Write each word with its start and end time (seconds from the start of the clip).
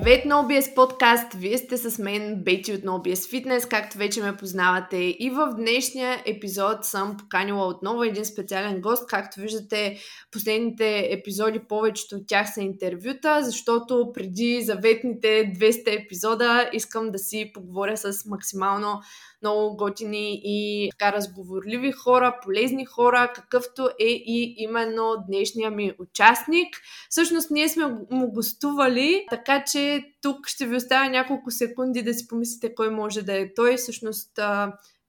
Привет 0.00 0.24
на 0.24 0.34
OBS 0.34 0.74
подкаст! 0.74 1.32
Вие 1.34 1.58
сте 1.58 1.76
с 1.76 1.98
мен, 1.98 2.42
Бети 2.44 2.72
от 2.72 2.80
OBS 2.80 3.14
Fitness, 3.14 3.68
както 3.68 3.98
вече 3.98 4.22
ме 4.22 4.36
познавате. 4.36 4.96
И 4.96 5.30
в 5.30 5.54
днешния 5.56 6.22
епизод 6.26 6.84
съм 6.84 7.16
поканила 7.16 7.66
отново 7.66 8.02
един 8.02 8.24
специален 8.24 8.80
гост. 8.80 9.06
Както 9.06 9.40
виждате, 9.40 9.98
последните 10.30 11.08
епизоди, 11.10 11.60
повечето 11.68 12.16
от 12.16 12.22
тях 12.26 12.54
са 12.54 12.60
интервюта, 12.60 13.38
защото 13.42 14.10
преди 14.14 14.62
заветните 14.62 15.28
200 15.28 16.04
епизода 16.04 16.70
искам 16.72 17.10
да 17.10 17.18
си 17.18 17.50
поговоря 17.54 17.96
с 17.96 18.26
максимално 18.26 19.00
много 19.42 19.76
готини 19.76 20.40
и 20.44 20.88
така 20.90 21.12
разговорливи 21.12 21.92
хора, 21.92 22.38
полезни 22.44 22.84
хора, 22.84 23.32
какъвто 23.34 23.90
е 24.00 24.08
и 24.08 24.54
именно 24.58 25.24
днешния 25.28 25.70
ми 25.70 25.92
участник. 25.98 26.76
Всъщност 27.10 27.50
ние 27.50 27.68
сме 27.68 27.86
му 28.10 28.32
гостували, 28.32 29.26
така 29.30 29.64
че 29.64 30.04
тук 30.22 30.46
ще 30.46 30.66
ви 30.66 30.76
оставя 30.76 31.10
няколко 31.10 31.50
секунди 31.50 32.02
да 32.02 32.14
си 32.14 32.28
помислите 32.28 32.74
кой 32.74 32.90
може 32.90 33.22
да 33.22 33.40
е 33.40 33.54
той. 33.54 33.76
Всъщност 33.76 34.38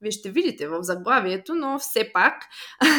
вие 0.04 0.12
ще 0.12 0.30
видите 0.30 0.68
в 0.68 0.84
заглавието, 0.84 1.56
но 1.56 1.80
все 1.80 2.12
пак. 2.14 2.34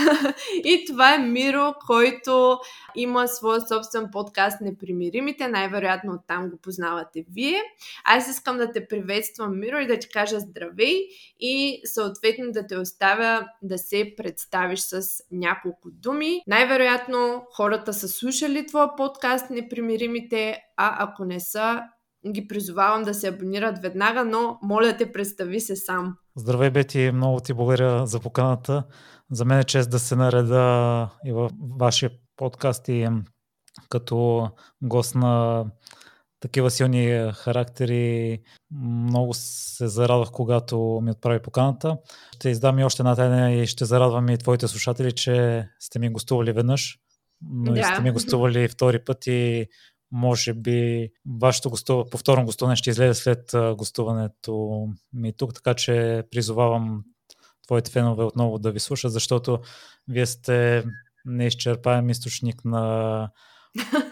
и 0.65 0.85
това 0.87 1.15
е 1.15 1.19
Миро, 1.19 1.75
който 1.87 2.59
има 2.95 3.29
своя 3.29 3.61
собствен 3.61 4.09
подкаст 4.13 4.61
Непримиримите. 4.61 5.49
Най-вероятно 5.49 6.19
там 6.27 6.51
го 6.51 6.59
познавате 6.63 7.25
вие. 7.35 7.63
Аз 8.05 8.29
искам 8.29 8.59
да 8.59 8.73
те 8.73 8.89
приветствам, 8.89 9.61
Миро, 9.61 9.79
и 9.79 9.87
да 9.87 9.99
ти 9.99 10.09
кажа 10.09 10.41
здравей 10.41 11.07
и 11.41 11.81
съответно 11.85 12.53
да 12.53 12.67
те 12.67 12.77
оставя 12.77 13.49
да 13.63 13.79
се 13.79 14.15
представиш 14.17 14.81
с 14.81 15.03
няколко 15.33 15.91
думи. 15.91 16.43
Най-вероятно 16.47 17.47
хората 17.53 17.93
са 17.93 18.09
слушали 18.09 18.67
твоя 18.67 18.97
подкаст 18.97 19.51
Непримиримите, 19.51 20.59
а 20.77 20.97
ако 20.99 21.25
не 21.25 21.41
са, 21.41 21.83
ги 22.33 22.49
призовавам 22.49 23.03
да 23.03 23.15
се 23.15 23.29
абонират 23.29 23.79
веднага, 23.79 24.25
но 24.25 24.59
моля 24.63 24.97
те, 24.97 25.13
представи 25.13 25.61
се 25.61 25.77
сам. 25.77 26.17
Здравей, 26.37 26.71
Бети, 26.71 27.11
много 27.15 27.41
ти 27.41 27.55
благодаря 27.55 28.07
за 28.07 28.21
поканата. 28.21 28.85
За 29.31 29.45
мен 29.45 29.59
е 29.59 29.65
чест 29.65 29.91
да 29.91 29.99
се 29.99 30.17
нареда 30.17 31.11
и 31.25 31.33
в 31.33 31.51
вашия 31.79 32.11
подкаст 32.37 32.89
и 32.89 33.09
като 33.89 34.51
гост 34.83 35.15
на 35.15 35.65
такива 36.41 36.71
силни 36.71 37.33
характери. 37.35 38.39
Много 38.71 39.35
се 39.35 39.89
зарадвах, 39.89 40.31
когато 40.31 41.01
ми 41.03 41.11
отправи 41.11 41.43
поканата. 41.43 41.97
Ще 42.35 42.51
издам 42.51 42.79
и 42.79 42.85
още 42.85 43.03
една 43.03 43.17
тайна 43.17 43.53
и 43.53 43.67
ще 43.67 43.85
зарадвам 43.85 44.29
и 44.29 44.39
твоите 44.39 44.69
слушатели, 44.69 45.13
че 45.13 45.69
сте 45.81 45.99
ми 45.99 46.13
гостували 46.13 46.53
веднъж, 46.53 46.99
но 47.43 47.73
да. 47.73 47.81
и 47.81 47.85
сте 47.85 48.01
ми 48.01 48.11
гостували 48.11 48.69
втори 48.69 49.05
път 49.05 49.27
и 49.27 49.67
може 50.15 50.55
би 50.55 51.11
вашето 51.41 51.71
гостуване, 51.71 52.11
повторно 52.11 52.45
гостуване 52.45 52.77
ще 52.77 52.91
излезе 52.91 53.21
след 53.21 53.53
гостуването 53.77 54.87
ми 55.13 55.33
тук, 55.37 55.55
така 55.55 55.75
че 55.75 56.25
призовавам 56.31 57.05
твоите 57.67 57.91
фенове 57.91 58.25
отново 58.25 58.59
да 58.59 58.73
ви 58.73 58.81
слушат, 58.81 59.13
защото 59.13 59.61
вие 60.09 60.27
сте 60.27 60.85
неизчерпаем 61.25 62.11
източник 62.11 62.65
на 62.65 63.31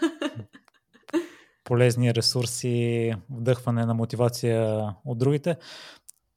полезни 1.63 2.13
ресурси, 2.13 3.13
вдъхване 3.29 3.85
на 3.85 3.93
мотивация 3.93 4.89
от 5.05 5.17
другите. 5.17 5.57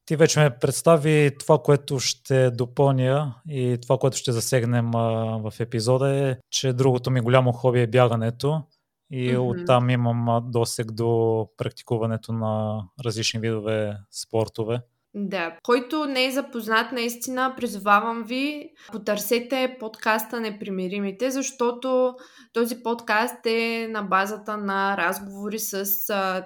Ти 0.04 0.16
вече 0.16 0.41
ме 0.41 0.58
представи 0.58 1.30
това, 1.38 1.62
което 1.62 1.98
ще 1.98 2.50
допълня 2.50 3.34
и 3.48 3.78
това, 3.82 3.98
което 3.98 4.16
ще 4.16 4.32
засегнем 4.32 4.91
в 4.91 5.52
епизода 5.60 6.16
е, 6.16 6.36
че 6.50 6.72
другото 6.72 7.10
ми 7.10 7.20
голямо 7.20 7.52
хоби 7.52 7.80
е 7.80 7.86
бягането 7.86 8.62
и 9.10 9.30
mm-hmm. 9.30 9.62
оттам 9.62 9.90
имам 9.90 10.50
досег 10.50 10.92
до 10.92 11.48
практикуването 11.56 12.32
на 12.32 12.84
различни 13.04 13.40
видове 13.40 13.98
спортове. 14.10 14.80
Да, 15.19 15.56
който 15.62 16.04
не 16.06 16.25
е 16.25 16.31
запознат, 16.31 16.93
наистина 16.93 17.54
призовавам 17.56 18.22
ви, 18.22 18.71
потърсете 18.93 19.77
подкаста 19.81 20.41
Непримиримите, 20.41 21.31
защото 21.31 22.15
този 22.53 22.82
подкаст 22.82 23.47
е 23.47 23.88
на 23.91 24.03
базата 24.03 24.56
на 24.56 24.97
разговори 24.97 25.59
с, 25.59 25.84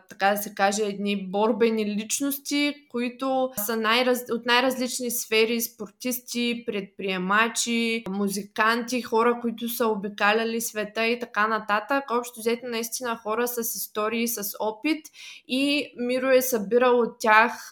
така 0.09 0.31
да 0.31 0.37
се 0.37 0.55
каже, 0.55 0.83
едни 0.83 1.31
борбени 1.31 1.87
личности, 1.87 2.75
които 2.91 3.51
са 3.67 3.77
най-раз... 3.77 4.25
от 4.33 4.47
най-различни 4.47 5.11
сфери, 5.11 5.61
спортисти, 5.61 6.63
предприемачи, 6.67 8.05
музиканти, 8.09 9.03
хора, 9.03 9.39
които 9.41 9.69
са 9.69 9.87
обикаляли 9.87 10.61
света 10.61 11.07
и 11.07 11.19
така 11.19 11.47
нататък. 11.47 12.05
Общо 12.11 12.41
взето 12.41 12.67
наистина 12.67 13.17
хора 13.17 13.49
с 13.49 13.59
истории, 13.59 14.29
с 14.29 14.53
опит 14.61 15.07
и 15.49 15.93
Миро 15.97 16.31
е 16.31 16.43
събирал 16.43 17.01
от 17.01 17.17
тях 17.21 17.71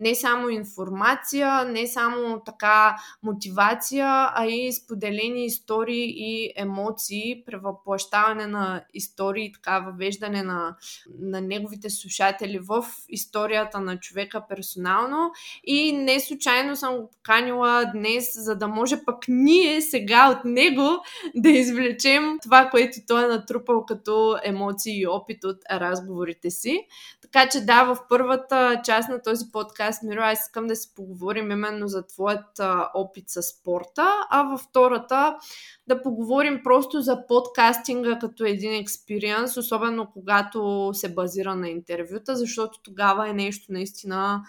не 0.00 0.14
само 0.24 0.48
информация, 0.48 1.64
не 1.64 1.86
само 1.86 2.40
така 2.46 2.96
мотивация, 3.22 4.06
а 4.34 4.46
и 4.46 4.72
споделени 4.72 5.46
истории 5.46 6.12
и 6.16 6.52
емоции, 6.56 7.42
превъплащаване 7.46 8.46
на 8.46 8.84
истории, 8.94 9.52
така 9.52 9.78
въвеждане 9.78 10.42
на, 10.42 10.76
на 11.20 11.40
неговите 11.40 11.90
слушатели 11.90 12.58
в 12.58 12.84
историята 13.08 13.80
на 13.80 14.00
човека 14.00 14.44
персонално. 14.48 15.32
И 15.64 15.92
не 15.92 16.20
случайно 16.20 16.76
съм 16.76 16.96
го 16.96 17.10
поканила 17.10 17.84
днес, 17.94 18.44
за 18.44 18.56
да 18.56 18.68
може 18.68 19.04
пък 19.04 19.18
ние 19.28 19.80
сега 19.80 20.30
от 20.30 20.44
него 20.44 20.88
да 21.34 21.50
извлечем 21.50 22.38
това, 22.42 22.68
което 22.70 22.98
той 23.08 23.24
е 23.24 23.28
натрупал 23.28 23.86
като 23.86 24.38
емоции 24.44 25.00
и 25.00 25.06
опит 25.06 25.44
от 25.44 25.58
разговорите 25.70 26.50
си. 26.50 26.86
Така 27.22 27.48
че 27.48 27.60
да, 27.60 27.84
в 27.84 27.98
първата 28.08 28.80
част 28.84 29.08
на 29.08 29.22
този 29.22 29.44
подкаст, 29.52 30.02
Миро, 30.14 30.22
аз 30.22 30.40
искам 30.40 30.66
да 30.66 30.76
си 30.76 30.94
поговорим 30.96 31.50
именно 31.50 31.88
за 31.88 32.06
твоят 32.06 32.60
а, 32.60 32.90
опит 32.94 33.24
с 33.28 33.42
спорта, 33.42 34.06
а 34.30 34.42
във 34.42 34.60
втората 34.60 35.36
да 35.86 36.02
поговорим 36.02 36.60
просто 36.64 37.00
за 37.00 37.26
подкастинга 37.26 38.18
като 38.18 38.44
един 38.44 38.74
експириенс, 38.74 39.56
особено 39.56 40.10
когато 40.12 40.90
се 40.94 41.14
базира 41.14 41.54
на 41.54 41.68
интервюта, 41.68 42.36
защото 42.36 42.78
тогава 42.82 43.28
е 43.28 43.32
нещо 43.32 43.72
наистина 43.72 44.42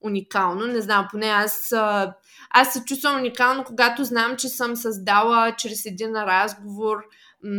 уникално. 0.00 0.66
Не 0.66 0.80
знам, 0.80 1.08
поне 1.10 1.26
аз, 1.26 1.72
аз 2.50 2.72
се 2.72 2.84
чувствам 2.84 3.16
уникално, 3.16 3.64
когато 3.64 4.04
знам, 4.04 4.36
че 4.36 4.48
съм 4.48 4.76
създала 4.76 5.54
чрез 5.56 5.86
един 5.86 6.16
разговор 6.16 6.96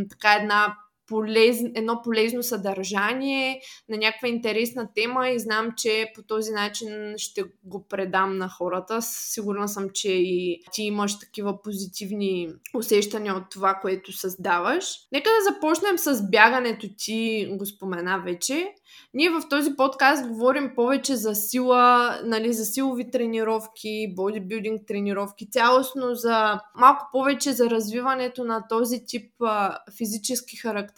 така 0.09 0.33
една 0.33 0.77
полез, 1.07 1.61
едно 1.75 2.01
полезно 2.03 2.43
съдържание 2.43 3.61
на 3.89 3.97
някаква 3.97 4.27
интересна 4.27 4.89
тема 4.95 5.29
и 5.29 5.39
знам, 5.39 5.73
че 5.77 6.11
по 6.15 6.23
този 6.23 6.51
начин 6.51 7.13
ще 7.17 7.43
го 7.63 7.87
предам 7.87 8.37
на 8.37 8.49
хората. 8.49 9.01
Сигурна 9.01 9.67
съм, 9.67 9.89
че 9.93 10.11
и 10.11 10.59
ти 10.71 10.83
имаш 10.83 11.19
такива 11.19 11.61
позитивни 11.61 12.49
усещания 12.73 13.35
от 13.35 13.43
това, 13.51 13.73
което 13.81 14.11
създаваш. 14.11 14.85
Нека 15.11 15.29
да 15.29 15.53
започнем 15.53 15.97
с 15.97 16.29
бягането 16.29 16.87
ти, 16.97 17.47
го 17.51 17.65
спомена 17.65 18.21
вече. 18.25 18.67
Ние 19.13 19.29
в 19.29 19.43
този 19.49 19.75
подкаст 19.75 20.27
говорим 20.27 20.71
повече 20.75 21.15
за 21.15 21.35
сила, 21.35 22.15
нали, 22.23 22.53
за 22.53 22.65
силови 22.65 23.11
тренировки, 23.11 24.13
бодибилдинг 24.15 24.81
тренировки, 24.87 25.49
цялостно 25.49 26.15
за 26.15 26.59
малко 26.75 27.09
повече 27.11 27.53
за 27.53 27.69
развиването 27.69 28.43
на 28.43 28.67
този 28.69 29.05
тип 29.05 29.31
а, 29.41 29.77
физически 29.97 30.57
характеристики. 30.57 30.94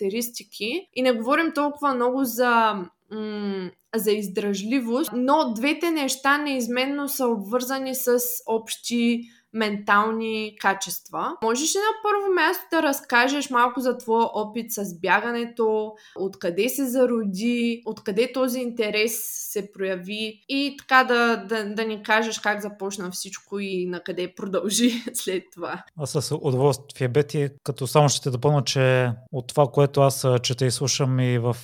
И 0.93 1.01
не 1.01 1.11
говорим 1.11 1.51
толкова 1.55 1.93
много 1.93 2.23
за 2.23 2.73
м- 3.11 3.71
за 3.95 4.11
издръжливост, 4.11 5.09
но 5.13 5.53
двете 5.53 5.91
неща 5.91 6.37
неизменно 6.37 7.09
са 7.09 7.27
обвързани 7.27 7.95
с 7.95 8.19
общи 8.45 9.21
ментални 9.57 10.55
качества. 10.59 11.37
Можеш 11.43 11.75
ли 11.75 11.79
на 11.79 12.01
първо 12.03 12.33
място 12.33 12.63
да 12.71 12.83
разкажеш 12.83 13.49
малко 13.49 13.79
за 13.79 13.97
твоя 13.97 14.25
опит 14.33 14.71
с 14.71 14.99
бягането, 14.99 15.93
откъде 16.15 16.69
се 16.69 16.85
зароди, 16.85 17.81
откъде 17.85 18.31
този 18.33 18.59
интерес 18.59 19.37
се 19.51 19.71
прояви 19.71 20.45
и 20.49 20.75
така 20.79 21.03
да, 21.03 21.35
да, 21.37 21.75
да 21.75 21.85
ни 21.85 22.03
кажеш 22.03 22.39
как 22.39 22.61
започна 22.61 23.11
всичко 23.11 23.59
и 23.59 23.85
на 23.85 23.99
къде 23.99 24.33
продължи 24.35 25.03
след 25.13 25.43
това. 25.53 25.83
Аз 25.97 26.11
с 26.11 26.35
удоволствие, 26.41 27.07
Бети, 27.07 27.49
като 27.63 27.87
само 27.87 28.09
ще 28.09 28.23
те 28.23 28.29
допълня, 28.29 28.63
че 28.63 29.11
от 29.31 29.47
това, 29.47 29.67
което 29.67 30.01
аз 30.01 30.27
чета 30.43 30.65
и 30.65 30.71
слушам 30.71 31.19
и 31.19 31.39
в 31.39 31.55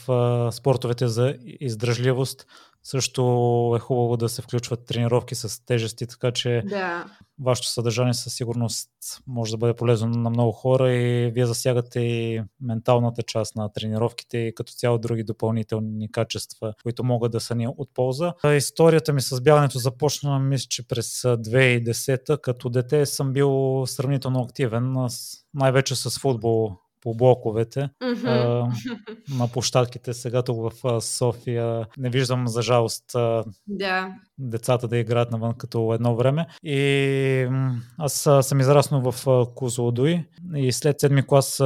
спортовете 0.52 1.08
за 1.08 1.36
издръжливост, 1.60 2.46
също 2.84 3.74
е 3.78 3.80
хубаво 3.80 4.18
да 4.18 4.30
се 4.30 4.42
включват 4.42 4.86
тренировки 4.86 5.36
с 5.36 5.66
тежести, 5.66 6.08
така 6.08 6.32
че 6.32 6.64
да. 6.66 7.06
Вашето 7.40 7.68
съдържание 7.68 8.14
със 8.14 8.34
сигурност 8.36 8.90
може 9.28 9.52
да 9.52 9.58
бъде 9.58 9.74
полезно 9.74 10.10
на 10.10 10.30
много 10.30 10.52
хора 10.52 10.94
и 10.94 11.32
вие 11.32 11.46
засягате 11.46 12.00
и 12.00 12.42
менталната 12.62 13.24
част 13.24 13.56
на 13.56 13.74
тренировките 13.74 14.38
и 14.38 14.56
като 14.56 14.74
цяло 14.74 14.98
други 14.98 15.24
допълнителни 15.24 16.12
качества, 16.12 16.74
които 16.84 17.04
могат 17.04 17.32
да 17.32 17.40
са 17.40 17.56
ни 17.56 17.68
от 17.68 17.90
полза. 17.94 18.34
Историята 18.58 19.14
ми 19.14 19.22
с 19.22 19.42
бягането 19.42 19.80
започна, 19.80 20.40
мисля, 20.40 20.68
че 20.70 20.88
през 20.88 21.22
2010 21.22 22.42
като 22.42 22.70
дете 22.70 23.06
съм 23.06 23.34
бил 23.34 23.84
сравнително 23.88 24.42
активен, 24.42 24.96
най-вече 25.54 25.96
с 25.96 26.20
футбол 26.20 26.72
по 27.04 27.14
блоковете 27.14 27.90
Мгм. 28.04 28.28
а, 28.28 28.70
на 29.38 29.48
площадките. 29.48 30.14
Сега 30.14 30.44
тук 30.44 30.72
в 30.74 31.02
София 31.02 31.86
не 31.98 32.10
виждам 32.10 32.48
за 32.48 32.62
жалост 32.62 33.16
а, 33.16 33.44
Да. 33.68 34.14
децата 34.38 34.88
да 34.88 34.98
играят 34.98 35.32
навън 35.32 35.54
като 35.54 35.94
едно 35.94 36.16
време. 36.16 36.48
И 36.64 37.48
аз 37.98 38.14
съм 38.42 38.60
израснал 38.60 39.12
в 39.12 39.28
а, 39.28 39.46
Козлодуй 39.56 40.24
и 40.56 40.72
след 40.72 41.00
седми 41.00 41.24
клас 41.28 41.58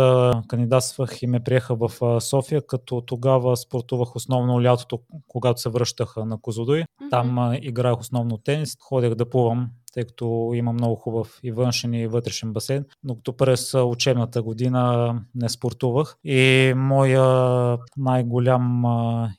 кандидатствах 0.48 1.22
и 1.22 1.28
ме 1.28 1.40
приеха 1.40 1.76
в 1.76 1.92
София, 2.22 2.68
като 2.68 3.02
тогава 3.02 3.58
спортувах 3.58 4.16
основно 4.16 4.64
лятото, 4.64 5.00
когато 5.28 5.62
се 5.62 5.70
връщах 5.70 6.14
а, 6.18 6.26
на 6.26 6.42
Козлодуй. 6.42 6.84
Там 7.10 7.38
а, 7.40 7.58
играех 7.62 8.00
основно 8.00 8.38
тенис, 8.38 8.78
ходех 8.80 9.16
да 9.16 9.30
плувам, 9.30 9.70
тъй 9.98 10.06
като 10.06 10.52
има 10.54 10.74
много 10.74 10.96
хубав 10.96 11.40
и 11.44 11.52
външен 11.52 11.94
и 11.94 12.08
вътрешен 12.08 12.54
басейн, 12.54 12.86
докато 13.04 13.38
през 13.38 13.74
а, 13.74 13.84
учебната 13.84 14.42
година 14.42 15.14
не 15.36 15.50
спортувах. 15.50 16.18
И 16.24 16.74
моя 16.76 17.78
най-голям 17.98 18.84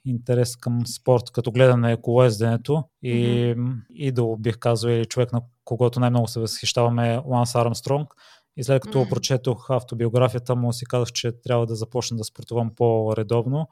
интерес 0.04 0.56
към 0.56 0.86
спорт, 0.86 1.30
като 1.32 1.52
гледане 1.52 1.92
е 1.92 2.00
колоезденето 2.00 2.84
и 3.02 3.54
идол 3.90 4.36
бих 4.36 4.58
казал 4.58 4.88
или 4.88 5.04
човек 5.04 5.32
на 5.32 5.40
когото 5.64 6.00
най-много 6.00 6.28
се 6.28 6.40
възхищаваме 6.40 7.14
е 7.14 7.20
Ланс 7.26 7.54
Армстронг. 7.54 8.14
И 8.56 8.64
след 8.64 8.82
като 8.82 8.98
М. 8.98 9.06
прочетох 9.10 9.70
автобиографията 9.70 10.56
му, 10.56 10.72
си 10.72 10.86
казах, 10.86 11.12
че 11.12 11.32
трябва 11.42 11.66
да 11.66 11.74
започна 11.74 12.16
да 12.16 12.24
спортувам 12.24 12.70
по-редовно 12.76 13.68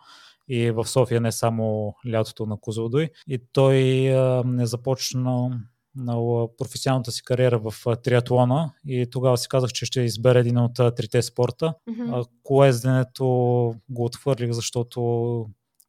и 0.49 0.71
в 0.71 0.87
София 0.87 1.21
не 1.21 1.33
само 1.33 1.95
лятото 2.13 2.47
на 2.47 2.57
Козлодуй. 2.61 3.09
И 3.29 3.39
той 3.53 4.09
а, 4.09 4.43
не 4.45 4.67
започна 4.67 5.61
на 5.97 6.47
професионалната 6.59 7.13
си 7.13 7.23
кариера 7.25 7.59
в 7.59 7.97
триатлона 7.97 8.73
и 8.87 9.07
тогава 9.11 9.39
си 9.39 9.49
казах, 9.49 9.71
че 9.71 9.87
ще 9.87 10.01
избера 10.01 10.39
един 10.39 10.59
от 10.59 10.75
трите 10.75 11.23
спорта. 11.23 11.75
А, 12.13 12.25
Колезденето 12.43 13.25
го 13.89 14.05
отхвърлих, 14.05 14.53
защото 14.53 15.01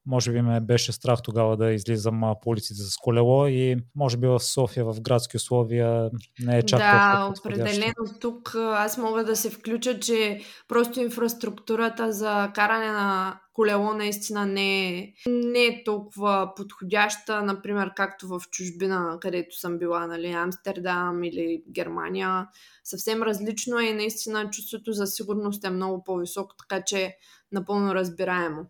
може 0.08 0.32
би 0.32 0.42
ме 0.42 0.60
беше 0.60 0.92
страх 0.92 1.22
тогава 1.24 1.58
да 1.58 1.72
излизам 1.72 2.22
по 2.42 2.50
улиците 2.50 2.82
с 2.82 2.98
колело 2.98 3.48
и 3.48 3.78
може 3.96 4.18
би 4.18 4.28
в 4.28 4.40
София 4.40 4.86
в 4.86 5.02
градски 5.02 5.38
условия 5.38 6.10
не 6.40 6.58
е 6.58 6.64
чак 6.64 6.80
Да, 6.80 7.34
определено 7.40 8.20
тук 8.20 8.56
аз 8.56 8.98
мога 8.98 9.24
да 9.24 9.36
се 9.36 9.50
включа, 9.50 10.00
че 10.00 10.40
просто 10.68 11.02
инфраструктурата 11.02 12.12
за 12.12 12.52
каране 12.56 12.92
на 12.92 13.40
колело 13.54 13.94
наистина 13.94 14.46
не 14.46 14.90
е, 14.90 15.14
не 15.28 15.66
е 15.66 15.84
толкова 15.84 16.54
подходяща, 16.56 17.42
например, 17.42 17.92
както 17.96 18.28
в 18.28 18.42
чужбина, 18.52 19.18
където 19.22 19.56
съм 19.56 19.78
била, 19.78 20.08
нали, 20.08 20.28
Амстердам 20.28 21.24
или 21.24 21.64
Германия. 21.70 22.48
Съвсем 22.84 23.24
различно 23.24 23.80
е 23.80 23.84
и 23.84 23.94
наистина 23.94 24.50
чувството 24.50 24.94
за 24.94 25.08
сигурност 25.08 25.64
е 25.64 25.70
много 25.70 26.04
по-високо, 26.04 26.56
така 26.56 26.84
че 26.84 27.16
напълно 27.52 27.96
разбираемо. 27.96 28.66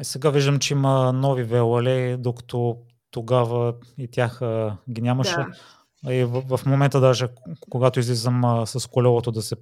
И 0.00 0.04
сега 0.04 0.30
виждам, 0.30 0.58
че 0.58 0.74
има 0.74 1.12
нови 1.12 1.42
велали, 1.42 2.16
докато 2.16 2.76
тогава 3.10 3.74
и 3.98 4.10
тях 4.10 4.42
а, 4.42 4.76
ги 4.90 5.02
нямаше. 5.02 5.36
Да. 5.36 6.14
И 6.14 6.24
в, 6.24 6.56
в 6.56 6.66
момента 6.66 7.00
даже, 7.00 7.28
когато 7.70 8.00
излизам 8.00 8.44
а, 8.44 8.66
с 8.66 8.86
колелото 8.86 9.32
да 9.32 9.42
се 9.42 9.56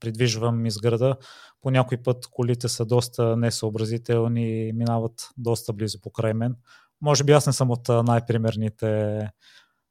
придвижвам 0.00 0.66
из 0.66 0.78
града, 0.78 1.16
по 1.60 1.70
някой 1.70 1.98
път 1.98 2.26
колите 2.30 2.68
са 2.68 2.84
доста 2.84 3.36
несъобразителни 3.36 4.68
и 4.68 4.72
минават 4.72 5.28
доста 5.36 5.72
близо 5.72 6.00
покрай 6.00 6.34
мен. 6.34 6.56
Може 7.00 7.24
би 7.24 7.32
аз 7.32 7.46
не 7.46 7.52
съм 7.52 7.70
от 7.70 7.88
най-примерните 7.88 9.20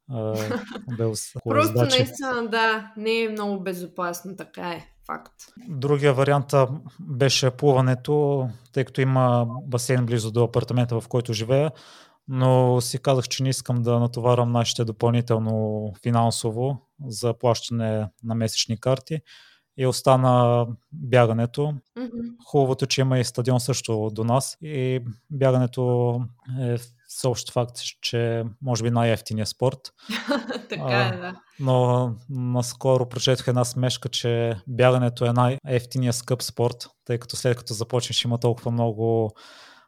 Просто 1.44 1.78
наистина, 1.78 2.48
да, 2.50 2.92
не 2.96 3.22
е 3.22 3.28
много 3.28 3.62
безопасно, 3.62 4.36
така 4.36 4.70
е, 4.70 4.86
факт. 5.12 5.34
Другия 5.68 6.14
вариант 6.14 6.54
беше 7.00 7.50
плуването, 7.50 8.48
тъй 8.72 8.84
като 8.84 9.00
има 9.00 9.46
басейн 9.66 10.06
близо 10.06 10.30
до 10.30 10.44
апартамента, 10.44 11.00
в 11.00 11.08
който 11.08 11.32
живея, 11.32 11.72
но 12.28 12.80
си 12.80 12.98
казах, 12.98 13.28
че 13.28 13.42
не 13.42 13.48
искам 13.48 13.82
да 13.82 14.00
натоварвам 14.00 14.52
нашите 14.52 14.84
допълнително 14.84 15.92
финансово 16.02 16.78
за 17.06 17.34
плащане 17.34 18.08
на 18.24 18.34
месечни 18.34 18.80
карти 18.80 19.20
и 19.76 19.86
остана 19.86 20.66
бягането. 20.92 21.74
Мгм. 21.96 22.08
Хубавото, 22.46 22.86
че 22.86 23.00
има 23.00 23.18
и 23.18 23.24
стадион 23.24 23.60
също 23.60 24.10
до 24.12 24.24
нас 24.24 24.56
и 24.62 25.00
бягането 25.30 26.14
е 26.60 26.76
всеобщ 27.08 27.52
факт, 27.52 27.76
че 28.00 28.44
може 28.62 28.82
би 28.82 28.90
най-ефтиният 28.90 29.48
спорт. 29.48 29.78
така 30.68 31.12
е, 31.14 31.16
да. 31.16 31.34
Но 31.60 32.14
наскоро 32.30 33.08
прочетох 33.08 33.48
една 33.48 33.64
смешка, 33.64 34.08
че 34.08 34.56
бягането 34.66 35.24
е 35.24 35.32
най-ефтиният 35.32 36.16
скъп 36.16 36.42
спорт, 36.42 36.88
тъй 37.04 37.18
като 37.18 37.36
след 37.36 37.56
като 37.56 37.74
започнеш 37.74 38.24
има 38.24 38.38
толкова 38.38 38.70
много 38.70 39.30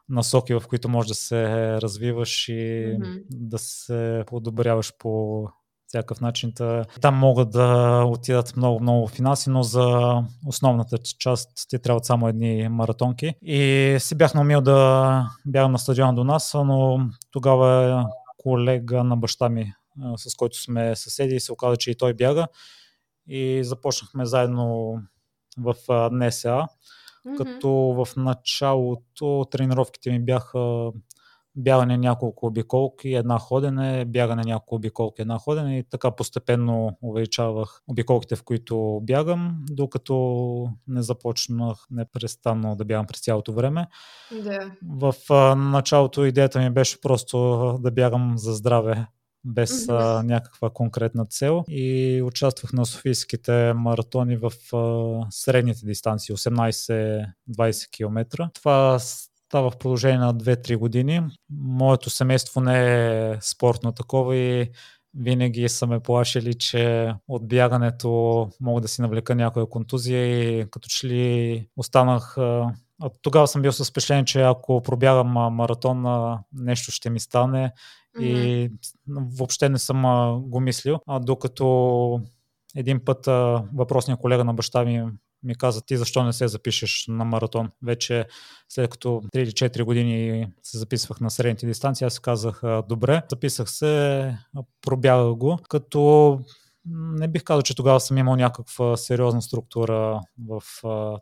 насоки, 0.09 0.53
в 0.53 0.63
които 0.69 0.89
можеш 0.89 1.07
да 1.07 1.15
се 1.15 1.47
развиваш 1.81 2.49
и 2.49 2.95
Мгм. 2.99 3.11
да 3.29 3.57
се 3.57 4.23
подобряваш 4.27 4.93
по 4.99 5.43
всякакъв 5.91 6.21
начин. 6.21 6.51
Та, 6.51 6.85
Там 7.01 7.15
могат 7.15 7.51
да 7.51 8.03
отидат 8.07 8.57
много-много 8.57 9.07
финанси, 9.07 9.49
но 9.49 9.63
за 9.63 10.17
основната 10.45 10.97
част 10.97 11.49
ти 11.69 11.79
трябват 11.79 12.05
само 12.05 12.27
едни 12.27 12.67
маратонки. 12.69 13.33
И 13.41 13.95
си 13.99 14.15
бях 14.15 14.33
наумил 14.33 14.61
да 14.61 15.29
бягам 15.45 15.71
на 15.71 15.79
стадиона 15.79 16.13
до 16.13 16.23
нас, 16.23 16.53
но 16.53 16.99
тогава 17.31 18.05
колега 18.37 19.03
на 19.03 19.17
баща 19.17 19.49
ми, 19.49 19.73
с 20.17 20.35
който 20.35 20.61
сме 20.61 20.95
съседи, 20.95 21.39
се 21.39 21.51
оказа, 21.53 21.77
че 21.77 21.91
и 21.91 21.95
той 21.95 22.13
бяга. 22.13 22.47
И 23.27 23.63
започнахме 23.63 24.25
заедно 24.25 24.95
в 25.57 25.75
НСА, 26.11 26.67
Мгм. 27.25 27.35
като 27.37 27.69
в 27.71 28.07
началото 28.17 29.45
тренировките 29.51 30.11
ми 30.11 30.19
бяха 30.19 30.91
бягане 31.55 31.97
няколко 31.97 32.45
обиколки, 32.45 33.13
една 33.13 33.39
ходене, 33.39 34.05
бягане 34.05 34.43
няколко 34.45 34.75
обиколки, 34.75 35.21
една 35.21 35.39
ходене 35.39 35.77
и 35.77 35.83
така 35.83 36.11
постепенно 36.11 36.97
увеличавах 37.01 37.81
обиколките, 37.87 38.35
в 38.35 38.43
които 38.43 38.99
бягам, 39.03 39.65
докато 39.69 40.67
не 40.87 41.01
започнах 41.01 41.77
непрестанно 41.91 42.75
да 42.75 42.85
бягам 42.85 43.07
през 43.07 43.21
цялото 43.21 43.53
време. 43.53 43.87
Да. 44.43 44.71
В 44.97 45.15
а, 45.29 45.55
началото 45.55 46.25
идеята 46.25 46.59
ми 46.59 46.69
беше 46.69 47.01
просто 47.01 47.77
да 47.81 47.91
бягам 47.91 48.33
за 48.37 48.53
здраве, 48.53 49.07
без 49.43 49.89
а, 49.89 50.23
някаква 50.23 50.69
конкретна 50.69 51.25
цел 51.25 51.63
и 51.69 52.21
участвах 52.25 52.73
на 52.73 52.85
софийските 52.85 53.73
маратони 53.73 54.37
в 54.37 54.51
а, 54.75 55.25
средните 55.29 55.85
дистанции 55.85 56.35
18-20 56.35 57.91
км. 57.91 58.49
Това 58.53 58.99
става 59.51 59.71
в 59.71 59.77
продължение 59.77 60.17
на 60.17 60.35
2-3 60.35 60.77
години. 60.77 61.21
Моето 61.49 62.09
семейство 62.09 62.61
не 62.61 62.77
е 63.31 63.37
спортно 63.41 63.91
такова 63.91 64.35
и 64.35 64.71
винаги 65.13 65.69
са 65.69 65.87
ме 65.87 65.99
плашили, 65.99 66.53
че 66.53 67.13
от 67.27 67.47
бягането 67.47 68.49
мога 68.61 68.81
да 68.81 68.87
си 68.87 69.01
навлека 69.01 69.35
някоя 69.35 69.69
контузия 69.69 70.25
и 70.25 70.65
като 70.71 70.89
че 70.89 71.07
ли 71.07 71.67
останах 71.77 72.37
тогава 73.21 73.47
съм 73.47 73.61
бил 73.61 73.71
с 73.71 73.89
впечатление, 73.89 74.25
че 74.25 74.41
ако 74.41 74.81
пробягам 74.81 75.27
маратон, 75.27 76.05
нещо 76.53 76.91
ще 76.91 77.09
ми 77.09 77.19
стане 77.19 77.73
и 78.19 78.69
въобще 79.07 79.69
не 79.69 79.77
съм 79.77 80.01
го 80.47 80.59
мислил. 80.59 80.99
А, 81.07 81.19
докато 81.19 82.21
един 82.75 83.05
път 83.05 83.25
въпросният 83.73 84.19
колега 84.19 84.43
на 84.43 84.53
баща 84.53 84.85
ми 84.85 85.05
ми 85.43 85.55
каза, 85.55 85.81
ти 85.81 85.97
защо 85.97 86.23
не 86.23 86.33
се 86.33 86.47
запишеш 86.47 87.05
на 87.07 87.25
маратон? 87.25 87.71
Вече 87.83 88.27
след 88.69 88.89
като 88.89 89.07
3 89.07 89.37
или 89.37 89.51
4 89.51 89.83
години 89.83 90.47
се 90.63 90.77
записвах 90.77 91.19
на 91.19 91.31
средните 91.31 91.65
дистанции, 91.65 92.05
аз 92.05 92.19
казах, 92.19 92.61
добре, 92.89 93.21
записах 93.29 93.69
се, 93.71 94.37
пробягах 94.81 95.35
го, 95.35 95.59
като 95.69 96.39
не 96.85 97.27
бих 97.27 97.43
казал, 97.43 97.61
че 97.61 97.75
тогава 97.75 97.99
съм 97.99 98.17
имал 98.17 98.35
някаква 98.35 98.97
сериозна 98.97 99.41
структура 99.41 100.21
в 100.47 100.61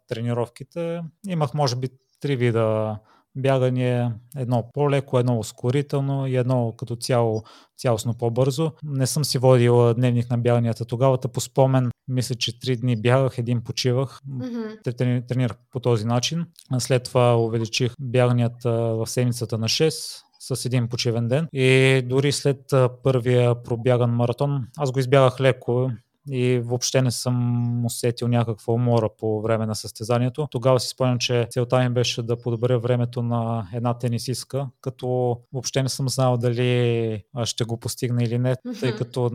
тренировките. 0.07 1.01
Имах, 1.27 1.53
може 1.53 1.75
би, 1.75 1.89
три 2.19 2.35
вида 2.35 2.97
бягане, 3.35 4.11
едно 4.37 4.69
по-леко, 4.73 5.19
едно 5.19 5.39
ускорително 5.39 6.27
и 6.27 6.35
едно 6.35 6.73
като 6.77 6.95
цяло 6.95 7.43
цялостно 7.77 8.13
по-бързо. 8.13 8.71
Не 8.83 9.07
съм 9.07 9.25
си 9.25 9.37
водил 9.37 9.93
дневник 9.93 10.29
на 10.29 10.37
бяганията 10.37 10.85
тогава, 10.85 11.17
по 11.17 11.41
спомен 11.41 11.91
мисля, 12.07 12.35
че 12.35 12.59
три 12.59 12.75
дни 12.75 13.01
бягах, 13.01 13.37
един 13.37 13.63
почивах. 13.63 14.19
Мгм. 14.27 14.59
Трени- 14.85 15.27
Тренирах 15.27 15.57
по 15.71 15.79
този 15.79 16.05
начин. 16.05 16.45
След 16.79 17.03
това 17.03 17.37
увеличих 17.37 17.93
бяганията 17.99 18.71
в 18.71 19.07
седмицата 19.07 19.57
на 19.57 19.69
6 19.69 20.21
с 20.39 20.65
един 20.65 20.87
почивен 20.87 21.27
ден. 21.27 21.47
И 21.53 22.01
дори 22.05 22.31
след 22.31 22.59
първия 23.03 23.63
пробяган 23.63 24.09
маратон, 24.09 24.67
аз 24.77 24.91
го 24.91 24.99
избягах 24.99 25.39
леко 25.39 25.91
и 26.31 26.59
въобще 26.59 27.01
не 27.01 27.11
съм 27.11 27.85
усетил 27.85 28.27
някаква 28.27 28.73
умора 28.73 29.07
по 29.17 29.41
време 29.41 29.65
на 29.65 29.75
състезанието. 29.75 30.47
Тогава 30.51 30.79
си 30.79 30.87
спомням, 30.87 31.17
че 31.19 31.47
целта 31.49 31.79
ми 31.79 31.89
беше 31.89 32.23
да 32.23 32.37
подобря 32.37 32.79
времето 32.79 33.21
на 33.21 33.67
една 33.73 33.93
тенисистка, 33.93 34.67
като 34.81 35.37
въобще 35.53 35.83
не 35.83 35.89
съм 35.89 36.09
знал 36.09 36.37
дали 36.37 37.23
ще 37.43 37.63
го 37.63 37.77
постигна 37.77 38.23
или 38.23 38.37
не, 38.37 38.55
тъй 38.79 38.95
като 38.95 39.31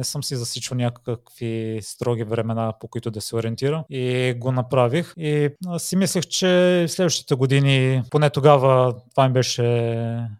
не 0.00 0.04
съм 0.04 0.24
си 0.24 0.36
засичал 0.36 0.76
някакви 0.76 1.78
строги 1.82 2.24
времена, 2.24 2.72
по 2.80 2.88
които 2.88 3.10
да 3.10 3.20
се 3.20 3.36
ориентирам 3.36 3.84
и 3.90 4.34
го 4.38 4.52
направих. 4.52 5.12
И 5.16 5.48
си 5.78 5.96
мислех, 5.96 6.24
че 6.24 6.84
следващите 6.88 7.34
години, 7.34 8.02
поне 8.10 8.30
тогава 8.30 8.94
това 9.10 9.28
ми 9.28 9.32
беше, 9.32 9.62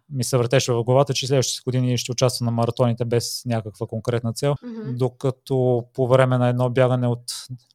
ми 0.09 0.23
се 0.23 0.37
въртеше 0.37 0.71
в 0.71 0.83
главата, 0.83 1.13
че 1.13 1.27
следващите 1.27 1.61
години 1.65 1.97
ще 1.97 2.11
участвам 2.11 2.45
на 2.45 2.51
маратоните 2.51 3.05
без 3.05 3.41
някаква 3.45 3.87
конкретна 3.87 4.33
цел, 4.33 4.55
mm-hmm. 4.55 4.97
докато 4.97 5.83
по 5.93 6.07
време 6.07 6.37
на 6.37 6.49
едно 6.49 6.69
бягане 6.69 7.07
от 7.07 7.23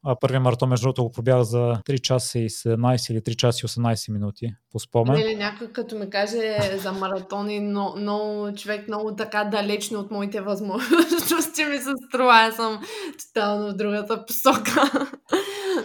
а, 0.03 0.15
първи 0.19 0.39
маратон, 0.39 0.69
между 0.69 0.83
другото, 0.83 1.03
го 1.03 1.11
пробях 1.11 1.41
за 1.41 1.57
3 1.57 2.01
часа 2.01 2.39
и 2.39 2.49
17 2.49 3.11
или 3.11 3.19
3 3.19 3.35
часа 3.35 3.59
и 3.63 3.67
18 3.67 4.11
минути 4.11 4.55
по 4.71 4.79
спомен. 4.79 5.19
Или 5.19 5.35
някой 5.35 5.67
като 5.67 5.95
ми 5.95 6.09
каже 6.09 6.57
за 6.77 6.91
маратони, 6.91 7.59
но, 7.59 7.93
но 7.97 8.47
човек 8.55 8.87
много 8.87 9.15
така 9.15 9.43
далечно 9.43 9.99
от 9.99 10.11
моите 10.11 10.41
възможности 10.41 11.65
ми 11.65 11.76
се 11.79 11.93
струва. 12.07 12.33
Аз 12.33 12.55
съм 12.55 12.81
тотално 13.27 13.71
в 13.71 13.73
другата 13.73 14.25
посока. 14.25 15.09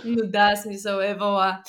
но 0.05 0.27
да, 0.27 0.57
смисъл 0.57 1.01
Евала. 1.01 1.63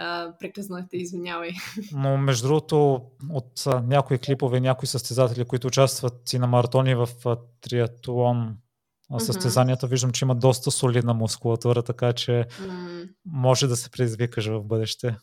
Uh, 0.00 0.38
прекъснахте, 0.38 0.96
извинявай. 0.96 1.50
Но 1.92 2.16
между 2.16 2.46
другото, 2.48 3.00
от 3.30 3.66
някои 3.82 4.18
клипове, 4.18 4.60
някои 4.60 4.88
състезатели, 4.88 5.44
които 5.44 5.66
участват 5.66 6.32
и 6.32 6.38
на 6.38 6.46
маратони 6.46 6.94
в 6.94 7.08
триатлон 7.60 8.56
състезанията, 9.18 9.86
mm-hmm. 9.86 9.90
виждам, 9.90 10.12
че 10.12 10.24
има 10.24 10.34
доста 10.34 10.70
солидна 10.70 11.14
мускулатура, 11.14 11.82
така 11.82 12.12
че 12.12 12.46
mm. 12.60 13.08
може 13.26 13.66
да 13.66 13.76
се 13.76 13.90
предизвикаш 13.90 14.46
в 14.46 14.62
бъдеще. 14.62 15.16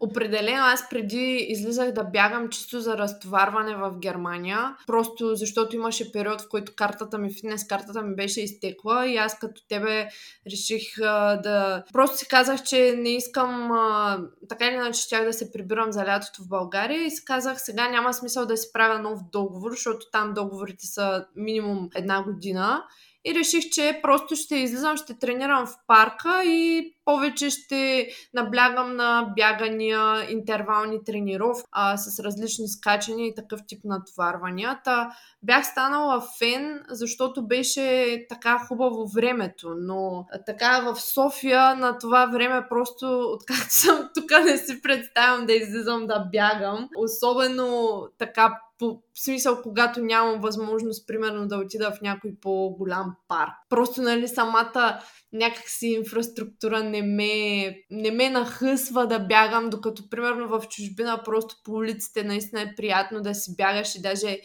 Определено 0.00 0.62
аз 0.64 0.88
преди 0.88 1.46
излизах 1.48 1.92
да 1.92 2.04
бягам 2.04 2.48
чисто 2.48 2.80
за 2.80 2.98
разтоварване 2.98 3.76
в 3.76 3.98
Германия, 3.98 4.76
просто 4.86 5.34
защото 5.34 5.76
имаше 5.76 6.12
период, 6.12 6.40
в 6.40 6.48
който 6.48 6.72
картата 6.76 7.18
ми, 7.18 7.34
фитнес 7.34 7.66
картата 7.66 8.02
ми 8.02 8.16
беше 8.16 8.40
изтекла 8.40 9.06
и 9.06 9.16
аз 9.16 9.38
като 9.38 9.62
тебе 9.68 10.08
реших 10.52 10.82
а, 11.02 11.36
да... 11.36 11.84
Просто 11.92 12.16
си 12.16 12.28
казах, 12.28 12.62
че 12.62 12.94
не 12.98 13.08
искам 13.08 13.72
а, 13.72 14.18
така 14.48 14.66
или 14.66 14.74
иначе 14.74 15.00
щях 15.00 15.24
да 15.24 15.32
се 15.32 15.52
прибирам 15.52 15.92
за 15.92 16.04
лятото 16.04 16.42
в 16.42 16.48
България 16.48 17.02
и 17.04 17.10
си 17.10 17.24
казах, 17.24 17.60
сега 17.60 17.88
няма 17.88 18.14
смисъл 18.14 18.46
да 18.46 18.56
си 18.56 18.68
правя 18.72 18.98
нов 18.98 19.18
договор, 19.32 19.70
защото 19.70 20.06
там 20.12 20.34
договорите 20.34 20.86
са 20.86 21.26
минимум 21.36 21.88
една 21.94 22.22
година. 22.22 22.84
И 23.24 23.34
реших, 23.34 23.64
че 23.70 24.00
просто 24.02 24.36
ще 24.36 24.56
излизам, 24.56 24.96
ще 24.96 25.18
тренирам 25.18 25.66
в 25.66 25.74
парка 25.86 26.44
и 26.44 26.94
повече 27.08 27.50
ще 27.50 28.08
наблягам 28.34 28.96
на 28.96 29.32
бягания, 29.36 30.30
интервални 30.30 31.04
тренировки 31.04 31.62
с 31.96 32.20
различни 32.24 32.68
скачания 32.68 33.26
и 33.26 33.34
такъв 33.34 33.60
тип 33.66 33.84
натоварвания. 33.84 34.80
Та 34.84 35.10
бях 35.42 35.66
станала 35.66 36.22
фен, 36.38 36.84
защото 36.90 37.46
беше 37.46 38.26
така 38.28 38.58
хубаво 38.58 39.06
времето, 39.14 39.74
но 39.78 40.26
така 40.46 40.80
в 40.80 41.00
София 41.00 41.76
на 41.76 41.98
това 41.98 42.26
време 42.26 42.66
просто, 42.68 43.20
откакто 43.34 43.74
съм 43.74 44.08
тук, 44.14 44.30
не 44.44 44.58
си 44.58 44.82
представям 44.82 45.46
да 45.46 45.52
излизам 45.52 46.06
да 46.06 46.28
бягам. 46.32 46.88
Особено 46.96 48.00
така 48.18 48.60
по 48.78 49.02
смисъл, 49.14 49.62
когато 49.62 50.00
нямам 50.00 50.40
възможност, 50.40 51.06
примерно, 51.06 51.48
да 51.48 51.56
отида 51.56 51.90
в 51.90 52.00
някой 52.00 52.34
по-голям 52.42 53.16
парк. 53.28 53.52
Просто, 53.68 54.02
нали, 54.02 54.28
самата 54.28 55.00
някакси 55.32 55.86
инфраструктура 55.86 56.84
не 56.84 57.02
ме, 57.02 57.74
не 57.90 58.10
ме 58.10 58.30
нахъсва 58.30 59.06
да 59.06 59.18
бягам, 59.18 59.70
докато, 59.70 60.10
примерно, 60.10 60.48
в 60.48 60.68
чужбина 60.68 61.22
просто 61.24 61.56
по 61.64 61.72
улиците 61.72 62.24
наистина 62.24 62.62
е 62.62 62.74
приятно 62.76 63.20
да 63.20 63.34
си 63.34 63.56
бягаш 63.56 63.94
и 63.94 64.02
даже 64.02 64.38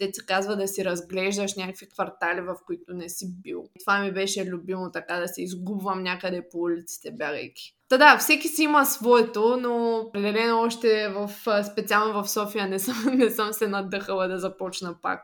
деца 0.00 0.22
казва 0.26 0.56
да 0.56 0.68
си 0.68 0.84
разглеждаш 0.84 1.54
някакви 1.54 1.88
квартали, 1.88 2.40
в 2.40 2.56
които 2.66 2.94
не 2.94 3.08
си 3.08 3.26
бил. 3.42 3.64
Това 3.80 4.00
ми 4.00 4.12
беше 4.12 4.46
любимо 4.46 4.90
така 4.92 5.16
да 5.16 5.28
се 5.28 5.42
изгубвам 5.42 6.02
някъде 6.02 6.48
по 6.52 6.58
улиците, 6.58 7.10
бягайки. 7.10 7.74
Та 7.88 7.98
да, 7.98 8.18
всеки 8.18 8.48
си 8.48 8.62
има 8.62 8.84
своето, 8.84 9.56
но 9.60 9.96
определено 9.96 10.60
още 10.60 11.08
в, 11.08 11.30
специално 11.72 12.22
в 12.22 12.30
София 12.30 12.68
не 12.68 12.78
съм, 12.78 12.96
не 13.14 13.30
съм 13.30 13.52
се 13.52 13.68
надъхала 13.68 14.28
да 14.28 14.38
започна 14.38 14.94
пак. 15.02 15.20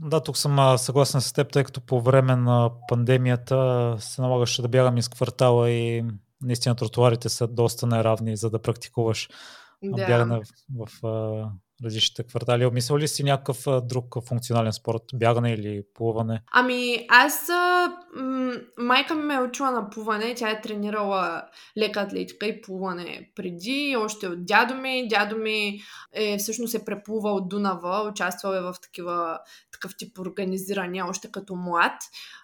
Да, 0.00 0.22
тук 0.22 0.36
съм 0.36 0.78
съгласен 0.78 1.20
с 1.20 1.32
теб, 1.32 1.52
тъй 1.52 1.64
като 1.64 1.80
по 1.80 2.00
време 2.00 2.36
на 2.36 2.70
пандемията 2.88 3.96
се 3.98 4.22
налагаше 4.22 4.62
да 4.62 4.68
бягам 4.68 4.96
из 4.96 5.08
квартала 5.08 5.70
и 5.70 6.04
наистина 6.42 6.74
тротуарите 6.74 7.28
са 7.28 7.46
доста 7.46 7.86
неравни, 7.86 8.36
за 8.36 8.50
да 8.50 8.62
практикуваш 8.62 9.28
да. 9.82 10.06
бягане 10.06 10.40
в, 10.76 10.86
в 11.02 11.02
различните 11.84 12.22
квартали. 12.22 12.66
Обмислял 12.66 12.98
ли 12.98 13.08
си 13.08 13.24
някакъв 13.24 13.64
друг 13.82 14.16
функционален 14.28 14.72
спорт? 14.72 15.02
Бягане 15.14 15.52
или 15.52 15.82
плуване? 15.94 16.42
Ами, 16.52 17.06
аз 17.08 17.48
м- 18.16 18.52
майка 18.78 19.14
ми 19.14 19.22
ме 19.22 19.34
е 19.34 19.40
учила 19.40 19.70
на 19.70 19.90
плуване. 19.90 20.34
Тя 20.34 20.50
е 20.50 20.60
тренирала 20.60 21.42
лека 21.78 22.00
атлетика 22.00 22.46
и 22.46 22.60
плуване 22.60 23.30
преди. 23.34 23.96
Още 23.98 24.28
от 24.28 24.44
дядо 24.46 24.74
ми. 24.74 25.08
Дядо 25.08 25.36
ми 25.36 25.80
е 26.12 26.38
всъщност 26.38 26.74
е 26.74 26.84
преплувал 26.84 27.40
Дунава. 27.40 28.08
Участвал 28.10 28.52
е 28.52 28.60
в 28.60 28.74
такива, 28.82 29.38
такъв 29.82 29.96
тип 29.96 30.18
организирания 30.18 31.06
още 31.08 31.30
като 31.32 31.54
млад. 31.54 31.92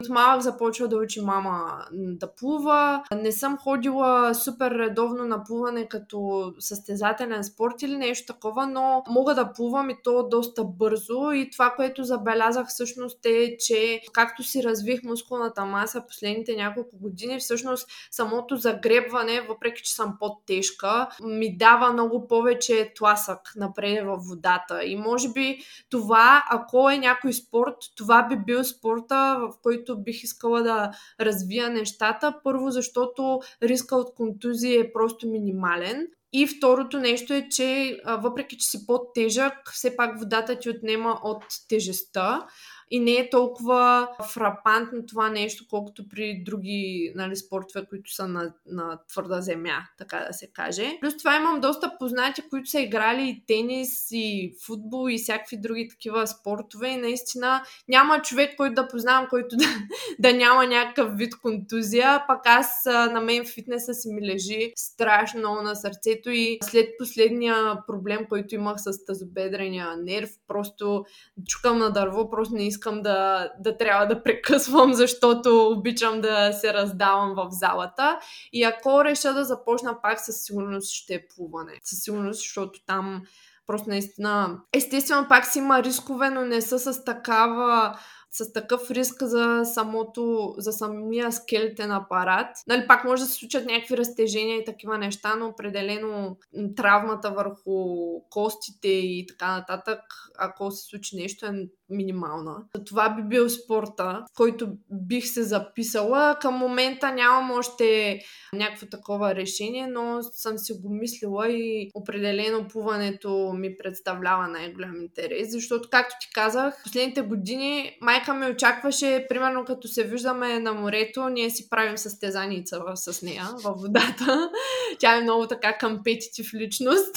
От 0.00 0.09
малък 0.09 0.42
започва 0.42 0.88
да 0.88 0.97
учи 0.97 1.21
мама 1.21 1.85
да 1.92 2.35
плува. 2.35 3.02
Не 3.14 3.33
съм 3.33 3.59
ходила 3.59 4.35
супер 4.35 4.71
редовно 4.71 5.25
на 5.25 5.45
плуване 5.45 5.88
като 5.88 6.52
състезателен 6.59 7.45
спорт 7.45 7.83
или 7.83 7.97
нещо 7.97 8.33
такова, 8.33 8.66
но 8.66 9.02
мога 9.09 9.35
да 9.35 9.52
плувам 9.52 9.90
и 9.90 9.97
то 10.04 10.28
доста 10.28 10.64
бързо 10.64 11.33
и 11.33 11.50
това, 11.50 11.71
което 11.76 12.04
забелязах 12.04 12.68
всъщност 12.68 13.26
е, 13.26 13.57
че 13.59 14.00
както 14.12 14.42
си 14.42 14.62
развих 14.62 15.02
мускулната 15.02 15.64
маса 15.64 16.07
последните 16.07 16.57
няколко 16.57 16.99
години, 16.99 17.38
всъщност 17.38 17.88
самото 18.11 18.57
загребване, 18.57 19.40
въпреки 19.40 19.83
че 19.83 19.95
съм 19.95 20.16
по-тежка, 20.21 21.09
ми 21.23 21.57
дава 21.57 21.92
много 21.92 22.28
повече 22.28 22.92
тласък 22.97 23.52
напред 23.57 24.07
във 24.07 24.25
водата. 24.25 24.85
И 24.85 24.97
може 24.97 25.28
би 25.28 25.59
това, 25.90 26.45
ако 26.50 26.90
е 26.90 26.99
някой 26.99 27.27
спорт, 27.32 27.76
това 27.97 28.28
би 28.28 28.37
бил 28.37 28.64
спорта, 28.64 29.38
в 29.40 29.52
който 29.62 30.02
бих 30.02 30.23
искала 30.23 30.62
да 30.62 30.90
развия 31.20 31.70
нещата. 31.70 32.35
Първо, 32.44 32.70
защото 32.70 33.40
риска 33.62 33.97
от 33.97 34.14
контузия 34.14 34.80
е 34.80 34.92
просто 34.92 35.28
минимален. 35.28 36.06
И 36.32 36.47
второто 36.47 36.99
нещо 36.99 37.35
е, 37.35 37.49
че 37.50 37.99
въпреки, 38.06 38.58
че 38.58 38.68
си 38.68 38.87
по-тежък, 38.87 39.52
все 39.73 39.97
пак 39.97 40.18
водата 40.18 40.58
ти 40.58 40.70
отнема 40.70 41.20
от 41.23 41.44
тежестта 41.68 42.47
и 42.90 43.00
не 43.00 43.12
е 43.12 43.30
толкова 43.30 44.09
фрапантно 44.35 45.07
това 45.07 45.30
нещо, 45.30 45.64
колкото 45.71 46.09
при 46.09 46.42
други 46.47 47.12
нали, 47.14 47.37
спортове, 47.37 47.87
които 47.88 48.14
са 48.14 48.28
на, 48.28 48.52
на 48.66 48.99
твърда 49.09 49.40
земя, 49.40 49.78
така 49.99 50.25
да 50.28 50.33
се 50.33 50.47
каже. 50.47 50.99
Плюс 51.00 51.16
това 51.16 51.37
имам 51.37 51.61
доста 51.61 51.92
познати, 51.99 52.42
които 52.50 52.71
са 52.71 52.80
играли 52.80 53.28
и 53.28 53.42
тенис, 53.47 54.09
и 54.12 54.54
футбол, 54.66 55.11
и 55.11 55.18
всякакви 55.18 55.57
други 55.57 55.88
такива 55.88 56.26
спортове 56.26 56.88
и 56.88 56.97
наистина 56.97 57.62
няма 57.88 58.23
човек, 58.23 58.57
който 58.57 58.75
да 58.75 58.88
познавам, 58.88 59.26
който 59.30 59.57
да, 59.57 59.64
да 60.18 60.37
няма 60.37 60.66
някакъв 60.66 61.16
вид 61.16 61.40
контузия, 61.42 62.25
пък 62.28 62.40
аз 62.45 62.85
на 62.87 63.21
мен 63.21 63.45
фитнеса 63.45 63.95
си 63.95 64.09
ми 64.12 64.26
лежи 64.26 64.73
страшно 64.76 65.40
много 65.40 65.62
на 65.62 65.76
сърцето 65.76 66.30
и 66.30 66.59
след 66.62 66.88
последния 66.99 67.78
проблем, 67.87 68.26
който 68.28 68.54
имах 68.54 68.76
с 68.78 69.04
тазобедрения 69.04 69.97
нерв, 69.97 70.30
просто 70.49 71.04
чукам 71.47 71.78
на 71.78 71.92
дърво, 71.92 72.30
просто 72.30 72.54
не 72.54 72.66
искам 72.66 72.77
искам 72.78 73.02
да, 73.02 73.49
да 73.58 73.76
трябва 73.76 74.06
да 74.06 74.23
прекъсвам, 74.23 74.94
защото 74.94 75.68
обичам 75.70 76.20
да 76.20 76.52
се 76.52 76.75
раздавам 76.75 77.35
в 77.37 77.49
залата. 77.50 78.18
И 78.52 78.62
ако 78.62 79.04
реша 79.04 79.35
да 79.35 79.44
започна 79.44 80.02
пак, 80.02 80.20
със 80.20 80.44
сигурност 80.44 80.92
ще 80.92 81.14
е 81.14 81.26
плуване. 81.28 81.73
Със 81.85 81.99
сигурност, 81.99 82.38
защото 82.38 82.80
там 82.87 83.23
просто 83.66 83.88
наистина... 83.88 84.58
Естествено, 84.73 85.28
пак 85.28 85.47
си 85.47 85.58
има 85.58 85.82
рискове, 85.82 86.30
но 86.30 86.44
не 86.44 86.61
са 86.61 86.78
с 86.78 87.04
такава 87.04 87.99
с 88.30 88.52
такъв 88.52 88.90
риск 88.90 89.23
за 89.23 89.62
самото, 89.64 90.54
за 90.58 90.73
самия 90.73 91.32
скелетен 91.32 91.92
апарат. 91.92 92.56
Нали, 92.66 92.87
пак 92.87 93.04
може 93.04 93.23
да 93.23 93.28
се 93.28 93.35
случат 93.35 93.66
някакви 93.66 93.97
разтежения 93.97 94.56
и 94.56 94.64
такива 94.64 94.99
неща, 94.99 95.35
но 95.37 95.47
определено 95.47 96.37
травмата 96.76 97.30
върху 97.30 98.06
костите 98.30 98.88
и 98.88 99.26
така 99.28 99.56
нататък, 99.56 100.00
ако 100.38 100.70
се 100.70 100.88
случи 100.88 101.16
нещо, 101.16 101.47
е 101.47 101.68
минимална. 101.90 102.57
Това 102.87 103.14
би 103.14 103.23
бил 103.23 103.49
спорта, 103.49 104.25
който 104.37 104.68
бих 104.90 105.26
се 105.26 105.42
записала. 105.42 106.37
Към 106.40 106.54
момента 106.54 107.12
нямам 107.12 107.50
още 107.50 108.18
някакво 108.52 108.87
такова 108.87 109.35
решение, 109.35 109.87
но 109.87 110.23
съм 110.23 110.59
си 110.59 110.73
го 110.73 110.95
мислила 110.95 111.49
и 111.49 111.90
определено 111.95 112.68
плуването 112.68 113.52
ми 113.59 113.76
представлява 113.76 114.49
най-голям 114.49 115.00
интерес, 115.00 115.50
защото, 115.50 115.88
както 115.90 116.14
ти 116.21 116.28
казах, 116.35 116.83
последните 116.83 117.21
години 117.21 117.99
майка 118.00 118.35
ми 118.35 118.47
очакваше, 118.47 119.26
примерно 119.28 119.64
като 119.64 119.88
се 119.88 120.04
виждаме 120.04 120.61
на 120.61 120.73
морето, 120.73 121.28
ние 121.28 121.50
си 121.50 121.68
правим 121.71 121.99
състезаница 121.99 122.83
с 122.95 123.23
нея 123.23 123.45
във 123.64 123.80
водата. 123.80 124.50
Тя 124.99 125.16
е 125.16 125.23
много 125.23 125.47
така 125.47 125.78
компетитив 125.78 126.54
личност. 126.54 127.16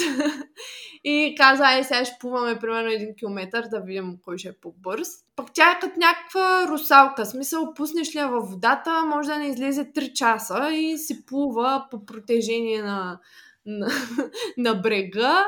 и 1.03 1.35
каза, 1.37 1.63
ай 1.63 1.83
сега 1.83 2.05
ще 2.05 2.15
плуваме 2.19 2.59
примерно 2.59 2.89
един 2.89 3.15
километър 3.15 3.63
да 3.71 3.79
видим 3.79 4.17
кой 4.21 4.37
ще 4.37 4.47
е 4.47 4.59
по-бърз. 4.61 5.07
Пък 5.35 5.47
тя 5.53 5.71
е 5.71 5.79
като 5.79 5.99
някаква 5.99 6.67
русалка. 6.67 7.25
Смисъл, 7.25 7.73
пуснеш 7.73 8.15
ли 8.15 8.19
я 8.19 8.27
във 8.27 8.49
водата, 8.49 9.05
може 9.05 9.29
да 9.29 9.37
не 9.37 9.47
излезе 9.47 9.91
3 9.91 10.13
часа 10.13 10.69
и 10.73 10.97
си 10.97 11.25
плува 11.25 11.87
по 11.91 12.05
протежение 12.05 12.81
на, 12.81 13.19
на, 13.65 13.87
на 14.57 14.75
брега. 14.75 15.47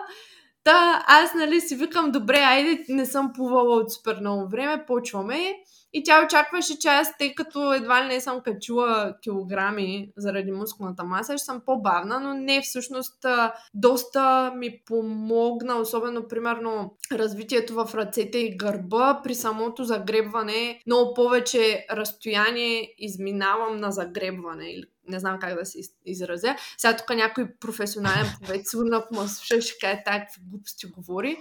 Та, 0.63 1.03
аз, 1.07 1.33
нали, 1.33 1.61
си 1.61 1.75
викам, 1.75 2.11
добре, 2.11 2.37
айде, 2.37 2.85
не 2.89 3.05
съм 3.05 3.33
плувала 3.33 3.75
от 3.75 3.91
супер 3.91 4.17
много 4.19 4.49
време, 4.49 4.85
почваме. 4.85 5.55
И 5.93 6.03
тя 6.03 6.25
очакваше, 6.25 6.79
че 6.79 6.87
аз, 6.87 7.17
тъй 7.17 7.35
като 7.35 7.73
едва 7.73 8.03
ли 8.03 8.07
не 8.07 8.21
съм 8.21 8.41
качила 8.41 9.15
килограми 9.21 10.09
заради 10.17 10.51
мускулната 10.51 11.03
маса, 11.03 11.37
ще 11.37 11.45
съм 11.45 11.61
по-бавна, 11.65 12.19
но 12.19 12.33
не, 12.33 12.61
всъщност 12.61 13.25
доста 13.73 14.53
ми 14.55 14.81
помогна, 14.85 15.75
особено, 15.75 16.27
примерно, 16.27 16.97
развитието 17.11 17.73
в 17.73 17.89
ръцете 17.95 18.37
и 18.37 18.57
гърба. 18.57 19.21
При 19.23 19.35
самото 19.35 19.83
загребване 19.83 20.81
много 20.87 21.13
повече 21.13 21.85
разстояние 21.91 22.93
изминавам 22.97 23.77
на 23.77 23.91
загребване 23.91 24.71
или 24.71 24.83
не 25.07 25.19
знам 25.19 25.39
как 25.39 25.55
да 25.59 25.65
се 25.65 25.79
изразя. 26.05 26.55
Сега 26.77 26.97
тук 26.97 27.09
някой 27.09 27.47
професионален 27.59 28.25
повед, 28.41 28.67
сигурно 28.67 28.97
ако 28.97 29.15
ме 29.15 29.27
слуша, 29.27 29.61
ще 29.61 29.77
каже 29.81 30.03
какви 30.05 30.41
глупости 30.49 30.85
говори. 30.87 31.37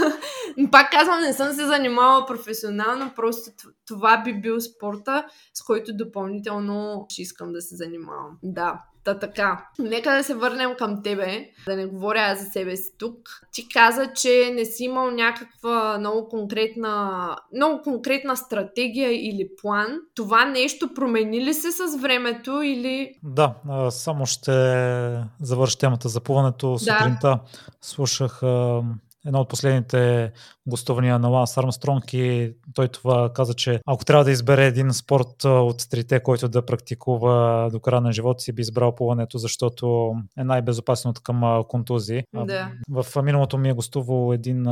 Пак 0.70 0.90
казвам, 0.90 1.20
не 1.20 1.32
съм 1.32 1.52
се 1.52 1.66
занимавала 1.66 2.26
професионално, 2.26 3.12
просто 3.16 3.50
това 3.86 4.22
би 4.22 4.40
бил 4.40 4.60
спорта, 4.60 5.26
с 5.54 5.62
който 5.62 5.96
допълнително 5.96 7.06
ще 7.08 7.22
искам 7.22 7.52
да 7.52 7.60
се 7.60 7.76
занимавам. 7.76 8.38
Да. 8.42 8.82
Та 9.04 9.18
така, 9.18 9.66
нека 9.78 10.16
да 10.16 10.24
се 10.24 10.34
върнем 10.34 10.74
към 10.78 11.02
тебе, 11.02 11.48
да 11.66 11.76
не 11.76 11.86
говоря 11.86 12.20
аз 12.20 12.44
за 12.44 12.50
себе 12.50 12.76
си 12.76 12.92
тук. 12.98 13.16
Ти 13.52 13.68
каза, 13.68 14.12
че 14.14 14.52
не 14.54 14.64
си 14.64 14.84
имал 14.84 15.10
някаква 15.10 15.98
много 15.98 16.28
конкретна, 16.28 17.36
много 17.54 17.82
конкретна 17.82 18.36
стратегия 18.36 19.28
или 19.28 19.48
план. 19.62 19.86
Това 20.14 20.44
нещо 20.44 20.94
промени 20.94 21.44
ли 21.44 21.54
се 21.54 21.70
с 21.70 22.00
времето 22.00 22.62
или... 22.62 23.14
Да, 23.22 23.54
само 23.90 24.26
ще 24.26 24.52
завърши 25.40 25.78
темата 25.78 26.08
за 26.08 26.20
плуването. 26.20 26.78
Сутринта 26.78 27.28
да. 27.28 27.40
слушах 27.80 28.42
едно 29.26 29.40
от 29.40 29.48
последните 29.48 30.32
гостувания 30.66 31.18
на 31.18 31.28
Ланс 31.28 31.58
Армстронг 31.58 32.12
и 32.12 32.52
той 32.74 32.88
това 32.88 33.32
каза, 33.32 33.54
че 33.54 33.80
ако 33.86 34.04
трябва 34.04 34.24
да 34.24 34.30
избере 34.30 34.66
един 34.66 34.92
спорт 34.92 35.44
от 35.44 35.90
трите, 35.90 36.22
който 36.22 36.48
да 36.48 36.66
практикува 36.66 37.68
до 37.72 37.80
края 37.80 38.00
на 38.00 38.12
живота 38.12 38.40
си, 38.40 38.52
би 38.52 38.62
избрал 38.62 38.94
плуването, 38.94 39.38
защото 39.38 40.14
е 40.38 40.44
най-безопасното 40.44 41.22
към 41.22 41.64
контузии. 41.68 42.22
Да. 42.34 42.70
В 42.88 43.22
миналото 43.22 43.58
ми 43.58 43.68
е 43.68 43.72
гостувал 43.72 44.34
един 44.34 44.66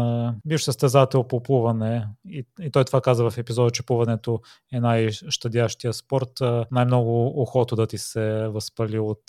бивш 0.47 0.63
състезател 0.63 1.25
по 1.25 1.43
плуване 1.43 2.07
и, 2.29 2.45
и 2.61 2.71
той 2.71 2.85
това 2.85 3.01
каза 3.01 3.31
в 3.31 3.39
епизода, 3.39 3.71
че 3.71 3.87
плуването 3.87 4.41
е 4.73 4.81
най-щадящия 4.81 5.93
спорт. 5.93 6.31
Най-много 6.71 7.43
охото 7.43 7.77
да 7.77 7.87
ти 7.87 7.99
се 7.99 8.49
възпали 8.49 8.99
от 8.99 9.23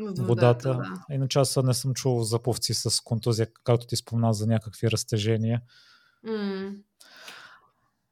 водата. 0.00 0.22
водата 0.22 0.68
да. 0.74 1.14
Иначе 1.14 1.38
аз 1.38 1.56
не 1.56 1.74
съм 1.74 1.94
чул 1.94 2.22
за 2.22 2.38
пловци 2.38 2.74
с 2.74 3.00
контузия, 3.04 3.48
както 3.64 3.86
ти 3.86 3.96
спомна 3.96 4.32
за 4.32 4.46
някакви 4.46 4.90
разтежения. 4.90 5.60
Mm. 6.26 6.76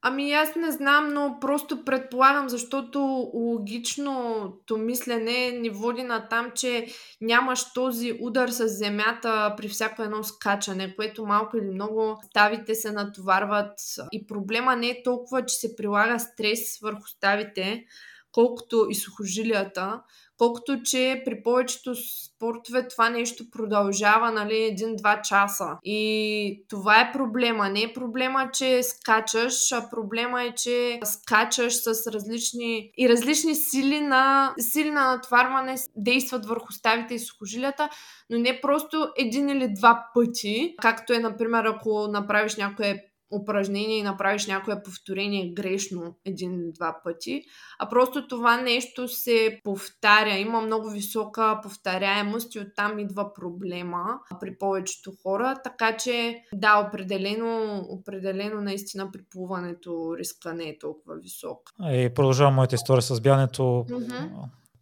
Ами 0.03 0.33
аз 0.33 0.57
не 0.57 0.73
знам, 0.73 1.09
но 1.09 1.39
просто 1.41 1.85
предполагам, 1.85 2.49
защото 2.49 3.01
логичното 3.35 4.77
мислене 4.79 5.51
ни 5.51 5.71
води 5.71 6.03
на 6.03 6.29
там, 6.29 6.51
че 6.55 6.87
нямаш 7.21 7.73
този 7.73 8.19
удар 8.21 8.49
с 8.49 8.69
земята 8.69 9.55
при 9.57 9.69
всяко 9.69 10.03
едно 10.03 10.25
скачане, 10.25 10.97
което 10.97 11.27
малко 11.27 11.57
или 11.57 11.71
много 11.71 12.21
ставите 12.27 12.75
се 12.75 12.93
натоварват. 12.93 13.79
И 14.13 14.27
проблема 14.27 14.77
не 14.77 14.89
е 14.89 15.03
толкова, 15.03 15.47
че 15.47 15.55
се 15.55 15.77
прилага 15.77 16.19
стрес 16.19 16.79
върху 16.83 17.07
ставите, 17.07 17.85
колкото 18.33 18.87
и 18.91 18.95
сухожилията, 18.95 20.03
колкото 20.39 20.83
че 20.83 21.23
при 21.25 21.43
повечето 21.43 21.95
спортове 21.95 22.89
това 22.89 23.11
нещо 23.11 23.45
продължава 23.51 24.31
нали, 24.31 24.65
един-два 24.65 25.23
часа. 25.23 25.79
И 25.85 26.65
това 26.69 27.01
е 27.01 27.13
проблема. 27.13 27.69
Не 27.69 27.83
е 27.83 27.93
проблема, 27.93 28.51
че 28.53 28.83
скачаш, 28.83 29.73
а 29.73 29.91
проблема 29.91 30.43
е, 30.43 30.55
че 30.55 31.01
скачаш 31.05 31.75
с 31.75 32.07
различни 32.07 32.91
и 32.99 33.09
различни 33.09 33.55
сили 33.55 34.01
на, 34.01 34.55
сили 34.59 34.91
на 34.91 35.07
натварване 35.15 35.75
действат 35.97 36.47
върху 36.47 36.73
ставите 36.73 37.15
и 37.15 37.19
сухожилията, 37.19 37.89
но 38.31 38.39
не 38.39 38.61
просто 38.61 39.09
един 39.17 39.49
или 39.49 39.75
два 39.75 40.07
пъти, 40.15 40.75
както 40.83 41.13
е, 41.13 41.19
например, 41.19 41.65
ако 41.65 42.09
направиш 42.09 42.57
някое 42.57 43.08
упражнение 43.31 43.99
и 43.99 44.03
направиш 44.03 44.47
някое 44.47 44.83
повторение 44.83 45.53
грешно 45.53 46.17
един-два 46.25 47.01
пъти, 47.05 47.43
а 47.79 47.89
просто 47.89 48.29
това 48.29 48.61
нещо 48.61 49.09
се 49.09 49.61
повтаря. 49.65 50.39
Има 50.39 50.61
много 50.61 50.91
висока 50.91 51.61
повторяемост 51.63 52.55
и 52.55 52.59
оттам 52.59 52.99
идва 52.99 53.33
проблема 53.33 54.05
при 54.41 54.59
повечето 54.59 55.13
хора, 55.23 55.55
така 55.65 55.97
че 55.97 56.43
да, 56.55 56.87
определено, 56.89 57.81
определено 57.89 58.61
наистина 58.61 59.11
при 59.13 59.23
плуването 59.31 60.17
риска 60.19 60.55
не 60.55 60.65
е 60.65 60.79
толкова 60.79 61.17
висок. 61.17 61.59
И 61.83 62.11
продължавам 62.15 62.55
моята 62.55 62.75
история 62.75 63.03
с 63.03 63.21
бянето. 63.21 63.63
Mm-hmm. 63.63 64.29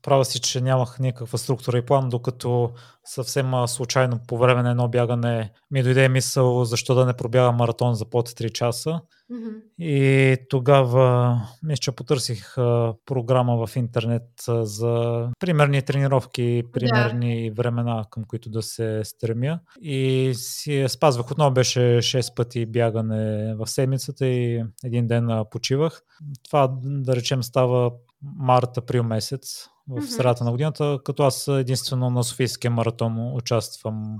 Права 0.02 0.24
си, 0.24 0.40
че 0.40 0.60
нямах 0.60 0.98
никаква 0.98 1.38
структура 1.38 1.78
и 1.78 1.86
план, 1.86 2.08
докато 2.08 2.70
съвсем 3.04 3.52
случайно 3.66 4.20
по 4.28 4.38
време 4.38 4.62
на 4.62 4.70
едно 4.70 4.88
бягане 4.88 5.52
ми 5.70 5.82
дойде 5.82 6.08
мисъл 6.08 6.64
защо 6.64 6.94
да 6.94 7.06
не 7.06 7.12
пробяга 7.12 7.52
маратон 7.52 7.94
за 7.94 8.04
под 8.04 8.28
3 8.28 8.52
часа. 8.52 9.00
Mm-hmm. 9.32 9.82
И 9.84 10.36
тогава 10.50 11.38
мисля, 11.62 11.80
че 11.80 11.92
потърсих 11.92 12.58
а, 12.58 12.94
програма 13.06 13.66
в 13.66 13.76
интернет 13.76 14.22
а, 14.48 14.64
за 14.64 15.28
примерни 15.38 15.82
тренировки, 15.82 16.62
примерни 16.72 17.50
yeah. 17.50 17.56
времена, 17.56 18.04
към 18.10 18.24
които 18.24 18.50
да 18.50 18.62
се 18.62 19.00
стремя. 19.04 19.60
И 19.80 20.32
си 20.34 20.84
спазвах. 20.88 21.30
Отново 21.30 21.54
беше 21.54 21.80
6 21.80 22.34
пъти 22.34 22.66
бягане 22.66 23.54
в 23.54 23.66
седмицата 23.66 24.26
и 24.26 24.64
един 24.84 25.06
ден 25.06 25.44
почивах. 25.50 26.02
Това, 26.44 26.74
да 26.82 27.16
речем, 27.16 27.42
става 27.42 27.92
март-април 28.22 29.02
месец 29.02 29.68
в 29.88 30.06
средата 30.06 30.44
на 30.44 30.50
годината, 30.50 30.98
като 31.04 31.22
аз 31.22 31.48
единствено 31.48 32.10
на 32.10 32.24
Софийския 32.24 32.70
маратон 32.70 33.36
участвам. 33.36 34.18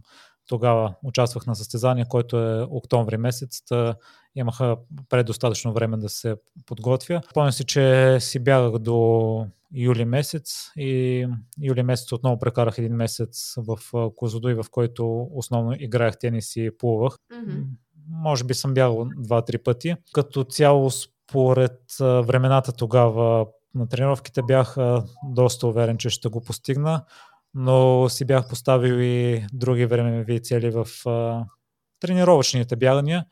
Тогава 0.49 0.95
участвах 1.05 1.47
на 1.47 1.57
състезание, 1.57 2.05
което 2.09 2.39
е 2.39 2.67
октомври 2.71 3.17
месец. 3.17 3.63
Та 3.69 3.95
имаха 4.35 4.77
предостатъчно 5.09 5.73
време 5.73 5.97
да 5.97 6.09
се 6.09 6.37
подготвя. 6.67 7.21
Помня 7.35 7.53
си, 7.53 7.65
че 7.65 8.17
си 8.21 8.39
бягах 8.39 8.79
до 8.79 9.47
юли 9.75 10.05
месец 10.05 10.71
и 10.77 11.27
юли 11.61 11.83
месец 11.83 12.13
отново 12.13 12.39
прекарах 12.39 12.79
един 12.79 12.95
месец 12.95 13.55
в 13.57 13.79
Козодой, 14.17 14.55
в 14.55 14.65
който 14.71 15.29
основно 15.35 15.75
играех 15.79 16.19
тенис 16.19 16.57
и 16.57 16.71
плувах. 16.79 17.13
Mm-hmm. 17.33 17.65
Може 18.09 18.45
би 18.45 18.55
съм 18.55 18.75
бягал 18.75 19.09
два-три 19.17 19.59
пъти. 19.59 19.95
Като 20.13 20.45
цяло 20.45 20.91
според 20.91 21.81
времената 22.01 22.73
тогава 22.73 23.47
на 23.77 23.89
тренировките 23.89 24.43
бях 24.43 24.77
доста 25.25 25.67
уверен, 25.67 25.99
че 25.99 26.11
ще 26.11 26.29
го 26.29 26.41
постигна, 26.41 27.05
но 27.55 28.09
си 28.09 28.25
бях 28.25 28.49
поставил 28.49 28.95
и 28.95 29.47
други 29.53 29.87
времеви 29.87 30.43
цели 30.43 30.71
в 30.71 30.87
тренировъчните 32.01 32.77
бягания, 32.77 33.25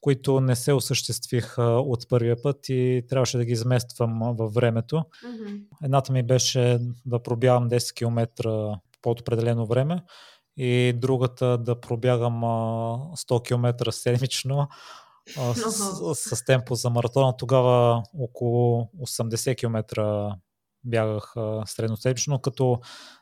които 0.00 0.40
не 0.40 0.56
се 0.56 0.72
осъществиха 0.72 1.62
от 1.62 2.08
първия 2.08 2.42
път 2.42 2.68
и 2.68 3.02
трябваше 3.08 3.38
да 3.38 3.44
ги 3.44 3.52
измествам 3.52 4.36
във 4.38 4.54
времето. 4.54 4.96
Mm-hmm. 4.96 5.62
Едната 5.84 6.12
ми 6.12 6.22
беше 6.22 6.78
да 7.06 7.22
пробягам 7.22 7.70
10 7.70 7.94
км 7.94 8.26
по 9.02 9.10
определено 9.10 9.66
време 9.66 10.02
и 10.56 10.92
другата 10.96 11.58
да 11.58 11.80
пробягам 11.80 12.42
100 12.42 13.46
км 13.46 13.92
седмично 13.92 14.68
с, 15.54 15.72
с, 16.14 16.36
с 16.36 16.44
темпо 16.44 16.74
за 16.74 16.90
маратона. 16.90 17.36
Тогава 17.36 18.02
около 18.18 18.88
80 19.00 19.56
км 19.56 20.36
бягах 20.84 21.34
средноседмично, 21.66 22.38
като 22.38 22.80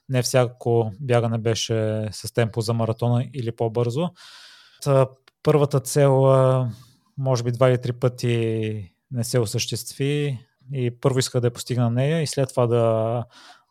не 0.08 0.22
всяко 0.22 0.92
бягане 1.00 1.38
беше 1.38 2.08
с 2.12 2.32
темпо 2.34 2.60
за 2.60 2.74
маратона 2.74 3.24
или 3.34 3.52
по-бързо. 3.52 4.10
Та, 4.82 5.06
първата 5.42 5.80
цел 5.80 6.24
може 7.18 7.42
би 7.42 7.52
два 7.52 7.68
или 7.68 7.80
три 7.80 7.92
пъти 7.92 8.92
не 9.10 9.24
се 9.24 9.38
осъществи 9.38 10.38
и 10.72 11.00
първо 11.00 11.18
исках 11.18 11.40
да 11.40 11.46
я 11.46 11.52
постигна 11.52 11.90
нея 11.90 12.22
и 12.22 12.26
след 12.26 12.48
това 12.48 12.66
да 12.66 13.24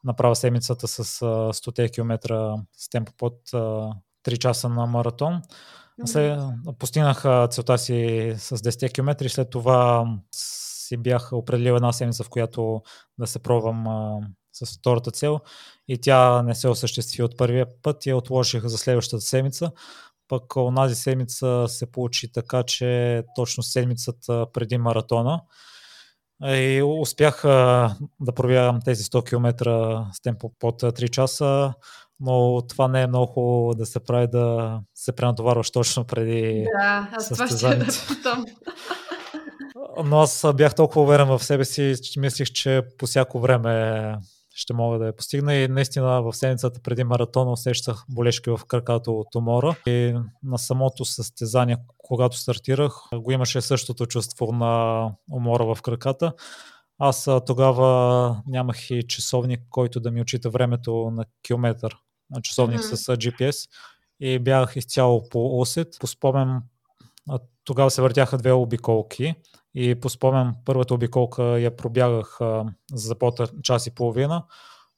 направя 0.04 0.36
седмицата 0.36 0.88
с 0.88 1.04
100 1.04 1.94
км 1.94 2.56
с 2.78 2.90
темпо 2.90 3.12
под 3.18 3.34
3 3.52 4.38
часа 4.38 4.70
на 4.70 4.86
маратон. 4.86 5.42
След, 6.06 6.40
постигнах 6.80 7.24
целта 7.50 7.78
си 7.78 8.34
с 8.38 8.58
10 8.58 8.94
км 8.94 9.30
след 9.30 9.50
това 9.50 10.08
си 10.36 10.98
бях 10.98 11.34
определил 11.34 11.74
една 11.74 11.94
седмица, 11.94 12.24
в 12.24 12.30
която 12.30 12.82
да 13.18 13.28
се 13.28 13.40
пробвам 13.40 13.86
с 14.54 14.78
втората 14.78 15.12
цел. 15.12 15.40
И 15.88 16.02
тя 16.02 16.42
не 16.42 16.56
се 16.56 16.68
осъществи 16.68 17.24
от 17.24 17.38
първия 17.38 17.68
път. 17.82 18.06
Я 18.06 18.18
отложих 18.18 18.66
за 18.66 18.78
следващата 18.78 19.22
седмица. 19.22 19.72
Пък 20.28 20.56
онази 20.56 20.96
седмица 20.96 21.66
се 21.68 21.92
получи 21.92 22.32
така, 22.32 22.64
че 22.64 23.24
точно 23.36 23.64
седмицата 23.64 24.46
преди 24.54 24.78
маратона. 24.78 25.42
И 26.44 26.84
успях 27.02 27.42
да 28.20 28.34
пробягам 28.36 28.82
тези 28.86 29.04
100 29.04 29.30
км 29.30 29.66
с 30.14 30.22
темпо 30.22 30.52
под 30.60 30.82
3 30.82 31.10
часа, 31.10 31.74
но 32.20 32.62
това 32.70 32.88
не 32.88 33.02
е 33.02 33.08
много 33.08 33.26
хубаво 33.26 33.74
да 33.74 33.86
се 33.86 34.00
прави 34.00 34.28
да 34.28 34.80
се 34.96 35.12
пренатоварваш 35.12 35.72
точно 35.72 36.06
преди 36.06 36.66
Да, 36.80 37.10
аз 37.14 37.30
това 37.30 37.48
ще 37.48 37.76
да 37.76 37.86
питам. 38.08 38.46
Но 40.06 40.20
аз 40.20 40.46
бях 40.56 40.76
толкова 40.76 41.02
уверен 41.02 41.28
в 41.28 41.44
себе 41.44 41.66
си, 41.66 41.96
че 42.04 42.20
мислих, 42.20 42.48
че 42.48 42.82
по 42.98 43.06
всяко 43.06 43.40
време 43.40 44.16
ще 44.56 44.74
мога 44.74 45.00
да 45.00 45.06
я 45.06 45.16
постигна 45.16 45.56
и 45.56 45.68
наистина 45.68 46.22
в 46.22 46.34
седмицата 46.34 46.80
преди 46.84 47.04
маратона 47.04 47.52
усещах 47.52 48.04
болешки 48.10 48.50
в 48.50 48.60
краката 48.68 49.12
от 49.12 49.36
умора 49.36 49.76
и 49.88 50.16
на 50.44 50.58
самото 50.58 51.06
състезание, 51.06 51.78
когато 51.98 52.38
стартирах, 52.38 52.94
го 53.14 53.32
имаше 53.32 53.62
същото 53.62 54.06
чувство 54.06 54.52
на 54.52 55.12
умора 55.32 55.64
в 55.76 55.82
краката. 55.82 56.34
Аз 57.00 57.30
тогава 57.46 58.42
нямах 58.48 58.92
и 58.92 59.08
часовник, 59.08 59.62
който 59.70 60.00
да 60.00 60.12
ми 60.12 60.22
очита 60.22 60.50
времето 60.50 61.12
на 61.12 61.26
километър, 61.44 61.98
часовник 62.42 62.80
mm-hmm. 62.80 62.96
с 62.96 63.18
GPS 63.18 63.70
и 64.20 64.40
бях 64.40 64.76
изцяло 64.76 65.30
по 65.30 65.60
усет. 65.60 65.98
По 66.00 66.08
спомен, 66.08 66.62
тогава 67.64 67.92
се 67.92 68.02
въртяха 68.02 68.38
две 68.38 68.52
обиколки 68.52 69.36
и 69.76 69.96
по 69.96 70.10
спомен 70.10 70.54
първата 70.66 70.94
обиколка 70.94 71.44
я 71.44 71.76
пробягах 71.76 72.42
а, 72.42 72.66
за 72.94 73.16
под 73.16 73.42
час 73.64 73.88
и 73.88 73.96
половина, 73.96 74.46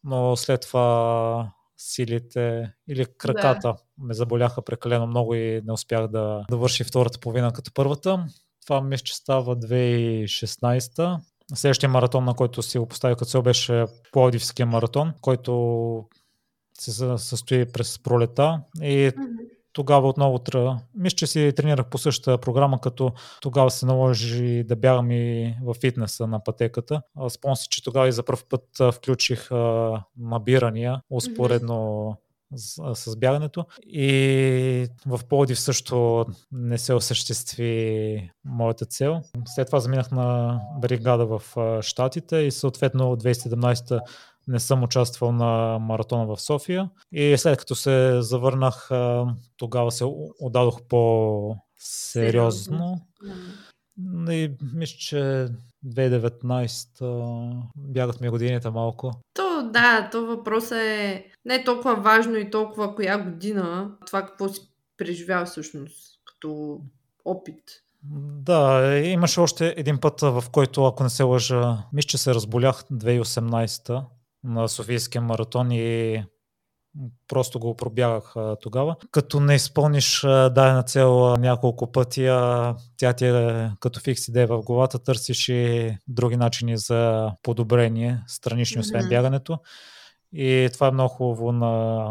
но 0.04 0.36
след 0.36 0.62
това 0.62 1.52
силите 1.78 2.74
или 2.88 3.06
краката 3.18 3.68
да. 3.68 3.76
ме 3.98 4.14
заболяха 4.14 4.62
прекалено 4.62 5.08
много 5.08 5.36
и 5.36 5.62
не 5.66 5.74
успях 5.74 6.08
да, 6.08 6.46
да 6.50 6.58
върши 6.58 6.84
втората 6.84 7.20
половина 7.20 7.54
като 7.54 7.72
първата. 7.74 8.26
Това 8.66 8.82
мисля, 8.82 9.04
че 9.04 9.16
става 9.16 9.58
2016. 9.58 11.20
Следващия 11.54 11.90
маратон, 11.90 12.26
на 12.26 12.34
който 12.34 12.62
си 12.62 12.78
го 12.78 12.88
поставих 12.88 13.18
като 13.18 13.32
цел, 13.32 13.42
беше 13.42 13.86
Пловдивския 14.12 14.66
маратон, 14.66 15.14
който 15.22 16.06
се 16.82 17.18
състои 17.18 17.66
през 17.66 18.00
пролета 18.00 18.62
и 18.82 19.12
тогава 19.74 20.10
отново 20.10 20.40
трябва. 20.40 20.80
Мисля, 20.96 21.16
че 21.16 21.28
си 21.28 21.54
тренирах 21.56 21.86
по 21.90 21.98
същата 21.98 22.38
програма, 22.38 22.82
като 22.82 23.12
тогава 23.42 23.72
се 23.72 23.86
наложи 23.86 24.64
да 24.64 24.76
бягам 24.76 25.12
и 25.12 25.56
в 25.64 25.74
фитнеса 25.74 26.28
на 26.28 26.44
пътеката. 26.44 27.02
Спомням 27.30 27.56
си, 27.56 27.68
че 27.70 27.84
тогава 27.84 28.08
и 28.08 28.12
за 28.12 28.24
първ 28.24 28.40
път 28.50 28.96
включих 28.96 29.50
набирания, 30.18 31.02
успоредно 31.10 32.16
с, 32.94 33.16
бягането. 33.18 33.66
И 33.84 34.88
в 35.06 35.20
Плодив 35.30 35.60
също 35.60 36.26
не 36.52 36.78
се 36.78 36.94
осъществи 36.94 38.32
моята 38.46 38.86
цел. 38.86 39.22
След 39.46 39.68
това 39.68 39.80
заминах 39.80 40.12
на 40.12 40.60
бригада 40.82 41.26
в 41.26 41.42
Штатите 41.82 42.38
и 42.38 42.52
съответно 42.52 43.18
2017 43.18 44.00
не 44.50 44.60
съм 44.60 44.84
участвал 44.84 45.32
на 45.32 45.80
маратона 45.80 46.26
в 46.26 46.42
София. 46.42 46.90
И 47.12 47.38
след 47.38 47.60
като 47.60 47.76
се 47.76 48.18
завърнах, 48.22 48.90
тогава 49.58 49.92
се 49.92 50.06
отдадох 50.40 50.82
по-сериозно. 50.90 53.02
И 54.30 54.52
мисля, 54.74 54.98
че 54.98 55.48
2019 55.86 57.62
бягат 57.76 58.22
ми 58.22 58.30
годините 58.30 58.70
малко. 58.70 59.12
То, 59.34 59.70
да, 59.74 60.10
то 60.12 60.26
въпрос 60.26 60.72
е 60.72 61.26
не 61.46 61.64
толкова 61.64 61.96
важно 61.96 62.38
и 62.38 62.52
толкова 62.52 62.96
коя 62.96 63.18
година, 63.18 63.92
това 64.06 64.26
какво 64.26 64.50
си 64.50 64.62
преживял 64.98 65.46
всъщност 65.46 66.20
като 66.26 66.80
опит. 67.26 67.64
Да, 68.44 68.96
имаше 69.06 69.40
още 69.40 69.74
един 69.78 69.98
път, 69.98 70.22
в 70.22 70.44
който, 70.52 70.86
ако 70.86 71.04
не 71.04 71.10
се 71.10 71.24
лъжа, 71.24 71.78
мисля, 71.94 72.08
че 72.08 72.18
се 72.18 72.34
разболях 72.34 72.84
2018 72.84 74.04
на 74.44 74.70
Софийския 74.70 75.22
маратон 75.22 75.72
и 75.72 76.24
просто 77.28 77.60
го 77.60 77.76
пробягах 77.76 78.34
тогава. 78.62 78.96
Като 79.12 79.40
не 79.40 79.56
изпълниш 79.56 80.22
дадена 80.22 80.84
цел 80.84 81.36
няколко 81.38 81.92
пъти, 81.92 82.28
а, 82.28 82.76
тя 82.98 83.14
ти 83.14 83.26
е 83.26 83.72
като 83.80 84.00
фикс 84.00 84.28
идея 84.28 84.48
в 84.48 84.62
главата, 84.62 85.00
търсиш 85.00 85.50
и 85.50 85.98
други 86.08 86.38
начини 86.38 86.78
за 86.78 87.32
подобрение, 87.44 88.24
странични 88.28 88.80
освен 88.80 89.02
mm-hmm. 89.02 89.10
бягането. 89.10 89.60
И 90.34 90.70
това 90.74 90.88
е 90.88 90.92
много 90.92 91.10
хубаво 91.10 91.52
на 91.52 92.06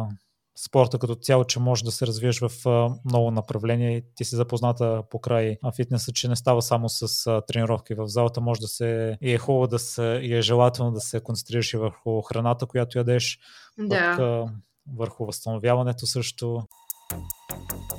спорта 0.66 0.98
като 0.98 1.14
цяло, 1.14 1.44
че 1.44 1.60
може 1.60 1.84
да 1.84 1.92
се 1.92 2.06
развиеш 2.06 2.40
в 2.40 2.50
много 3.04 3.30
направления 3.30 3.96
и 3.96 4.02
ти 4.14 4.24
си 4.24 4.36
запозната 4.36 5.02
по 5.10 5.20
край 5.20 5.56
фитнеса, 5.76 6.12
че 6.12 6.28
не 6.28 6.36
става 6.36 6.62
само 6.62 6.88
с 6.88 7.42
тренировки 7.46 7.94
в 7.94 8.08
залата, 8.08 8.40
може 8.40 8.60
да 8.60 8.68
се 8.68 9.18
и 9.22 9.32
е 9.32 9.38
хубаво 9.38 9.66
да 9.66 9.78
се 9.78 10.20
и 10.22 10.34
е 10.34 10.42
желателно 10.42 10.92
да 10.92 11.00
се 11.00 11.20
концентрираш 11.20 11.74
и 11.74 11.76
върху 11.76 12.22
храната, 12.22 12.66
която 12.66 12.98
ядеш, 12.98 13.38
да. 13.78 14.16
пък, 14.16 14.50
върху 14.96 15.26
възстановяването 15.26 16.06
също. 16.06 16.62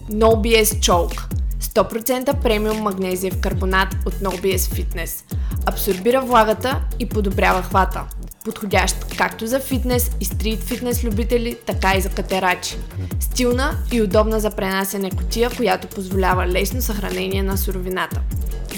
No 0.10 0.36
BS 0.36 0.64
Choke 0.64 1.36
100% 1.60 2.42
премиум 2.42 2.78
магнезиев 2.78 3.42
карбонат 3.42 3.94
от 4.06 4.14
No 4.14 4.30
BS 4.30 4.58
Fitness. 4.58 5.36
Абсорбира 5.66 6.22
влагата 6.22 6.88
и 7.00 7.10
подобрява 7.10 7.62
хвата 7.62 8.08
подходящ 8.46 8.96
както 9.18 9.48
за 9.48 9.60
фитнес 9.60 10.12
и 10.22 10.26
стрит 10.26 10.64
фитнес 10.64 11.04
любители, 11.04 11.58
така 11.66 11.94
и 11.98 12.02
за 12.02 12.10
катерачи. 12.10 12.78
Стилна 13.20 13.72
и 13.94 14.02
удобна 14.02 14.40
за 14.40 14.52
пренасене 14.52 15.12
котия, 15.12 15.50
която 15.58 15.88
позволява 15.88 16.48
лесно 16.48 16.82
съхранение 16.82 17.44
на 17.44 17.58
суровината. 17.58 18.22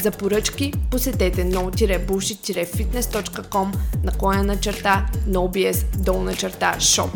За 0.02 0.12
поръчки 0.12 0.74
посетете 0.92 1.46
no-bullshit-fitness.com 1.46 3.72
наклоня 4.04 4.44
на 4.44 4.60
черта 4.60 5.06
nobs 5.28 6.04
долна 6.04 6.36
черта 6.36 6.76
shop. 6.80 7.10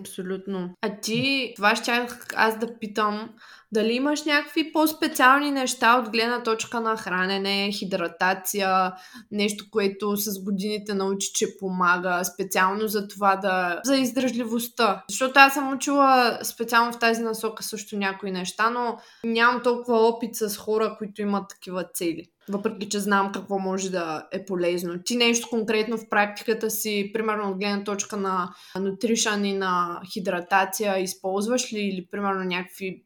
Абсолютно. 0.00 0.70
А 0.82 0.90
ти, 1.02 1.52
това 1.56 1.76
ще 1.76 2.06
аз 2.36 2.58
да 2.58 2.78
питам, 2.80 3.28
дали 3.72 3.92
имаш 3.92 4.24
някакви 4.24 4.72
по-специални 4.72 5.50
неща 5.50 5.98
от 5.98 6.10
гледна 6.10 6.42
точка 6.42 6.80
на 6.80 6.96
хранене, 6.96 7.72
хидратация, 7.72 8.92
нещо, 9.30 9.64
което 9.70 10.16
с 10.16 10.44
годините 10.44 10.94
научи, 10.94 11.32
че 11.34 11.56
помага 11.58 12.24
специално 12.24 12.88
за 12.88 13.08
това 13.08 13.36
да... 13.36 13.80
за 13.84 13.96
издръжливостта. 13.96 15.04
Защото 15.08 15.32
аз 15.36 15.54
съм 15.54 15.72
учила 15.72 16.38
специално 16.42 16.92
в 16.92 16.98
тази 16.98 17.22
насока 17.22 17.62
също 17.62 17.96
някои 17.96 18.30
неща, 18.30 18.70
но 18.70 18.98
нямам 19.24 19.62
толкова 19.62 19.98
опит 19.98 20.36
с 20.36 20.56
хора, 20.56 20.94
които 20.98 21.22
имат 21.22 21.48
такива 21.48 21.84
цели 21.94 22.31
въпреки 22.48 22.88
че 22.88 23.00
знам 23.00 23.32
какво 23.32 23.58
може 23.58 23.90
да 23.90 24.28
е 24.32 24.44
полезно. 24.44 25.02
Ти 25.04 25.16
нещо 25.16 25.48
конкретно 25.50 25.98
в 25.98 26.08
практиката 26.10 26.70
си, 26.70 27.10
примерно 27.14 27.50
от 27.50 27.58
гледна 27.58 27.84
точка 27.84 28.16
на 28.16 28.54
нутришън 28.80 29.44
и 29.44 29.52
на 29.52 30.00
хидратация, 30.12 30.98
използваш 30.98 31.72
ли 31.72 31.80
или 31.80 32.06
примерно 32.10 32.44
някакви 32.44 33.04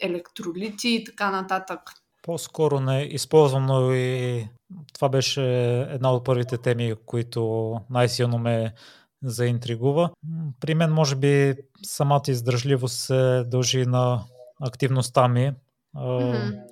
електролити 0.00 0.88
и 0.88 1.04
така 1.04 1.30
нататък? 1.30 1.80
По-скоро 2.22 2.80
не 2.80 3.02
използвам, 3.02 3.66
но 3.66 3.94
и 3.94 4.46
това 4.94 5.08
беше 5.08 5.42
една 5.80 6.12
от 6.12 6.24
първите 6.24 6.58
теми, 6.58 6.94
които 7.06 7.74
най-силно 7.90 8.38
ме 8.38 8.74
заинтригува. 9.22 10.10
При 10.60 10.74
мен, 10.74 10.92
може 10.92 11.16
би, 11.16 11.54
самата 11.82 12.22
издържливост 12.28 12.98
се 12.98 13.44
дължи 13.46 13.86
на 13.86 14.24
активността 14.60 15.28
ми. 15.28 15.52
Mm-hmm 15.96 16.70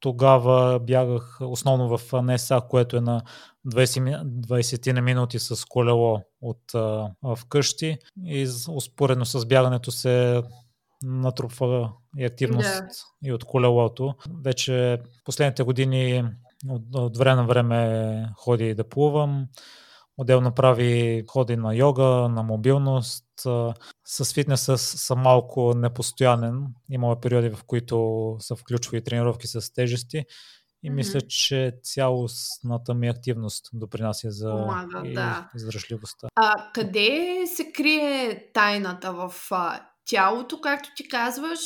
тогава 0.00 0.80
бягах 0.80 1.38
основно 1.40 1.98
в 1.98 2.22
НСА, 2.22 2.60
което 2.68 2.96
е 2.96 3.00
на 3.00 3.22
20, 3.66 4.22
20 4.24 4.92
на 4.92 5.02
минути 5.02 5.38
с 5.38 5.64
колело 5.64 6.22
от 6.40 6.74
а, 6.74 7.10
вкъщи 7.36 7.98
и 8.24 8.48
успоредно 8.68 9.26
с 9.26 9.46
бягането 9.46 9.90
се 9.90 10.42
натрупва 11.02 11.92
и 12.18 12.24
активност 12.24 12.68
yeah. 12.68 13.04
и 13.24 13.32
от 13.32 13.44
колелото. 13.44 14.14
Вече 14.44 15.02
последните 15.24 15.62
години 15.62 16.24
от, 16.68 16.82
от 16.94 17.16
време 17.16 17.42
на 17.42 17.46
време 17.46 18.28
ходи 18.36 18.74
да 18.74 18.88
плувам. 18.88 19.46
Отделно 20.18 20.54
прави 20.54 21.24
ходи 21.28 21.56
на 21.56 21.74
йога, 21.74 22.04
на 22.04 22.42
мобилност. 22.42 23.24
С 24.04 24.34
фитнеса 24.34 24.78
съм 24.78 25.20
малко 25.20 25.74
непостоянен. 25.74 26.66
Има 26.90 27.20
периоди, 27.20 27.50
в 27.50 27.64
които 27.66 28.36
са 28.40 28.56
включва 28.56 28.96
и 28.96 29.04
тренировки 29.04 29.46
с 29.46 29.72
тежести. 29.72 30.24
И 30.82 30.90
mm-hmm. 30.90 30.94
мисля, 30.94 31.20
че 31.20 31.72
цялостната 31.82 32.94
ми 32.94 33.08
активност 33.08 33.68
допринася 33.72 34.30
за 34.30 34.50
Помага, 34.50 35.02
да. 35.14 35.50
издръжливостта. 35.56 36.28
А 36.34 36.70
къде 36.74 37.42
се 37.46 37.72
крие 37.72 38.50
тайната? 38.54 39.12
В 39.12 39.32
а, 39.50 39.80
тялото, 40.04 40.60
както 40.60 40.88
ти 40.96 41.08
казваш, 41.08 41.60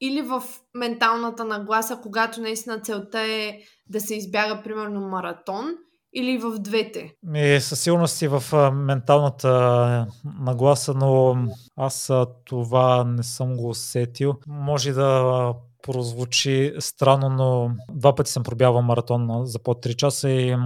или 0.00 0.22
в 0.22 0.42
менталната 0.74 1.44
нагласа, 1.44 1.98
когато 2.02 2.40
наистина 2.40 2.80
целта 2.80 3.20
е 3.20 3.58
да 3.86 4.00
се 4.00 4.14
избяга, 4.14 4.62
примерно, 4.62 5.00
маратон– 5.00 5.74
или 6.14 6.38
в 6.38 6.58
двете? 6.58 7.14
Ми, 7.22 7.60
със 7.60 7.80
сигурност 7.80 8.22
и 8.22 8.28
в 8.28 8.70
менталната 8.72 10.06
нагласа, 10.40 10.94
но 10.94 11.36
аз 11.76 12.12
това 12.44 13.04
не 13.04 13.22
съм 13.22 13.56
го 13.56 13.68
усетил. 13.68 14.34
Може 14.46 14.92
да 14.92 15.52
прозвучи 15.82 16.74
странно, 16.78 17.28
но 17.28 17.70
два 17.92 18.14
пъти 18.14 18.30
съм 18.30 18.42
пробявал 18.42 18.82
маратон 18.82 19.46
за 19.46 19.58
под 19.58 19.84
3 19.84 19.96
часа 19.96 20.30
и 20.30 20.56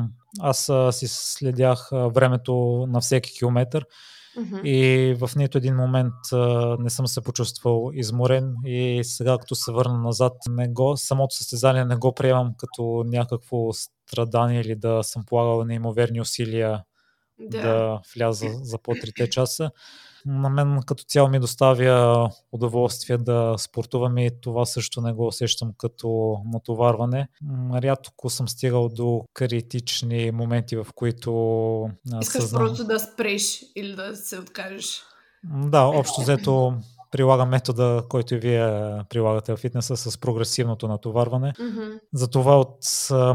аз 0.41 0.71
си 0.91 1.07
следях 1.09 1.89
времето 1.93 2.87
на 2.89 3.01
всеки 3.01 3.33
километър 3.39 3.87
Mm-hmm. 4.39 4.63
И 4.63 5.15
в 5.15 5.31
нито 5.37 5.59
един 5.59 5.77
момент 5.77 6.15
а, 6.33 6.77
не 6.81 6.91
съм 6.91 7.07
се 7.07 7.21
почувствал 7.21 7.91
изморен 7.95 8.55
и 8.65 9.01
сега 9.05 9.39
като 9.39 9.55
се 9.55 9.73
върна 9.73 9.99
назад, 9.99 10.33
не 10.51 10.69
го, 10.69 10.97
самото 10.97 11.37
състезание 11.37 11.85
не 11.85 11.97
го 11.97 12.15
приемам 12.15 12.55
като 12.59 13.05
някакво 13.07 13.73
страдание 14.13 14.61
или 14.61 14.75
да 14.75 15.03
съм 15.03 15.25
полагал 15.27 15.65
неимоверни 15.65 16.21
усилия 16.21 16.85
да, 17.41 17.63
да 17.63 18.01
вляза 18.15 18.49
за 18.49 18.79
по 18.79 18.93
трите 18.95 19.31
часа 19.31 19.71
на 20.27 20.49
мен 20.49 20.81
като 20.87 21.05
цяло 21.05 21.29
ми 21.29 21.39
доставя 21.39 22.31
удоволствие 22.53 23.19
да 23.19 23.55
спортувам 23.59 24.19
и 24.19 24.31
това 24.41 24.67
също 24.67 25.01
не 25.01 25.13
го 25.13 25.27
усещам 25.27 25.73
като 25.79 26.37
натоварване. 26.53 27.29
Рядко 27.75 28.31
съм 28.31 28.49
стигал 28.49 28.89
до 28.89 29.25
критични 29.35 30.31
моменти, 30.31 30.77
в 30.77 30.87
които 30.95 31.91
Искаш 32.23 32.43
съзнам... 32.43 32.63
просто 32.63 32.85
да 32.85 32.99
спреш 32.99 33.65
или 33.77 33.95
да 33.95 34.17
се 34.17 34.39
откажеш. 34.39 35.03
Да, 35.45 35.83
общо 35.83 36.21
взето 36.21 36.75
прилагам 37.13 37.49
метода, 37.49 38.05
който 38.09 38.35
и 38.35 38.39
вие 38.39 38.67
прилагате 39.09 39.53
в 39.53 39.57
фитнеса 39.57 39.97
с 39.97 40.19
прогресивното 40.19 40.89
натоварване. 40.89 41.53
Mm-hmm. 41.53 42.01
Затова 42.13 42.61
от 42.61 42.79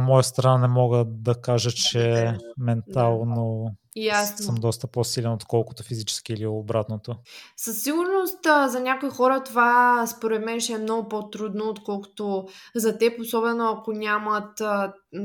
моя 0.01 0.23
страна 0.23 0.57
не 0.57 0.67
мога 0.67 1.05
да 1.07 1.35
кажа, 1.35 1.71
че 1.71 2.33
ментално 2.57 3.71
Ясно. 3.95 4.45
съм 4.45 4.55
доста 4.55 4.87
по-силен, 4.87 5.31
отколкото 5.31 5.83
физически 5.83 6.33
или 6.33 6.45
обратното. 6.45 7.15
Със 7.57 7.83
сигурност 7.83 8.39
за 8.67 8.79
някои 8.79 9.09
хора 9.09 9.43
това 9.43 10.03
според 10.07 10.45
мен 10.45 10.59
ще 10.59 10.73
е 10.73 10.77
много 10.77 11.09
по-трудно, 11.09 11.69
отколкото 11.69 12.47
за 12.75 12.97
теб, 12.97 13.21
особено 13.21 13.69
ако 13.69 13.91
нямат 13.91 14.61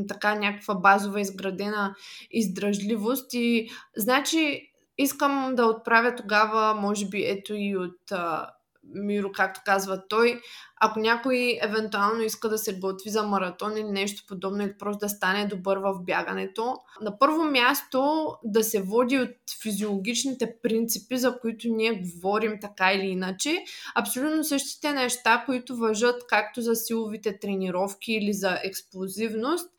така 0.08 0.34
някаква 0.34 0.74
базова 0.74 1.20
изградена 1.20 1.94
издръжливост. 2.30 3.34
И 3.34 3.68
значи 3.96 4.71
искам 4.98 5.52
да 5.56 5.66
отправя 5.66 6.14
тогава, 6.14 6.74
може 6.74 7.06
би, 7.06 7.24
ето 7.26 7.54
и 7.54 7.76
от 7.76 8.12
а, 8.12 8.50
Миро, 8.94 9.32
както 9.32 9.60
казва 9.64 10.02
той, 10.08 10.40
ако 10.80 11.00
някой 11.00 11.58
евентуално 11.62 12.22
иска 12.22 12.48
да 12.48 12.58
се 12.58 12.78
готви 12.78 13.10
за 13.10 13.22
маратон 13.22 13.76
или 13.76 13.90
нещо 13.90 14.22
подобно, 14.28 14.62
или 14.62 14.78
просто 14.78 15.06
да 15.06 15.08
стане 15.08 15.46
добър 15.46 15.78
в 15.78 15.94
бягането, 16.04 16.76
на 17.00 17.18
първо 17.18 17.44
място 17.44 18.26
да 18.44 18.64
се 18.64 18.82
води 18.82 19.18
от 19.18 19.36
физиологичните 19.62 20.54
принципи, 20.62 21.18
за 21.18 21.38
които 21.40 21.68
ние 21.68 21.92
говорим 21.92 22.58
така 22.60 22.92
или 22.92 23.06
иначе. 23.06 23.64
Абсолютно 23.94 24.44
същите 24.44 24.92
неща, 24.92 25.42
които 25.46 25.76
въжат 25.76 26.26
както 26.28 26.60
за 26.62 26.74
силовите 26.74 27.38
тренировки 27.38 28.12
или 28.12 28.32
за 28.32 28.58
експлозивност, 28.64 29.70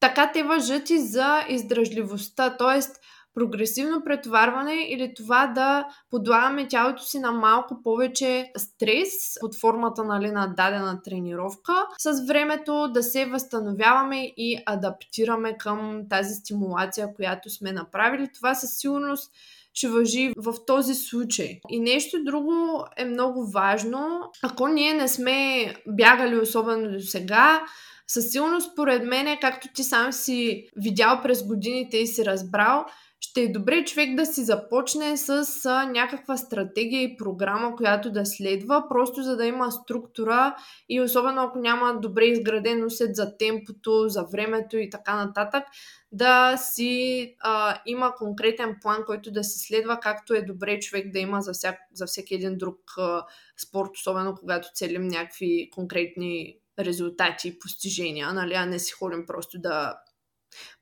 така 0.00 0.32
те 0.32 0.42
въжат 0.42 0.90
и 0.90 0.98
за 0.98 1.44
издръжливостта. 1.48 2.56
Тоест, 2.56 2.96
прогресивно 3.34 4.04
претоварване 4.04 4.74
или 4.88 5.14
това 5.16 5.46
да 5.46 5.86
подлагаме 6.10 6.68
тялото 6.68 7.02
си 7.02 7.18
на 7.18 7.32
малко 7.32 7.82
повече 7.82 8.52
стрес 8.56 9.10
под 9.40 9.60
формата 9.60 10.04
нали, 10.04 10.30
на 10.30 10.54
дадена 10.56 11.00
тренировка, 11.04 11.86
с 11.98 12.26
времето 12.26 12.88
да 12.88 13.02
се 13.02 13.26
възстановяваме 13.26 14.32
и 14.36 14.62
адаптираме 14.66 15.58
към 15.58 16.02
тази 16.10 16.34
стимулация, 16.34 17.14
която 17.16 17.50
сме 17.50 17.72
направили. 17.72 18.28
Това 18.34 18.54
със 18.54 18.70
сигурност 18.78 19.32
ще 19.74 19.88
въжи 19.88 20.32
в 20.36 20.54
този 20.66 20.94
случай. 20.94 21.60
И 21.68 21.80
нещо 21.80 22.24
друго 22.24 22.84
е 22.96 23.04
много 23.04 23.50
важно. 23.50 24.20
Ако 24.42 24.68
ние 24.68 24.94
не 24.94 25.08
сме 25.08 25.66
бягали 25.88 26.36
особено 26.36 26.92
до 26.92 27.00
сега, 27.00 27.62
със 28.06 28.30
сигурност, 28.30 28.72
според 28.72 29.04
мен, 29.04 29.38
както 29.40 29.68
ти 29.74 29.84
сам 29.84 30.12
си 30.12 30.68
видял 30.76 31.20
през 31.22 31.46
годините 31.46 31.96
и 31.96 32.06
си 32.06 32.24
разбрал, 32.24 32.84
ще 33.24 33.40
е 33.42 33.52
добре 33.52 33.84
човек 33.84 34.14
да 34.14 34.26
си 34.26 34.44
започне 34.44 35.16
с 35.16 35.46
а, 35.64 35.84
някаква 35.86 36.36
стратегия 36.36 37.02
и 37.02 37.16
програма, 37.16 37.76
която 37.76 38.10
да 38.10 38.26
следва, 38.26 38.84
просто 38.88 39.22
за 39.22 39.36
да 39.36 39.46
има 39.46 39.72
структура 39.72 40.56
и 40.88 41.00
особено 41.00 41.42
ако 41.42 41.58
няма 41.58 42.00
добре 42.00 42.24
изграден 42.24 42.84
усет 42.84 43.16
за 43.16 43.36
темпото, 43.36 44.08
за 44.08 44.24
времето 44.32 44.76
и 44.76 44.90
така 44.90 45.24
нататък, 45.24 45.64
да 46.12 46.56
си 46.56 47.34
а, 47.40 47.78
има 47.86 48.14
конкретен 48.14 48.76
план, 48.82 49.04
който 49.06 49.30
да 49.30 49.44
се 49.44 49.58
следва, 49.58 50.00
както 50.00 50.34
е 50.34 50.42
добре 50.42 50.80
човек 50.80 51.12
да 51.12 51.18
има 51.18 51.40
за, 51.40 51.52
всяк, 51.52 51.78
за 51.94 52.06
всеки 52.06 52.34
един 52.34 52.58
друг 52.58 52.78
а, 52.98 53.26
спорт, 53.66 53.90
особено 53.94 54.34
когато 54.34 54.68
целим 54.74 55.08
някакви 55.08 55.70
конкретни 55.72 56.56
резултати 56.78 57.48
и 57.48 57.58
постижения, 57.58 58.32
нали, 58.32 58.54
а 58.54 58.66
не 58.66 58.78
си 58.78 58.92
ходим 58.92 59.26
просто 59.26 59.58
да 59.60 59.94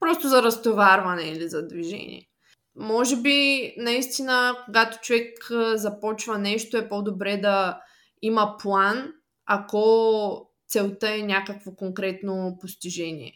просто 0.01 0.29
за 0.29 0.43
разтоварване 0.43 1.23
или 1.23 1.49
за 1.49 1.69
движение 1.69 2.30
може 2.77 3.17
би 3.17 3.75
наистина, 3.77 4.57
когато 4.65 4.99
човек 5.01 5.51
започва 5.75 6.39
нещо, 6.39 6.77
е 6.77 6.89
по-добре 6.89 7.37
да 7.37 7.81
има 8.23 8.57
план, 8.59 9.13
ако 9.47 10.51
целта 10.69 11.15
е 11.15 11.23
някакво 11.23 11.75
конкретно 11.75 12.59
постижение. 12.61 13.33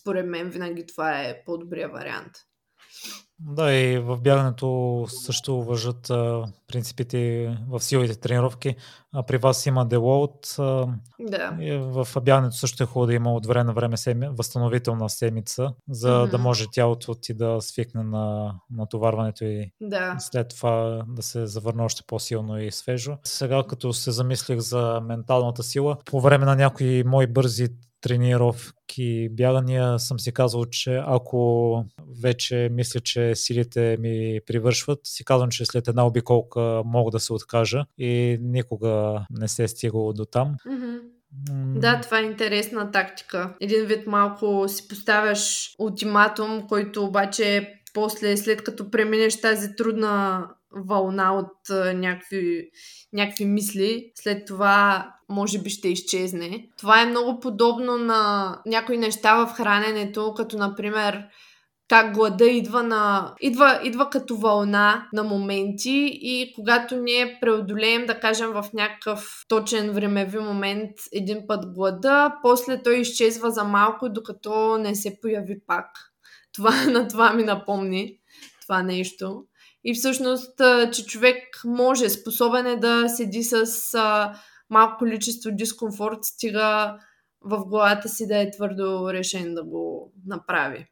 Според 0.00 0.26
мен 0.26 0.50
винаги 0.50 0.86
това 0.86 1.22
е 1.22 1.44
по-добрия 1.44 1.88
вариант. 1.88 2.32
Да, 3.42 3.72
и 3.72 3.98
в 3.98 4.20
бягането 4.20 5.06
също 5.08 5.62
въжат 5.62 6.10
а, 6.10 6.44
принципите 6.68 7.50
в 7.68 7.80
силовите 7.80 8.20
тренировки. 8.20 8.76
А 9.12 9.22
при 9.22 9.38
вас 9.38 9.66
има 9.66 9.86
делоут. 9.86 10.54
А, 10.58 10.86
да. 11.20 11.56
И 11.60 11.72
в 11.72 12.08
бягането 12.22 12.56
също 12.56 12.82
е 12.82 12.86
хубаво 12.86 13.06
да 13.06 13.14
има 13.14 13.34
от 13.34 13.46
време 13.46 13.64
на 13.64 13.72
време 13.72 13.96
семи, 13.96 14.28
възстановителна 14.30 15.10
седмица, 15.10 15.72
за 15.90 16.08
mm-hmm. 16.08 16.30
да 16.30 16.38
може 16.38 16.66
тялото 16.72 17.14
ти 17.14 17.34
да 17.34 17.60
свикне 17.60 18.02
на 18.02 18.54
натоварването 18.70 19.44
и 19.44 19.72
да. 19.80 20.16
след 20.18 20.48
това 20.48 21.04
да 21.08 21.22
се 21.22 21.46
завърне 21.46 21.82
още 21.82 22.02
по-силно 22.06 22.60
и 22.60 22.72
свежо. 22.72 23.16
Сега, 23.24 23.62
като 23.68 23.92
се 23.92 24.10
замислих 24.10 24.58
за 24.58 25.00
менталната 25.04 25.62
сила, 25.62 25.96
по 26.04 26.20
време 26.20 26.44
на 26.44 26.56
някои 26.56 27.04
мои 27.04 27.26
бързи 27.26 27.68
тренировки, 28.00 29.28
бягания 29.30 29.98
съм 29.98 30.20
си 30.20 30.32
казал, 30.32 30.66
че 30.66 31.02
ако 31.06 31.84
вече 32.22 32.68
мисля, 32.72 33.00
че 33.00 33.34
силите 33.34 33.96
ми 34.00 34.40
привършват, 34.46 35.00
си 35.04 35.24
казвам, 35.24 35.50
че 35.50 35.64
след 35.64 35.88
една 35.88 36.06
обиколка 36.06 36.82
мога 36.84 37.10
да 37.10 37.20
се 37.20 37.32
откажа 37.32 37.84
и 37.98 38.38
никога 38.40 39.24
не 39.30 39.48
се 39.48 39.64
е 39.64 39.68
стигало 39.68 40.12
до 40.12 40.24
там. 40.24 40.56
Mm-hmm. 40.66 41.00
Да, 41.78 42.00
това 42.00 42.18
е 42.18 42.22
интересна 42.22 42.90
тактика. 42.90 43.54
Един 43.60 43.86
вид 43.86 44.06
малко 44.06 44.64
си 44.68 44.88
поставяш 44.88 45.74
ултиматум, 45.78 46.66
който 46.68 47.04
обаче 47.04 47.74
после, 47.94 48.36
след 48.36 48.64
като 48.64 48.90
преминеш 48.90 49.40
тази 49.40 49.76
трудна 49.76 50.46
вълна 50.76 51.38
от 51.38 51.52
някакви, 51.94 52.70
някакви 53.12 53.44
мисли, 53.44 54.12
след 54.14 54.46
това 54.46 55.10
може 55.28 55.58
би 55.58 55.70
ще 55.70 55.88
изчезне. 55.88 56.68
Това 56.78 57.02
е 57.02 57.06
много 57.06 57.40
подобно 57.40 57.96
на 57.96 58.56
някои 58.66 58.98
неща 58.98 59.46
в 59.46 59.52
храненето, 59.52 60.34
като 60.34 60.58
например 60.58 61.24
как 61.90 62.14
глада 62.14 62.44
идва, 62.44 62.82
на, 62.82 63.34
идва, 63.40 63.80
идва 63.84 64.10
като 64.10 64.36
вълна 64.36 65.08
на 65.12 65.22
моменти 65.22 66.10
и 66.12 66.52
когато 66.54 66.96
ние 66.96 67.38
преодолеем, 67.40 68.06
да 68.06 68.20
кажем, 68.20 68.50
в 68.50 68.64
някакъв 68.74 69.44
точен 69.48 69.90
времеви 69.90 70.38
момент 70.38 70.90
един 71.12 71.46
път 71.46 71.72
глада, 71.74 72.34
после 72.42 72.82
той 72.82 72.96
изчезва 72.96 73.50
за 73.50 73.64
малко, 73.64 74.08
докато 74.08 74.78
не 74.78 74.94
се 74.94 75.20
появи 75.20 75.60
пак. 75.66 75.86
Това 76.52 76.84
на 76.90 77.08
това 77.08 77.32
ми 77.32 77.42
напомни 77.42 78.18
това 78.62 78.82
нещо. 78.82 79.44
И 79.84 79.94
всъщност, 79.94 80.60
че 80.92 81.06
човек 81.06 81.36
може, 81.64 82.10
способен 82.10 82.66
е 82.66 82.76
да 82.76 83.08
седи 83.08 83.42
с 83.42 83.64
а, 83.94 84.32
малко 84.70 84.98
количество 84.98 85.50
дискомфорт, 85.52 86.18
стига 86.22 86.98
в 87.44 87.64
главата 87.64 88.08
си 88.08 88.26
да 88.26 88.38
е 88.38 88.50
твърдо 88.50 89.12
решен 89.12 89.54
да 89.54 89.64
го 89.64 90.12
направи. 90.26 90.86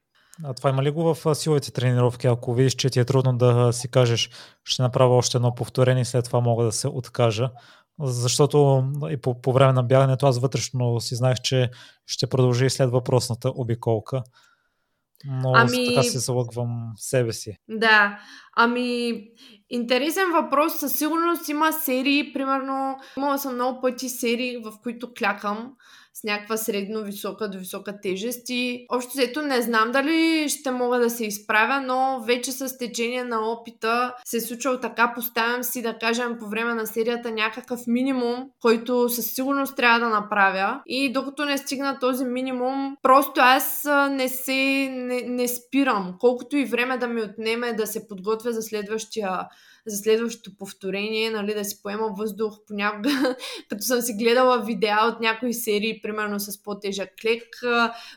А 0.45 0.55
това 0.55 0.71
има 0.71 0.83
ли 0.83 0.91
го 0.91 1.15
в 1.15 1.35
силовите 1.35 1.73
тренировки? 1.73 2.27
Ако 2.27 2.55
видиш, 2.55 2.75
че 2.75 2.91
ти 2.91 3.01
е 3.01 3.05
трудно 3.05 3.39
да 3.39 3.73
си 3.73 3.91
кажеш, 3.91 4.31
ще 4.65 4.83
направя 4.83 5.17
още 5.17 5.37
едно 5.37 5.55
повторение, 5.55 6.05
след 6.05 6.25
това 6.25 6.41
мога 6.41 6.65
да 6.65 6.73
се 6.73 6.89
откажа. 6.89 7.51
Защото 8.01 8.85
и 9.11 9.17
по, 9.17 9.41
по 9.41 9.53
време 9.53 9.73
на 9.73 9.83
бягането 9.83 10.27
аз 10.27 10.39
вътрешно 10.39 11.01
си 11.01 11.15
знаех, 11.15 11.39
че 11.39 11.71
ще 12.07 12.27
продължи 12.27 12.67
и 12.67 12.71
след 12.71 12.91
въпросната 12.91 13.53
обиколка. 13.55 14.23
Но 15.25 15.53
ами... 15.55 15.95
така 15.95 16.03
се 16.03 16.19
залъгвам 16.19 16.93
себе 16.97 17.33
си. 17.33 17.57
Да, 17.69 18.21
ами 18.57 19.13
интересен 19.71 20.33
въпрос. 20.33 20.79
Със 20.79 20.99
сигурност 20.99 21.49
има 21.49 21.73
серии, 21.73 22.33
примерно, 22.33 22.97
имала 23.17 23.39
съм 23.39 23.55
много 23.55 23.81
пъти 23.81 24.09
серии, 24.09 24.57
в 24.65 24.73
които 24.83 25.13
клякам 25.19 25.73
с 26.21 26.25
някаква 26.25 26.57
средно 26.57 27.05
висока 27.05 27.51
до 27.51 27.59
висока 27.59 28.01
тежест 28.01 28.47
и 28.49 28.87
общо 28.93 29.11
взето 29.11 29.43
не 29.43 29.63
знам 29.63 29.93
дали 29.93 30.49
ще 30.49 30.71
мога 30.71 30.99
да 30.99 31.11
се 31.11 31.27
изправя, 31.27 31.81
но 31.81 32.21
вече 32.27 32.53
с 32.53 32.79
течение 32.79 33.25
на 33.25 33.51
опита 33.51 34.15
се 34.25 34.37
е 34.37 34.41
случвало 34.41 34.79
така, 34.79 35.13
поставям 35.15 35.63
си 35.63 35.83
да 35.83 35.99
кажем 35.99 36.37
по 36.39 36.49
време 36.49 36.75
на 36.75 36.87
серията 36.87 37.31
някакъв 37.31 37.81
минимум, 37.87 38.51
който 38.61 39.09
със 39.09 39.31
сигурност 39.35 39.77
трябва 39.77 40.01
да 40.01 40.09
направя 40.09 40.81
и 40.87 41.13
докато 41.13 41.45
не 41.45 41.59
стигна 41.59 41.99
този 41.99 42.25
минимум, 42.25 42.97
просто 43.03 43.41
аз 43.41 43.89
не 44.11 44.29
се 44.29 44.89
не, 44.93 45.23
не 45.23 45.49
спирам. 45.49 46.15
Колкото 46.19 46.57
и 46.57 46.65
време 46.65 46.99
да 46.99 47.07
ми 47.07 47.23
отнеме 47.23 47.73
да 47.73 47.87
се 47.87 48.09
подготвя 48.09 48.53
за 48.53 48.63
следващия 48.63 49.49
за 49.87 49.97
следващото 49.97 50.57
повторение, 50.57 51.31
нали, 51.31 51.55
да 51.55 51.65
си 51.65 51.83
поема 51.83 52.09
въздух. 52.19 52.59
Понякога, 52.67 53.37
като 53.69 53.83
съм 53.83 54.01
си 54.01 54.15
гледала 54.15 54.65
видеа 54.65 54.99
от 55.03 55.21
някои 55.21 55.55
серии, 55.55 56.01
примерно 56.03 56.41
с 56.41 56.63
по-тежък 56.63 57.11
клек, 57.23 57.45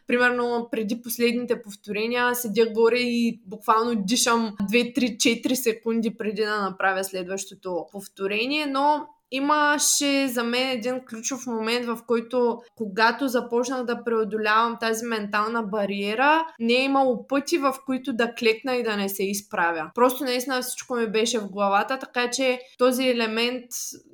примерно 0.08 0.68
преди 0.72 1.02
последните 1.02 1.62
повторения 1.62 2.36
седя 2.36 2.66
горе 2.66 3.00
и 3.00 3.42
буквално 3.46 3.96
дишам 3.96 4.56
2-3-4 4.72 5.54
секунди 5.54 6.18
преди 6.18 6.42
да 6.42 6.62
направя 6.62 7.04
следващото 7.04 7.86
повторение, 7.92 8.66
но 8.66 9.08
имаше 9.32 10.28
за 10.28 10.44
мен 10.44 10.70
един 10.70 11.00
ключов 11.10 11.48
момент, 11.48 11.86
в 11.86 12.00
който 12.08 12.62
когато 12.76 13.28
започнах 13.28 13.84
да 13.84 14.04
преодолявам 14.04 14.78
тази 14.80 15.06
ментална 15.06 15.64
бариера, 15.64 16.46
не 16.60 16.74
е 16.74 16.84
имало 16.84 17.28
пъти, 17.28 17.58
в 17.58 17.76
които 17.86 18.14
да 18.14 18.34
клекна 18.34 18.76
и 18.76 18.84
да 18.84 18.98
не 18.98 19.10
се 19.10 19.24
изправя. 19.24 19.92
Просто 19.96 20.24
наистина 20.24 20.62
всичко 20.62 20.96
ми 20.96 21.08
беше 21.08 21.40
в 21.40 21.50
главата, 21.50 22.00
така 22.00 22.30
че 22.30 22.60
този 22.78 23.08
елемент 23.08 23.66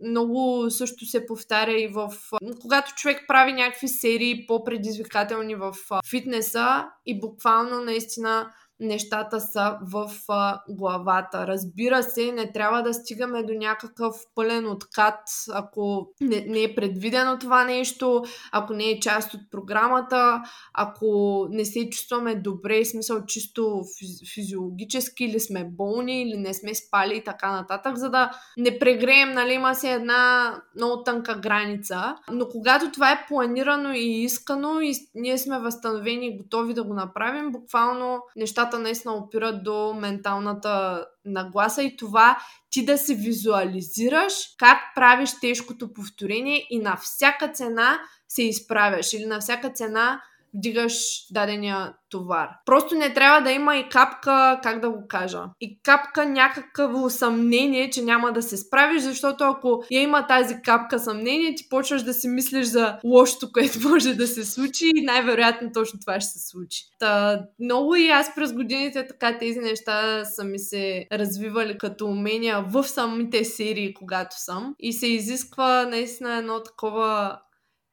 много 0.08 0.70
също 0.70 1.06
се 1.06 1.26
повтаря 1.26 1.80
и 1.80 1.88
в... 1.88 2.14
Когато 2.62 2.94
човек 2.96 3.24
прави 3.28 3.54
някакви 3.54 3.88
серии 3.88 4.46
по-предизвикателни 4.48 5.56
в 5.56 5.76
фитнеса 6.10 6.86
и 7.06 7.20
буквално 7.20 7.82
наистина 7.82 8.52
нещата 8.80 9.42
са 9.42 9.78
в 9.82 10.12
а, 10.30 10.62
главата. 10.70 11.48
Разбира 11.48 12.04
се, 12.04 12.32
не 12.32 12.52
трябва 12.52 12.82
да 12.82 12.94
стигаме 12.94 13.44
до 13.44 13.54
някакъв 13.54 14.16
пълен 14.36 14.68
откат, 14.68 15.20
ако 15.54 16.08
не, 16.22 16.46
не 16.48 16.64
е 16.64 16.76
предвидено 16.76 17.40
това 17.40 17.64
нещо, 17.64 18.24
ако 18.52 18.74
не 18.74 18.90
е 18.90 19.00
част 19.00 19.34
от 19.34 19.42
програмата, 19.52 20.42
ако 20.74 21.48
не 21.50 21.66
се 21.66 21.90
чувстваме 21.90 22.36
добре, 22.36 22.86
смисъл 22.86 23.26
чисто 23.26 23.82
физиологически, 24.34 25.24
или 25.24 25.40
сме 25.40 25.64
болни, 25.64 26.22
или 26.22 26.38
не 26.38 26.54
сме 26.54 26.76
спали 26.76 27.18
и 27.18 27.24
така 27.24 27.52
нататък, 27.52 27.98
за 27.98 28.10
да 28.10 28.32
не 28.58 28.80
прегреем, 28.80 29.34
нали, 29.34 29.54
има 29.54 29.76
си 29.76 29.88
една 29.88 30.56
много 30.76 31.04
тънка 31.04 31.40
граница. 31.40 32.16
Но 32.32 32.48
когато 32.48 32.92
това 32.92 33.12
е 33.12 33.26
планирано 33.28 33.94
и 33.94 34.24
искано 34.24 34.82
и 34.82 34.94
ние 35.16 35.38
сме 35.38 35.60
възстановени 35.60 36.28
и 36.28 36.38
готови 36.38 36.74
да 36.74 36.84
го 36.84 36.94
направим, 36.94 37.52
буквално 37.52 38.20
нещата 38.36 38.67
нещата 38.68 38.80
наистина 38.80 39.14
опират 39.14 39.64
до 39.64 39.94
менталната 39.94 41.06
нагласа 41.26 41.84
и 41.84 41.98
това 41.98 42.38
ти 42.70 42.86
да 42.86 42.98
се 42.98 43.16
визуализираш 43.16 44.34
как 44.58 44.78
правиш 44.96 45.30
тежкото 45.42 45.94
повторение 45.94 46.68
и 46.70 46.80
на 46.80 46.98
всяка 47.02 47.48
цена 47.48 48.00
се 48.28 48.44
изправяш 48.44 49.14
или 49.14 49.26
на 49.26 49.40
всяка 49.40 49.70
цена 49.70 50.22
вдигаш 50.58 50.94
дадения 51.32 51.94
товар. 52.10 52.50
Просто 52.66 52.96
не 52.96 53.14
трябва 53.14 53.42
да 53.42 53.52
има 53.52 53.78
и 53.78 53.90
капка, 53.90 54.60
как 54.64 54.82
да 54.82 54.90
го 54.90 55.08
кажа, 55.08 55.44
и 55.62 55.80
капка 55.84 56.26
някакво 56.26 57.10
съмнение, 57.10 57.90
че 57.90 58.02
няма 58.02 58.32
да 58.32 58.42
се 58.42 58.58
справиш, 58.58 59.02
защото 59.02 59.44
ако 59.44 59.84
я 59.92 60.02
има 60.02 60.28
тази 60.28 60.62
капка 60.62 61.00
съмнение, 61.00 61.56
ти 61.56 61.70
почваш 61.70 62.04
да 62.04 62.14
си 62.14 62.28
мислиш 62.28 62.66
за 62.66 63.00
лошото, 63.04 63.52
което 63.54 63.90
може 63.90 64.14
да 64.14 64.28
се 64.28 64.46
случи 64.46 64.92
и 64.96 65.06
най-вероятно 65.06 65.72
точно 65.74 66.00
това 66.00 66.20
ще 66.20 66.32
се 66.32 66.48
случи. 66.48 66.84
Та, 67.00 67.42
много 67.60 67.96
и 67.96 68.10
аз 68.10 68.36
през 68.36 68.54
годините 68.54 69.08
така 69.08 69.38
тези 69.38 69.60
неща 69.60 70.26
са 70.26 70.44
ми 70.44 70.60
се 70.60 71.06
развивали 71.12 71.78
като 71.78 72.06
умения 72.06 72.66
в 72.70 72.84
самите 72.84 73.46
серии, 73.46 73.94
когато 73.94 74.36
съм. 74.40 74.76
И 74.80 74.94
се 74.94 75.08
изисква 75.08 75.86
наистина 75.86 76.36
едно 76.36 76.64
такова 76.64 77.40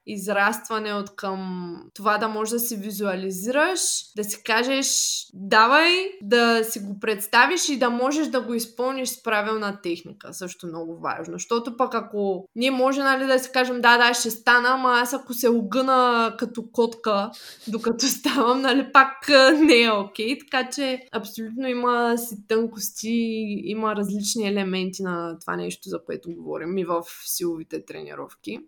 израстване 0.07 0.95
от 0.95 1.17
към 1.17 1.75
това 1.95 2.19
да 2.19 2.29
можеш 2.29 2.53
да 2.53 2.59
си 2.59 2.77
визуализираш, 2.77 3.81
да 4.17 4.25
си 4.25 4.43
кажеш 4.43 4.87
давай, 5.35 5.93
да 6.23 6.65
си 6.65 6.81
го 6.81 7.01
представиш 7.01 7.69
и 7.69 7.79
да 7.79 7.91
можеш 7.91 8.27
да 8.27 8.41
го 8.41 8.55
изпълниш 8.55 9.09
с 9.09 9.23
правилна 9.23 9.81
техника. 9.83 10.35
Също 10.35 10.67
много 10.67 11.01
важно. 11.01 11.33
Защото 11.33 11.77
пък 11.77 11.95
ако 11.95 12.49
ние 12.57 12.71
може 12.71 13.01
нали, 13.01 13.27
да 13.27 13.39
си 13.39 13.51
кажем 13.53 13.81
да, 13.81 13.99
да, 13.99 14.15
ще 14.15 14.31
стана, 14.31 14.69
ама 14.69 14.91
аз 15.03 15.15
ако 15.15 15.35
се 15.35 15.49
огъна 15.49 16.35
като 16.39 16.65
котка, 16.73 17.31
докато 17.69 18.07
ставам, 18.07 18.61
нали, 18.61 18.93
пак 18.93 19.29
не 19.61 19.83
е 19.83 19.91
окей. 19.91 20.27
Okay. 20.27 20.41
Така 20.41 20.71
че 20.71 21.01
абсолютно 21.13 21.69
има 21.69 22.19
си 22.19 22.37
тънкости, 22.49 23.45
има 23.65 23.97
различни 23.97 24.49
елементи 24.49 25.03
на 25.03 25.39
това 25.39 25.57
нещо, 25.57 25.89
за 25.89 26.05
което 26.05 26.29
говорим 26.35 26.79
и 26.79 26.85
в 26.85 27.03
силовите 27.25 27.85
тренировки. 27.85 28.59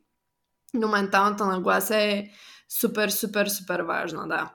Но 0.76 0.88
менталната 0.88 1.46
нагласа 1.46 1.96
е 1.96 2.24
супер, 2.80 3.08
супер, 3.08 3.46
супер 3.46 3.80
важна, 3.80 4.28
да. 4.28 4.50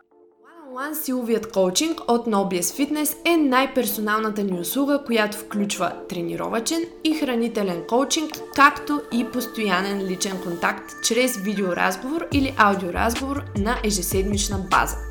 One 0.74 0.94
силовият 0.94 1.52
коучинг 1.52 2.00
от 2.08 2.26
NoBS 2.28 2.62
Fitness 2.62 3.18
е 3.26 3.38
най-персоналната 3.38 4.44
ни 4.44 4.60
услуга, 4.60 5.04
която 5.06 5.38
включва 5.38 5.94
тренировачен 6.10 6.86
и 7.04 7.14
хранителен 7.14 7.84
коучинг, 7.88 8.32
както 8.56 9.02
и 9.12 9.26
постоянен 9.34 10.08
личен 10.08 10.42
контакт 10.44 10.92
чрез 11.04 11.38
видеоразговор 11.38 12.26
или 12.34 12.56
аудиоразговор 12.58 13.44
на 13.58 13.78
ежеседмична 13.84 14.58
база. 14.72 15.11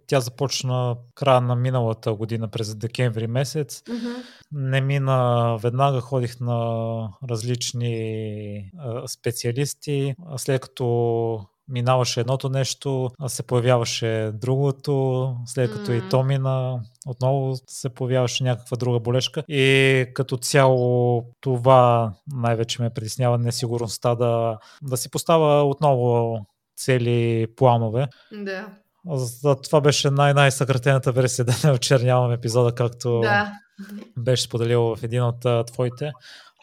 тя 0.07 0.19
започна 0.19 0.95
края 1.15 1.41
на 1.41 1.55
миналата 1.55 2.13
година, 2.13 2.47
през 2.47 2.75
декември 2.75 3.27
месец. 3.27 3.81
Mm-hmm. 3.81 4.23
Не 4.51 4.81
мина 4.81 5.57
веднага, 5.61 6.01
ходих 6.01 6.39
на 6.39 7.09
различни 7.29 8.71
а, 8.77 9.07
специалисти. 9.07 10.15
След 10.37 10.61
като 10.61 11.45
минаваше 11.67 12.19
едното 12.19 12.49
нещо, 12.49 13.11
се 13.27 13.43
появяваше 13.43 14.31
другото, 14.33 15.35
след 15.45 15.71
като 15.71 15.91
mm. 15.91 16.07
и 16.07 16.09
то 16.09 16.23
мина, 16.23 16.79
отново 17.07 17.55
се 17.67 17.89
появяваше 17.89 18.43
някаква 18.43 18.77
друга 18.77 18.99
болешка. 18.99 19.43
И 19.47 20.05
като 20.13 20.37
цяло 20.37 21.23
това 21.41 22.13
най-вече 22.33 22.81
ме 22.81 22.89
притеснява 22.89 23.37
несигурността 23.37 24.15
да, 24.15 24.57
да 24.83 24.97
си 24.97 25.11
поставя 25.11 25.63
отново 25.63 26.39
цели 26.77 27.47
планове. 27.55 28.07
Да. 28.31 28.67
За 29.13 29.55
това 29.55 29.81
беше 29.81 30.09
най-най-съкратената 30.09 31.11
версия 31.11 31.45
да 31.45 31.53
не 31.63 31.71
очернявам 31.71 32.31
епизода, 32.31 32.75
както 32.75 33.19
да. 33.19 33.51
беше 34.17 34.43
споделил 34.43 34.95
в 34.95 35.03
един 35.03 35.23
от 35.23 35.45
а, 35.45 35.63
твоите. 35.63 36.11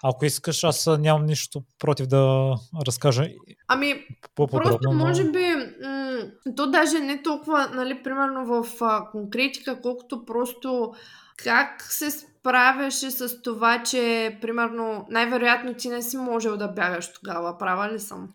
Ако 0.05 0.24
искаш, 0.24 0.64
аз 0.64 0.86
нямам 0.99 1.26
нищо 1.26 1.62
против 1.78 2.07
да 2.07 2.55
разкажа 2.86 3.28
Ами. 3.68 4.07
Просто, 4.36 4.93
може 4.93 5.24
би, 5.24 5.55
м- 5.82 6.22
то 6.57 6.70
даже 6.70 6.99
не 6.99 7.22
толкова, 7.22 7.68
нали, 7.74 8.03
примерно 8.03 8.47
в 8.47 8.66
а, 8.80 9.11
конкретика, 9.11 9.80
колкото 9.80 10.24
просто 10.24 10.95
как 11.36 11.82
се 11.82 12.11
справяше 12.11 13.11
с 13.11 13.43
това, 13.43 13.82
че, 13.82 14.38
примерно, 14.40 15.07
най-вероятно 15.11 15.74
ти 15.74 15.88
не 15.88 16.03
си 16.03 16.16
можел 16.16 16.57
да 16.57 16.68
бягаш 16.68 17.12
тогава, 17.12 17.59
права 17.59 17.93
ли 17.93 18.01
съм? 18.01 18.28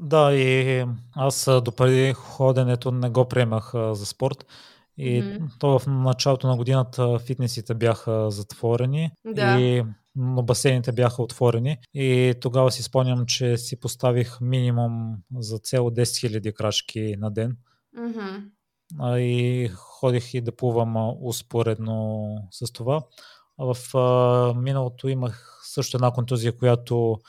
Да, 0.00 0.34
и 0.34 0.84
аз 1.16 1.48
допреди 1.64 2.12
ходенето 2.12 2.90
не 2.90 3.10
го 3.10 3.28
приемах 3.28 3.72
за 3.74 4.06
спорт. 4.06 4.46
И 4.96 5.22
mm-hmm. 5.22 5.48
то 5.58 5.78
в 5.78 5.86
началото 5.86 6.46
на 6.46 6.56
годината 6.56 7.18
фитнесите 7.18 7.74
бяха 7.74 8.30
затворени 8.30 9.10
да. 9.24 9.60
и 9.60 9.84
но 10.16 10.42
басейните 10.42 10.92
бяха 10.92 11.22
отворени 11.22 11.78
и 11.94 12.34
тогава 12.40 12.72
си 12.72 12.82
спомням, 12.82 13.26
че 13.26 13.56
си 13.56 13.80
поставих 13.80 14.40
минимум 14.40 15.16
за 15.38 15.58
цел 15.58 15.84
10 15.84 16.02
000 16.02 16.52
крачки 16.52 17.16
на 17.18 17.30
ден. 17.30 17.56
Mm-hmm. 17.98 19.18
И 19.18 19.68
ходих 19.74 20.34
и 20.34 20.40
да 20.40 20.56
плувам 20.56 20.94
успоредно 21.22 22.36
с 22.50 22.72
това. 22.72 23.02
А 23.58 23.74
в 23.74 23.94
а, 23.94 24.54
миналото 24.54 25.08
имах 25.08 25.60
също 25.64 25.96
една 25.96 26.10
контузия, 26.10 26.56
която 26.56 27.20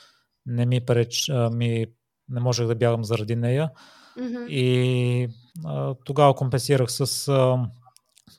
не 0.46 0.66
ми 0.66 0.80
преч, 0.80 1.28
а, 1.28 1.50
ми, 1.50 1.86
не 2.28 2.40
можех 2.40 2.66
да 2.66 2.74
бягам 2.74 3.04
заради 3.04 3.36
нея. 3.36 3.70
Mm-hmm. 4.18 4.46
И 4.48 5.28
а, 5.64 5.94
тогава 6.04 6.34
компенсирах 6.34 6.90
с 6.90 7.28
а, 7.28 7.58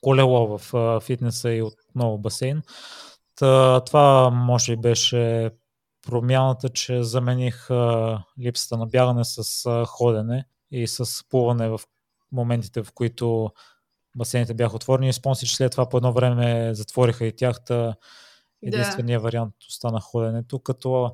колело 0.02 0.58
в 0.58 0.74
а, 0.74 1.00
фитнеса 1.00 1.52
и 1.52 1.62
отново 1.62 2.18
басейн. 2.18 2.62
Та, 3.36 3.80
това 3.80 4.30
може 4.30 4.76
би 4.76 4.82
беше 4.82 5.52
промяната, 6.08 6.70
че 6.70 7.04
замених 7.04 7.70
а, 7.70 8.24
липсата 8.40 8.78
на 8.78 8.86
бягане 8.86 9.26
с 9.26 9.66
а, 9.66 9.86
ходене 9.86 10.46
и 10.72 10.88
с 10.88 11.24
плуване 11.30 11.70
в 11.70 11.80
моментите, 12.32 12.84
в 12.84 12.92
които 12.94 13.52
басейните 14.18 14.54
бяха 14.54 14.76
отворени. 14.76 15.14
Спомням 15.14 15.36
си, 15.36 15.48
че 15.48 15.56
след 15.56 15.72
това 15.72 15.90
по 15.90 15.98
едно 15.98 16.14
време 16.14 16.74
затвориха 16.74 17.26
и 17.26 17.36
тях. 17.36 17.64
Та 17.66 17.96
единственият 18.64 19.22
да. 19.22 19.24
вариант 19.24 19.54
остана 19.70 20.02
ходенето, 20.02 20.60
като 20.60 21.12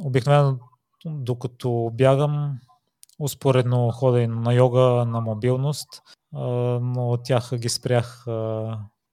обикновено 0.00 0.58
докато 1.06 1.90
бягам, 1.92 2.58
успоредно 3.18 3.90
хода 3.90 4.20
и 4.20 4.26
на 4.26 4.54
йога, 4.54 5.04
на 5.04 5.20
мобилност, 5.20 5.88
но 6.32 7.18
тях 7.24 7.54
ги 7.54 7.68
спрях 7.68 8.24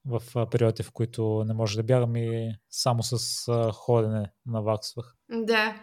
в 0.04 0.22
периодите, 0.50 0.82
в 0.82 0.92
които 0.92 1.44
не 1.46 1.54
може 1.54 1.76
да 1.76 1.82
бягам 1.82 2.16
и 2.16 2.54
само 2.70 3.02
с 3.02 3.46
ходене 3.72 4.32
наваксвах. 4.46 5.14
Да. 5.30 5.74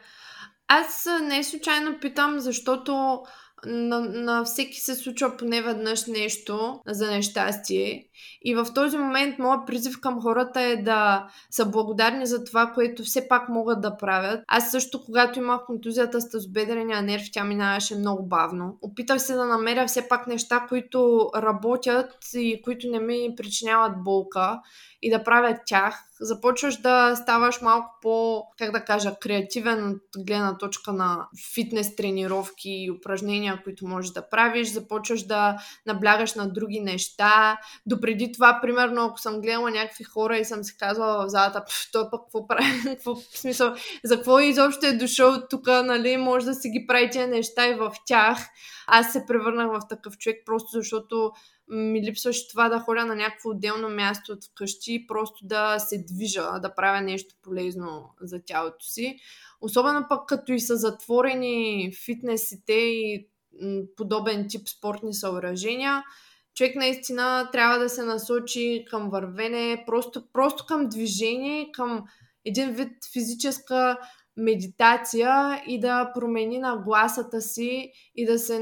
Аз 0.68 1.08
не 1.22 1.44
случайно 1.44 2.00
питам, 2.02 2.40
защото 2.40 3.24
на, 3.66 4.00
на 4.00 4.44
всеки 4.44 4.80
се 4.80 4.96
случва 4.96 5.38
поне 5.38 5.62
веднъж 5.62 6.06
нещо 6.06 6.80
за 6.88 7.12
нещастие. 7.12 8.08
И 8.42 8.56
в 8.56 8.68
този 8.76 8.98
момент 8.98 9.40
моят 9.40 9.68
призив 9.68 10.02
към 10.02 10.22
хората 10.22 10.62
е 10.62 10.76
да 10.76 11.28
са 11.52 11.66
благодарни 11.66 12.26
за 12.26 12.44
това, 12.44 12.72
което 12.76 13.04
все 13.04 13.28
пак 13.28 13.50
могат 13.50 13.82
да 13.82 13.98
правят. 13.98 14.44
Аз 14.48 14.72
също, 14.72 15.06
когато 15.06 15.40
имах 15.40 15.66
контузията 15.66 16.22
с 16.22 16.30
тазобедрения 16.30 17.02
нерв, 17.02 17.24
тя 17.34 17.44
минаваше 17.44 17.96
много 17.96 18.28
бавно. 18.28 18.78
Опитах 18.82 19.22
се 19.22 19.34
да 19.34 19.46
намеря 19.46 19.88
все 19.88 20.08
пак 20.08 20.28
неща, 20.28 20.66
които 20.70 21.30
работят 21.36 22.16
и 22.34 22.62
които 22.62 22.88
не 22.90 23.00
ми 23.00 23.34
причиняват 23.38 24.04
болка 24.04 24.60
и 25.02 25.10
да 25.10 25.24
правят 25.24 25.58
тях, 25.66 26.04
започваш 26.20 26.78
да 26.78 27.16
ставаш 27.16 27.62
малко 27.62 27.90
по, 28.02 28.44
как 28.58 28.72
да 28.72 28.86
кажа, 28.86 29.16
креативен 29.22 29.90
от 29.90 30.26
гледна 30.26 30.58
точка 30.58 30.94
на 30.94 31.28
фитнес 31.54 31.96
тренировки 31.96 32.70
и 32.70 32.92
упражнения, 32.92 33.62
които 33.64 33.88
можеш 33.88 34.12
да 34.12 34.30
правиш, 34.30 34.68
започваш 34.68 35.24
да 35.24 35.58
наблягаш 35.86 36.34
на 36.34 36.54
други 36.54 36.80
неща. 36.80 37.58
Допреди 37.86 38.32
това, 38.32 38.60
примерно, 38.62 39.06
ако 39.06 39.20
съм 39.20 39.42
гледала 39.42 39.72
някакви 39.72 40.04
хора 40.04 40.38
и 40.38 40.46
съм 40.46 40.64
си 40.64 40.78
казвала 40.78 41.26
в 41.26 41.30
залата, 41.30 41.64
той 41.92 42.10
пък 42.12 42.22
какво 42.24 42.48
прави, 42.48 42.82
какво, 42.86 43.16
в 43.16 43.24
смисъл, 43.38 43.74
за 44.04 44.16
какво 44.16 44.40
изобщо 44.40 44.86
е 44.86 44.94
дошъл 44.94 45.48
тук, 45.50 45.68
нали, 45.68 46.18
може 46.18 46.46
да 46.46 46.54
си 46.54 46.70
ги 46.70 46.88
прави 46.88 47.10
тези 47.10 47.28
неща 47.28 47.68
и 47.68 47.76
в 47.76 47.94
тях. 48.06 48.38
Аз 48.88 49.14
се 49.14 49.26
превърнах 49.28 49.68
в 49.68 49.88
такъв 49.90 50.18
човек, 50.18 50.38
просто 50.46 50.70
защото 50.72 51.32
ми 51.70 52.02
липсваше 52.02 52.50
това 52.50 52.70
да 52.70 52.80
ходя 52.80 53.06
на 53.06 53.16
някакво 53.16 53.50
отделно 53.50 53.90
място 53.90 54.32
от 54.32 54.46
вкъщи 54.46 55.08
просто 55.08 55.46
да 55.46 55.80
се 55.80 56.04
движа, 56.08 56.60
да 56.62 56.76
правя 56.76 57.02
нещо 57.02 57.36
полезно 57.42 58.10
за 58.22 58.42
тялото 58.46 58.86
си. 58.86 59.20
Особено 59.62 60.06
пък 60.10 60.28
като 60.28 60.54
и 60.54 60.60
са 60.60 60.76
затворени 60.76 61.92
фитнесите 62.06 62.74
и 62.74 63.28
подобен 63.98 64.46
тип 64.50 64.70
спортни 64.70 65.14
съоръжения, 65.14 66.04
човек 66.56 66.76
наистина 66.76 67.50
трябва 67.52 67.80
да 67.80 67.90
се 67.90 68.04
насочи 68.04 68.86
към 68.90 69.10
вървене, 69.10 69.84
просто, 69.86 70.24
просто 70.34 70.66
към 70.66 70.90
движение, 70.90 71.72
към 71.72 72.04
един 72.46 72.72
вид 72.72 72.92
физическа 73.14 73.98
медитация 74.38 75.62
и 75.68 75.80
да 75.80 76.12
промени 76.16 76.60
нагласата 76.60 77.42
си 77.42 77.92
и 78.16 78.26
да 78.26 78.40
се 78.40 78.60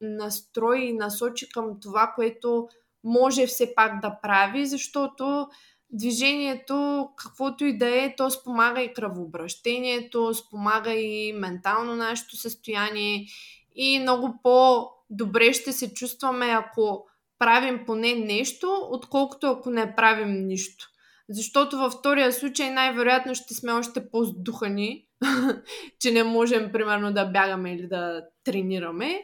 настрои 0.00 0.84
и 0.84 0.92
насочи 0.92 1.48
към 1.48 1.80
това, 1.82 2.12
което 2.14 2.68
може 3.04 3.46
все 3.46 3.74
пак 3.74 4.00
да 4.00 4.18
прави, 4.22 4.66
защото 4.66 5.48
движението, 5.90 7.08
каквото 7.16 7.64
и 7.64 7.78
да 7.78 8.04
е, 8.04 8.14
то 8.16 8.30
спомага 8.30 8.82
и 8.82 8.94
кръвообращението, 8.94 10.34
спомага 10.34 10.92
и 10.92 11.32
ментално 11.32 11.96
нашето 11.96 12.36
състояние 12.36 13.26
и 13.74 13.98
много 13.98 14.38
по-добре 14.42 15.52
ще 15.52 15.72
се 15.72 15.94
чувстваме, 15.94 16.46
ако 16.46 17.06
правим 17.38 17.84
поне 17.86 18.14
нещо, 18.14 18.88
отколкото 18.90 19.46
ако 19.46 19.70
не 19.70 19.94
правим 19.96 20.46
нищо. 20.46 20.88
Защото 21.28 21.78
във 21.78 21.92
втория 21.92 22.32
случай 22.32 22.70
най-вероятно 22.70 23.34
ще 23.34 23.54
сме 23.54 23.72
още 23.72 24.10
по-здухани, 24.10 25.07
че 26.00 26.10
не 26.10 26.24
можем, 26.24 26.72
примерно, 26.72 27.12
да 27.12 27.24
бягаме 27.24 27.74
или 27.74 27.88
да 27.88 28.22
тренираме. 28.44 29.22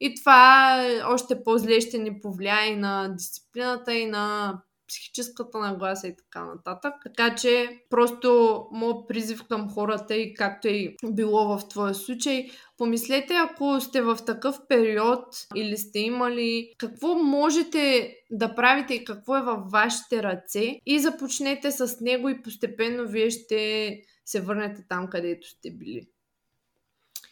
И 0.00 0.14
това 0.14 0.80
още 1.06 1.44
по-зле 1.44 1.80
ще 1.80 1.98
ни 1.98 2.20
повлияе 2.20 2.72
и 2.72 2.76
на 2.76 3.08
дисциплината 3.08 3.94
и 3.94 4.06
на 4.06 4.54
психическата 4.88 5.58
нагласа 5.58 6.08
и 6.08 6.16
така 6.16 6.44
нататък. 6.44 6.94
Така 7.04 7.34
че 7.34 7.80
просто 7.90 8.60
моят 8.72 9.08
призив 9.08 9.44
към 9.48 9.70
хората 9.70 10.16
и 10.16 10.34
както 10.34 10.68
е 10.68 10.94
било 11.06 11.58
в 11.58 11.68
твоя 11.68 11.94
случай, 11.94 12.46
помислете 12.78 13.34
ако 13.34 13.80
сте 13.80 14.02
в 14.02 14.18
такъв 14.26 14.60
период 14.68 15.26
или 15.54 15.76
сте 15.76 15.98
имали 15.98 16.72
какво 16.78 17.14
можете 17.14 18.14
да 18.30 18.54
правите 18.54 18.94
и 18.94 19.04
какво 19.04 19.36
е 19.36 19.42
във 19.42 19.70
вашите 19.70 20.22
ръце 20.22 20.80
и 20.86 20.98
започнете 20.98 21.70
с 21.70 22.00
него 22.00 22.28
и 22.28 22.42
постепенно 22.42 23.08
вие 23.08 23.30
ще 23.30 24.00
се 24.24 24.40
върнете 24.40 24.84
там, 24.88 25.10
където 25.10 25.48
сте 25.48 25.70
били. 25.70 26.08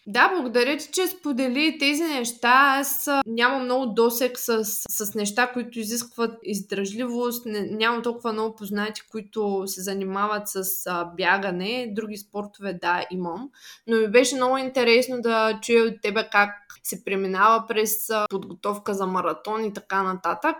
Да, 0.07 0.29
благодаря 0.29 0.77
ти, 0.77 0.89
че 0.93 1.07
сподели 1.07 1.77
тези 1.79 2.03
неща. 2.03 2.77
Аз 2.81 3.09
нямам 3.27 3.65
много 3.65 3.87
досек 3.87 4.39
с, 4.39 4.65
с 4.65 5.15
неща, 5.15 5.53
които 5.53 5.79
изискват 5.79 6.39
издръжливост. 6.43 7.47
Не, 7.47 7.61
нямам 7.61 8.03
толкова 8.03 8.33
много 8.33 8.57
познати, 8.57 9.03
които 9.11 9.63
се 9.67 9.83
занимават 9.83 10.49
с 10.49 10.63
а, 10.87 11.05
бягане. 11.05 11.93
Други 11.93 12.17
спортове, 12.17 12.73
да, 12.73 13.05
имам. 13.11 13.51
Но 13.87 13.97
ми 13.97 14.09
беше 14.09 14.37
много 14.37 14.59
интересно 14.59 15.21
да 15.21 15.59
чуя 15.63 15.85
от 15.85 15.95
тебе 16.03 16.29
как 16.33 16.51
се 16.83 17.05
преминава 17.05 17.67
през 17.69 17.91
подготовка 18.31 18.95
за 18.95 19.07
маратон 19.07 19.65
и 19.65 19.73
така 19.73 20.03
нататък. 20.03 20.57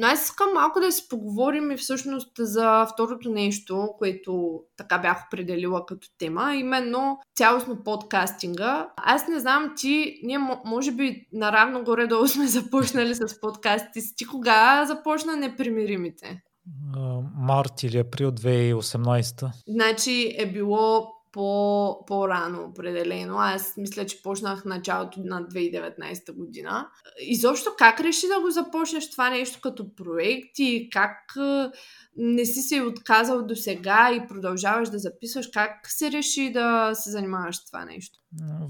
Но 0.00 0.06
аз 0.06 0.24
искам 0.24 0.48
малко 0.54 0.80
да 0.80 0.92
си 0.92 1.08
поговорим 1.08 1.70
и 1.70 1.76
всъщност 1.76 2.30
за 2.38 2.86
второто 2.86 3.30
нещо, 3.30 3.88
което 3.98 4.60
така 4.76 4.98
бях 4.98 5.26
определила 5.26 5.86
като 5.86 6.08
тема, 6.18 6.54
именно 6.56 7.18
цялостно 7.36 7.84
подкастинга. 7.84 8.88
Аз 8.96 9.28
не 9.28 9.40
знам 9.40 9.74
ти, 9.76 10.20
ние 10.22 10.38
може 10.64 10.92
би 10.92 11.26
наравно 11.32 11.84
горе-долу 11.84 12.28
сме 12.28 12.46
започнали 12.46 13.14
с 13.14 13.40
подкастите 13.40 14.00
си. 14.00 14.14
Ти 14.16 14.26
кога 14.26 14.84
започна 14.86 15.36
непримиримите? 15.36 16.42
Март 17.36 17.82
или 17.82 17.98
април 17.98 18.30
2018. 18.30 19.50
Значи 19.68 20.34
е 20.38 20.52
било 20.52 21.08
по, 21.32 22.04
по-рано 22.06 22.64
определено. 22.64 23.38
Аз 23.38 23.74
мисля, 23.76 24.06
че 24.06 24.22
почнах 24.22 24.64
началото 24.64 25.20
на 25.24 25.42
2019 25.42 26.36
година. 26.36 26.88
Изобщо 27.20 27.70
как 27.78 28.00
реши 28.00 28.26
да 28.26 28.40
го 28.40 28.50
започнеш 28.50 29.10
това 29.10 29.30
нещо 29.30 29.60
като 29.62 29.94
проект 29.94 30.58
и 30.58 30.88
как 30.92 31.16
не 32.16 32.44
си 32.44 32.60
се 32.60 32.82
отказал 32.82 33.46
до 33.46 33.56
сега 33.56 34.10
и 34.14 34.28
продължаваш 34.28 34.88
да 34.88 34.98
записваш? 34.98 35.48
Как 35.52 35.70
се 35.84 36.12
реши 36.12 36.52
да 36.52 36.90
се 36.94 37.10
занимаваш 37.10 37.56
с 37.56 37.66
това 37.66 37.84
нещо? 37.84 38.18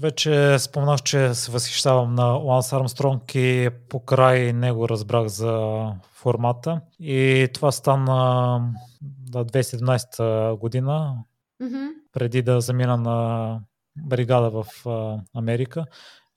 Вече 0.01 0.59
спомнах, 0.59 1.01
че 1.01 1.33
се 1.33 1.51
възхищавам 1.51 2.15
на 2.15 2.25
Ланс 2.25 2.73
Армстронг 2.73 3.35
и 3.35 3.69
покрай 3.89 4.53
него 4.53 4.89
разбрах 4.89 5.27
за 5.27 5.85
формата. 6.13 6.81
И 6.99 7.47
това 7.53 7.71
стана 7.71 8.59
да, 9.01 9.45
2017 9.45 10.57
година, 10.57 11.15
mm-hmm. 11.61 11.89
преди 12.11 12.41
да 12.41 12.61
замина 12.61 12.97
на 12.97 13.59
бригада 14.07 14.49
в 14.49 14.65
а, 14.85 15.19
Америка. 15.33 15.85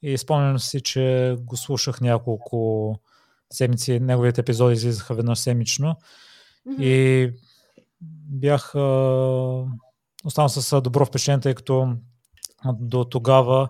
И 0.03 0.19
спомням 0.19 0.59
си, 0.59 0.81
че 0.81 1.37
го 1.41 1.57
слушах 1.57 2.01
няколко 2.01 2.95
седмици, 3.53 4.01
неговите 4.01 4.41
епизоди 4.41 4.75
излизаха 4.75 5.15
веднъж 5.15 5.39
седмично. 5.39 5.97
Mm-hmm. 6.69 6.83
И 6.83 7.33
бях 8.29 8.75
останал 10.25 10.49
с 10.49 10.81
добро 10.81 11.07
впечатление, 11.07 11.41
тъй 11.41 11.55
като 11.55 11.97
до 12.65 13.05
тогава 13.05 13.69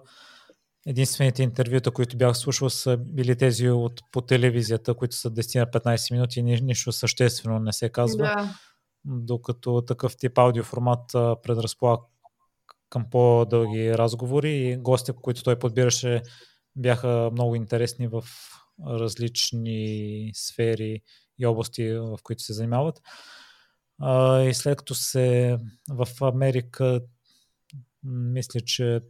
единствените 0.87 1.43
интервюта, 1.43 1.91
които 1.91 2.17
бях 2.17 2.37
слушал, 2.37 2.71
са 2.71 2.97
били 2.97 3.37
тези 3.37 3.69
от, 3.69 4.01
по 4.13 4.21
телевизията, 4.21 4.95
които 4.95 5.17
са 5.17 5.31
10-15 5.31 6.13
минути 6.13 6.41
и 6.41 6.43
нищо 6.43 6.93
съществено 6.93 7.59
не 7.59 7.73
се 7.73 7.89
казва. 7.89 8.25
Да. 8.25 8.55
Докато 9.05 9.83
такъв 9.83 10.17
тип 10.17 10.39
аудиоформат 10.39 11.13
предразполага 11.43 12.03
към 12.91 13.11
по-дълги 13.11 13.99
разговори 13.99 14.51
и 14.51 14.77
гостите, 14.77 15.19
които 15.23 15.43
той 15.43 15.59
подбираше, 15.59 16.23
бяха 16.77 17.31
много 17.33 17.55
интересни 17.55 18.09
в 18.09 18.25
различни 18.87 20.31
сфери 20.35 21.01
и 21.39 21.47
области, 21.47 21.93
в 21.93 22.19
които 22.23 22.43
се 22.43 22.53
занимават. 22.53 23.01
и 24.49 24.51
след 24.55 24.79
като 24.79 24.95
се 24.95 25.59
в 25.91 26.09
Америка, 26.21 27.01
мисля, 28.05 28.61
че 28.61 29.01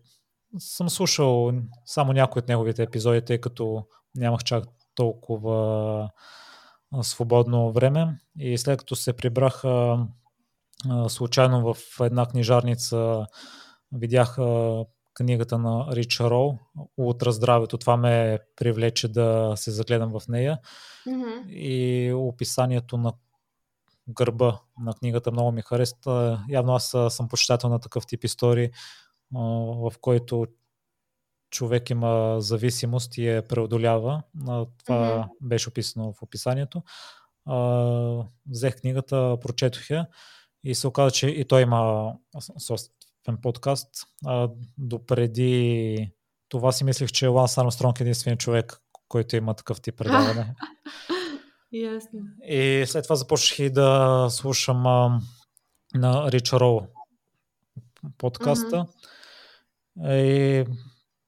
съм 0.58 0.90
слушал 0.90 1.52
само 1.86 2.12
някои 2.12 2.40
от 2.40 2.48
неговите 2.48 2.82
епизоди, 2.82 3.24
тъй 3.24 3.40
като 3.40 3.86
нямах 4.14 4.44
чак 4.44 4.64
толкова 4.94 6.10
свободно 7.02 7.72
време. 7.72 8.18
И 8.38 8.58
след 8.58 8.78
като 8.78 8.96
се 8.96 9.12
прибрах 9.12 9.62
случайно 11.08 11.74
в 11.74 12.00
една 12.00 12.26
книжарница, 12.26 13.26
видях 13.92 14.38
книгата 15.14 15.58
на 15.58 15.86
Рич 15.90 16.20
Роу 16.20 16.58
Утра 16.96 17.32
здравето. 17.32 17.78
Това 17.78 17.96
ме 17.96 18.38
привлече 18.56 19.08
да 19.08 19.52
се 19.56 19.70
загледам 19.70 20.12
в 20.20 20.28
нея. 20.28 20.58
Mm-hmm. 21.06 21.48
И 21.48 22.12
описанието 22.12 22.96
на 22.96 23.12
гърба 24.08 24.60
на 24.80 24.94
книгата 24.94 25.32
много 25.32 25.52
ми 25.52 25.62
хареса. 25.62 26.44
Явно 26.48 26.74
аз 26.74 26.96
съм 27.08 27.28
почитател 27.28 27.70
на 27.70 27.80
такъв 27.80 28.06
тип 28.06 28.24
истории, 28.24 28.70
в 29.32 29.92
който 30.00 30.46
човек 31.54 31.90
има 31.90 32.40
зависимост 32.40 33.18
и 33.18 33.26
я 33.26 33.48
преодолява. 33.48 34.22
Това 34.44 34.74
mm-hmm. 34.88 35.28
беше 35.40 35.68
описано 35.68 36.12
в 36.12 36.22
описанието. 36.22 36.82
Взех 38.50 38.76
книгата, 38.80 39.36
прочетох 39.40 39.90
я 39.90 40.06
и 40.64 40.74
се 40.74 40.86
оказа, 40.86 41.10
че 41.10 41.28
и 41.28 41.44
той 41.44 41.62
има 41.62 42.12
собствен 42.58 43.36
подкаст. 43.42 43.88
Допреди 44.78 46.12
това 46.48 46.72
си 46.72 46.84
мислех, 46.84 47.12
че 47.12 47.26
Ланс 47.26 47.58
Армстронг 47.58 48.00
е 48.00 48.02
единственият 48.02 48.40
човек, 48.40 48.80
който 49.08 49.36
има 49.36 49.54
такъв 49.54 49.80
тип 49.80 49.96
предаване. 49.96 50.54
Ясно. 51.72 52.20
И 52.48 52.84
след 52.86 53.04
това 53.04 53.16
започнах 53.16 53.58
и 53.58 53.70
да 53.70 54.26
слушам 54.30 54.86
а, 54.86 55.20
на 55.94 56.32
Рич 56.32 56.52
Роу 56.52 56.80
подкаста. 58.18 58.76
Mm-hmm. 58.76 58.86
И 59.98 60.66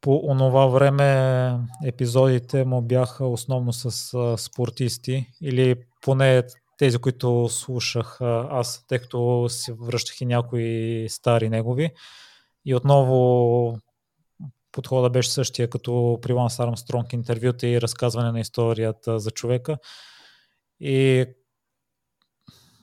по 0.06 0.20
онова 0.24 0.66
време 0.66 1.58
епизодите 1.84 2.64
му 2.64 2.82
бяха 2.82 3.26
основно 3.26 3.72
с 3.72 4.14
а, 4.14 4.36
спортисти 4.38 5.26
или 5.40 5.74
поне 6.00 6.42
тези, 6.78 6.98
които 6.98 7.48
слушах 7.48 8.20
аз, 8.50 8.84
тъй 8.88 8.98
като 8.98 9.46
си 9.48 9.72
връщах 9.72 10.20
и 10.20 10.26
някои 10.26 11.06
стари 11.08 11.48
негови. 11.48 11.90
И 12.64 12.74
отново 12.74 13.78
подхода 14.72 15.10
беше 15.10 15.30
същия 15.30 15.70
като 15.70 16.18
при 16.22 16.32
Ланс 16.32 16.60
Армстронг 16.60 17.12
интервюта 17.12 17.66
и 17.66 17.80
разказване 17.80 18.32
на 18.32 18.40
историята 18.40 19.18
за 19.18 19.30
човека. 19.30 19.78
И 20.80 21.26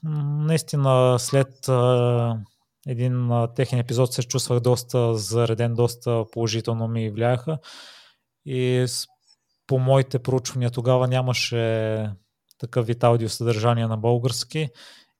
наистина 0.02 1.18
след 1.18 1.68
а, 1.68 2.38
един 2.86 3.30
а, 3.30 3.54
техен 3.54 3.78
епизод 3.78 4.12
се 4.12 4.22
чувствах 4.22 4.60
доста 4.60 5.14
зареден, 5.14 5.74
доста 5.74 6.24
положително 6.32 6.88
ми 6.88 7.10
влияха. 7.10 7.58
И 8.46 8.84
с, 8.86 9.06
по 9.66 9.78
моите 9.78 10.18
проучвания 10.18 10.70
тогава 10.70 11.08
нямаше 11.08 12.10
такъв 12.58 12.86
вид 12.86 13.04
аудио 13.04 13.28
съдържание 13.28 13.86
на 13.86 13.96
български 13.96 14.68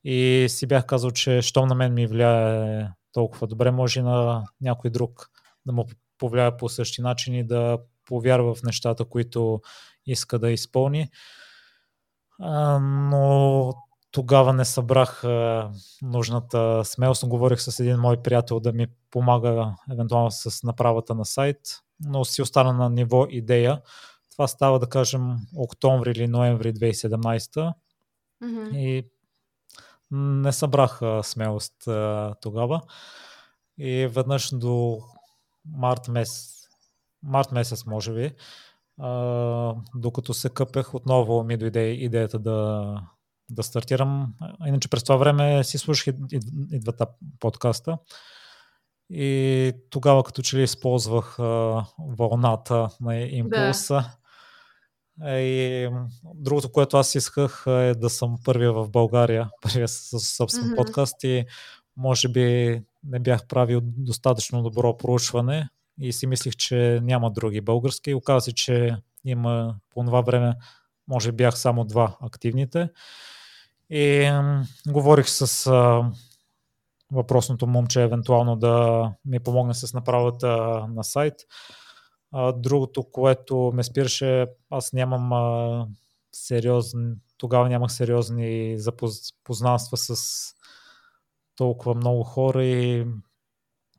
и 0.05 0.47
си 0.49 0.67
бях 0.67 0.87
казал, 0.87 1.11
че 1.11 1.43
щом 1.43 1.69
на 1.69 1.75
мен 1.75 1.95
ми 1.95 2.07
влияе 2.07 2.89
толкова 3.13 3.47
добре, 3.47 3.71
може 3.71 4.01
и 4.01 4.03
на 4.03 4.45
някой 4.61 4.91
друг 4.91 5.31
да 5.67 5.73
му 5.73 5.87
повлияе 6.19 6.57
по 6.57 6.69
същи 6.69 7.03
начин 7.03 7.35
и 7.35 7.47
да 7.47 7.79
повярва 8.05 8.55
в 8.55 8.63
нещата, 8.63 9.05
които 9.05 9.61
иска 10.07 10.39
да 10.39 10.51
изпълни. 10.51 11.09
А, 12.41 12.79
но 12.79 13.73
тогава 14.15 14.53
не 14.53 14.65
събрах 14.65 15.25
а, 15.25 15.71
нужната 16.03 16.85
смелост. 16.85 17.29
Говорих 17.29 17.61
с 17.61 17.81
един 17.81 17.97
мой 17.97 18.23
приятел 18.23 18.61
да 18.61 18.73
ми 18.73 18.87
помага 19.11 19.75
евентуално 19.93 20.31
с 20.31 20.63
направата 20.63 21.15
на 21.15 21.25
сайт, 21.25 21.59
но 22.01 22.25
си 22.25 22.43
остана 22.43 22.73
на 22.73 22.91
ниво 22.91 23.27
идея. 23.31 23.83
Това 24.33 24.49
става, 24.49 24.79
да 24.79 24.89
кажем, 24.89 25.37
октомври 25.57 26.11
или 26.11 26.29
ноември 26.29 26.75
2017. 26.75 27.73
Mm-hmm. 28.43 28.77
И 28.77 29.05
не 30.11 30.53
събрах 30.53 31.03
а, 31.03 31.23
смелост 31.23 31.89
а, 31.89 32.35
тогава. 32.41 32.81
И 33.79 34.07
веднъж 34.07 34.51
до 34.53 34.99
март 35.65 36.09
месец, 36.09 36.69
март 37.23 37.53
месец 37.53 37.87
може 37.87 38.15
би, 38.15 38.35
а, 39.01 39.75
докато 39.95 40.35
се 40.35 40.51
къпех, 40.51 40.95
отново 40.95 41.45
ми 41.45 41.57
дойде 41.57 41.91
идеята 41.91 42.39
да, 42.39 43.01
да 43.51 43.63
стартирам. 43.63 44.35
Иначе 44.67 44.89
през 44.89 45.03
това 45.03 45.17
време 45.17 45.65
си 45.65 45.79
слушах 45.79 46.07
и, 46.07 46.39
и, 46.73 46.81
двата 46.81 47.07
подкаста. 47.41 47.99
И 49.11 49.73
тогава 49.91 50.25
като 50.25 50.43
че 50.43 50.57
ли 50.57 50.63
използвах 50.63 51.39
а, 51.39 51.85
вълната 51.99 52.89
на 53.01 53.17
импулса. 53.17 53.95
Да. 53.95 54.19
И 55.31 55.89
другото, 56.35 56.73
което 56.73 56.97
аз 56.97 57.15
исках 57.15 57.65
е 57.67 57.95
да 57.95 58.11
съм 58.11 58.37
първия 58.45 58.73
в 58.73 58.91
България, 58.91 59.51
първия 59.63 59.89
с 59.89 60.21
собствен 60.21 60.65
mm-hmm. 60.65 60.77
подкаст 60.77 61.25
и 61.25 61.45
може 61.97 62.29
би 62.29 62.81
не 63.05 63.19
бях 63.19 63.47
правил 63.47 63.81
достатъчно 63.83 64.63
добро 64.63 64.97
проучване 64.97 65.69
и 66.01 66.13
си 66.13 66.27
мислих, 66.27 66.57
че 66.57 67.01
няма 67.03 67.31
други 67.31 67.61
български. 67.61 68.15
Оказва 68.15 68.41
се, 68.41 68.55
че 68.55 68.97
има 69.25 69.77
по 69.91 70.05
това 70.05 70.21
време, 70.21 70.55
може 71.09 71.33
бях 71.33 71.59
само 71.59 71.85
два 71.85 72.17
активните. 72.21 72.89
И 73.91 74.31
м- 74.31 74.65
говорих 74.89 75.29
с 75.29 75.67
а, 75.67 76.11
въпросното 77.13 77.67
момче, 77.67 78.03
евентуално 78.03 78.57
да 78.57 79.13
ми 79.25 79.41
помогне 79.41 79.75
с 79.75 79.95
направата 79.95 80.49
на 80.89 81.05
сайт. 81.05 81.35
А, 82.33 82.53
другото, 82.53 83.11
което 83.13 83.73
ме 83.75 83.85
спираше, 83.85 84.47
аз 84.71 84.93
нямам 84.93 85.33
а, 85.33 85.87
сериозни, 86.33 87.15
тогава 87.39 87.69
нямах 87.69 87.93
сериозни 87.93 88.79
запознанства 88.79 89.97
с 89.97 90.15
толкова 91.57 91.95
много 91.95 92.23
хора 92.23 92.65
и 92.65 93.05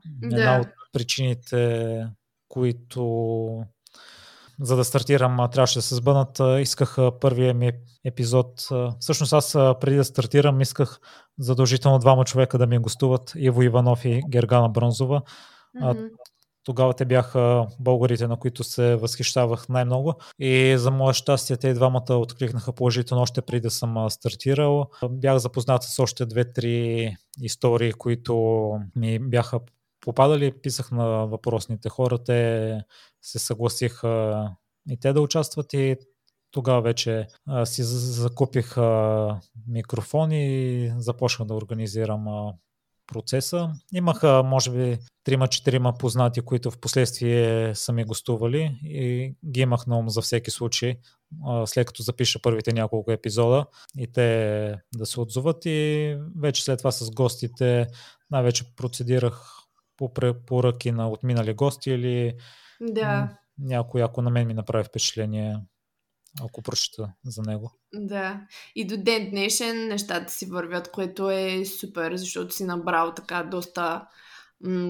да. 0.06 0.38
една 0.38 0.60
от 0.60 0.68
причините, 0.93 2.08
които 2.47 3.66
за 4.62 4.76
да 4.76 4.84
стартирам, 4.84 5.49
трябваше 5.51 5.80
да 5.80 5.84
се 5.84 5.95
сбънат. 5.95 6.41
Исках 6.60 6.97
първия 7.22 7.53
ми 7.53 7.72
епизод. 8.06 8.68
Всъщност 8.99 9.34
аз 9.34 9.53
преди 9.53 9.95
да 9.95 10.03
стартирам, 10.03 10.62
исках 10.62 10.99
задължително 11.39 11.99
двама 11.99 12.26
човека 12.26 12.58
да 12.58 12.68
ми 12.68 12.78
гостуват. 12.78 13.34
Иво 13.36 13.62
Иванов 13.62 14.06
и 14.06 14.22
Гергана 14.30 14.70
Бронзова. 14.70 15.22
Mm-hmm. 15.82 16.10
Тогава 16.64 16.93
те 16.93 17.06
бяха 17.06 17.68
българите, 17.80 18.28
на 18.28 18.38
които 18.38 18.64
се 18.64 18.95
възхищавах 18.95 19.70
най-много. 19.70 20.14
И 20.39 20.78
за 20.78 20.91
мое 20.91 21.14
щастие, 21.14 21.58
те 21.58 21.68
и 21.68 21.74
двамата 21.74 22.14
откликнаха 22.14 22.74
положително 22.74 23.22
още 23.22 23.41
преди 23.41 23.62
да 23.62 23.72
съм 23.72 24.10
стартирал. 24.10 24.89
Бях 25.10 25.38
запознат 25.38 25.84
с 25.84 25.99
още 25.99 26.26
две-три 26.26 27.16
истории, 27.41 27.93
които 27.93 28.70
ми 28.95 29.20
бяха 29.20 29.60
попадали. 30.06 30.62
Писах 30.62 30.91
на 30.91 31.06
въпросните 31.06 31.89
хора. 31.89 32.24
Те 32.24 32.80
се 33.22 33.39
съгласиха 33.39 34.43
и 34.89 34.99
те 34.99 35.14
да 35.14 35.22
участват 35.22 35.74
и 35.74 35.95
тогава 36.51 36.82
вече 36.82 37.28
а, 37.47 37.66
си 37.66 37.84
закупих 37.84 38.78
а, 38.78 39.39
микрофон 39.68 40.32
и 40.32 40.93
започнах 40.97 41.47
да 41.47 41.53
организирам 41.53 42.28
а, 42.28 42.53
процеса. 43.08 43.70
Имаха, 43.93 44.43
може 44.45 44.72
би, 44.72 44.97
трима-четирима 45.24 45.93
познати, 45.93 46.41
които 46.41 46.72
в 46.72 46.78
последствие 46.78 47.76
са 47.76 47.93
ми 47.93 48.03
гостували 48.03 48.80
и 48.84 49.36
ги 49.45 49.62
имах 49.62 49.88
на 49.88 49.97
ум 49.97 50.10
за 50.10 50.22
всеки 50.22 50.51
случай, 50.51 50.95
след 51.66 51.88
като 51.88 52.03
запиша 52.03 52.39
първите 52.41 52.74
няколко 52.74 53.12
епизода 53.12 53.66
и 53.97 54.12
те 54.12 54.76
да 54.95 55.06
се 55.06 55.20
отзоват 55.20 55.66
и 55.66 56.18
вече 56.41 56.64
след 56.64 56.78
това 56.78 56.91
с 56.91 57.12
гостите 57.12 57.88
най-вече 58.32 58.76
процедирах 58.76 59.55
по 59.98 60.14
препоръки 60.14 60.91
на 60.91 61.10
отминали 61.10 61.54
гости 61.54 61.91
или 61.91 62.34
да. 62.82 63.38
някой, 63.58 64.04
ако 64.04 64.22
на 64.22 64.30
мен 64.30 64.48
ми 64.48 64.54
направи 64.54 64.84
впечатление, 64.84 65.58
ако 66.41 66.62
прочета 66.62 67.14
за 67.26 67.41
него. 67.41 67.72
Да. 67.93 68.41
И 68.76 68.88
до 68.88 68.98
ден 68.98 69.30
днешен 69.30 69.88
нещата 69.88 70.34
си 70.34 70.46
вървят, 70.46 70.91
което 70.91 71.30
е 71.30 71.66
супер, 71.66 72.16
защото 72.16 72.56
си 72.56 72.66
набрал 72.66 73.14
така 73.14 73.43
доста 73.43 74.08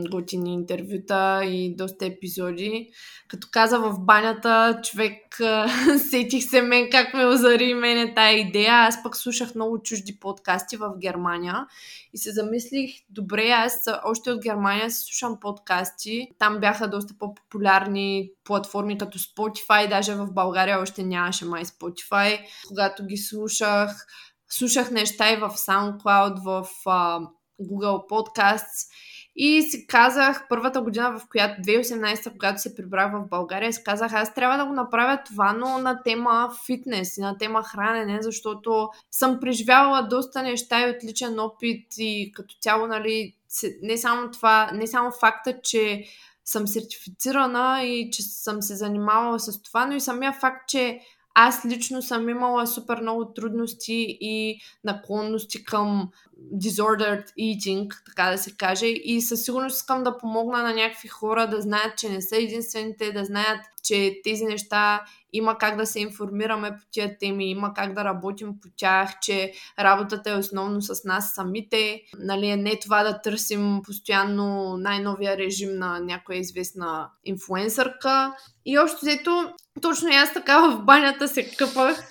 готини 0.10 0.54
интервюта 0.54 1.42
и 1.46 1.76
доста 1.76 2.06
епизоди. 2.06 2.90
Като 3.28 3.48
каза 3.52 3.80
в 3.80 4.00
банята, 4.00 4.80
човек 4.84 5.38
сетих 6.10 6.44
се 6.44 6.62
мен 6.62 6.90
как 6.92 7.14
ме 7.14 7.26
озари 7.26 7.74
мене 7.74 8.14
тая 8.14 8.40
идея. 8.40 8.74
Аз 8.74 9.04
пък 9.04 9.18
слушах 9.18 9.56
много 9.56 9.82
чужди 9.82 10.20
подкасти 10.20 10.78
в 10.78 10.94
Германия 11.02 11.66
и 12.14 12.18
се 12.18 12.32
замислих, 12.32 12.92
добре, 13.10 13.50
аз 13.50 13.74
още 14.06 14.32
от 14.32 14.44
Германия 14.44 14.92
си 14.92 15.04
слушам 15.04 15.40
подкасти. 15.40 16.28
Там 16.40 16.60
бяха 16.60 16.90
доста 16.90 17.14
по-популярни 17.20 18.32
платформи 18.44 18.98
като 18.98 19.20
Spotify, 19.20 19.90
даже 19.90 20.16
в 20.16 20.34
България 20.34 20.80
още 20.80 21.04
нямаше 21.04 21.46
май 21.46 21.64
Spotify. 21.64 22.40
Когато 22.68 23.06
ги 23.06 23.18
слушах, 23.18 24.08
слушах 24.50 24.92
неща 24.92 25.34
и 25.34 25.36
в 25.36 25.50
SoundCloud, 25.50 26.44
в 26.44 26.68
uh, 26.86 27.28
Google 27.62 28.10
Podcasts 28.10 28.90
и 29.36 29.62
си 29.62 29.88
казах, 29.88 30.46
първата 30.50 30.82
година, 30.82 31.20
в 31.20 31.28
която 31.30 31.62
2018, 31.62 32.32
когато 32.32 32.62
се 32.62 32.76
прибрах 32.76 33.12
в 33.12 33.30
България, 33.30 33.74
си 33.74 33.84
казах, 33.84 34.14
аз 34.14 34.34
трябва 34.34 34.58
да 34.58 34.66
го 34.66 34.74
направя 34.74 35.20
това, 35.26 35.54
но 35.54 35.78
на 35.78 36.04
тема 36.04 36.52
фитнес 36.66 37.18
и 37.18 37.22
на 37.22 37.38
тема 37.38 37.64
хранене, 37.64 38.20
защото 38.22 38.90
съм 39.12 39.40
преживявала 39.40 40.08
доста 40.08 40.44
неща 40.44 40.82
и 40.82 40.92
отличен 40.92 41.40
опит 41.40 41.86
и 41.98 42.32
като 42.36 42.56
цяло, 42.62 42.88
нали, 42.88 43.36
не 43.82 43.98
само 43.98 44.32
това, 44.32 44.72
не 44.74 44.88
само 44.88 45.12
факта, 45.12 45.60
че 45.64 46.04
съм 46.46 46.68
сертифицирана 46.68 47.84
и 47.84 48.10
че 48.12 48.24
съм 48.24 48.62
се 48.62 48.76
занимавала 48.76 49.40
с 49.40 49.62
това, 49.62 49.86
но 49.86 49.96
и 49.96 50.02
самия 50.02 50.34
факт, 50.34 50.70
че 50.70 51.00
аз 51.36 51.66
лично 51.66 52.02
съм 52.02 52.30
имала 52.30 52.68
супер 52.68 53.02
много 53.02 53.34
трудности 53.34 54.18
и 54.22 54.60
наклонности 54.84 55.64
към 55.64 56.10
disordered 56.38 57.26
eating, 57.40 57.90
така 58.06 58.32
да 58.32 58.38
се 58.38 58.52
каже. 58.58 58.88
И 58.88 59.22
със 59.22 59.44
сигурност 59.44 59.78
искам 59.78 60.04
да 60.04 60.18
помогна 60.18 60.64
на 60.64 60.74
някакви 60.74 61.08
хора 61.08 61.48
да 61.48 61.62
знаят, 61.62 61.98
че 61.98 62.10
не 62.10 62.22
са 62.22 62.38
единствените, 62.38 63.12
да 63.12 63.26
знаят, 63.26 63.60
че 63.84 64.20
тези 64.24 64.46
неща 64.46 65.06
има 65.34 65.58
как 65.58 65.78
да 65.78 65.86
се 65.86 66.00
информираме 66.00 66.72
по 66.72 66.86
тия 66.92 67.18
теми, 67.18 67.50
има 67.50 67.74
как 67.74 67.94
да 67.94 68.04
работим 68.04 68.54
по 68.62 68.70
тях, 68.78 69.20
че 69.22 69.54
работата 69.80 70.30
е 70.30 70.38
основно 70.38 70.82
с 70.82 71.04
нас 71.04 71.34
самите. 71.36 72.02
Нали, 72.20 72.56
не 72.56 72.80
това 72.80 73.04
да 73.04 73.22
търсим 73.22 73.82
постоянно 73.84 74.78
най-новия 74.78 75.38
режим 75.38 75.80
на 75.80 76.00
някоя 76.00 76.40
известна 76.40 77.10
инфуенсърка. 77.26 78.34
И 78.66 78.78
още 78.78 78.98
взето, 79.02 79.54
точно 79.82 80.10
аз 80.14 80.34
така 80.34 80.60
в 80.60 80.86
банята 80.86 81.28
се 81.28 81.52
къпах 81.56 82.10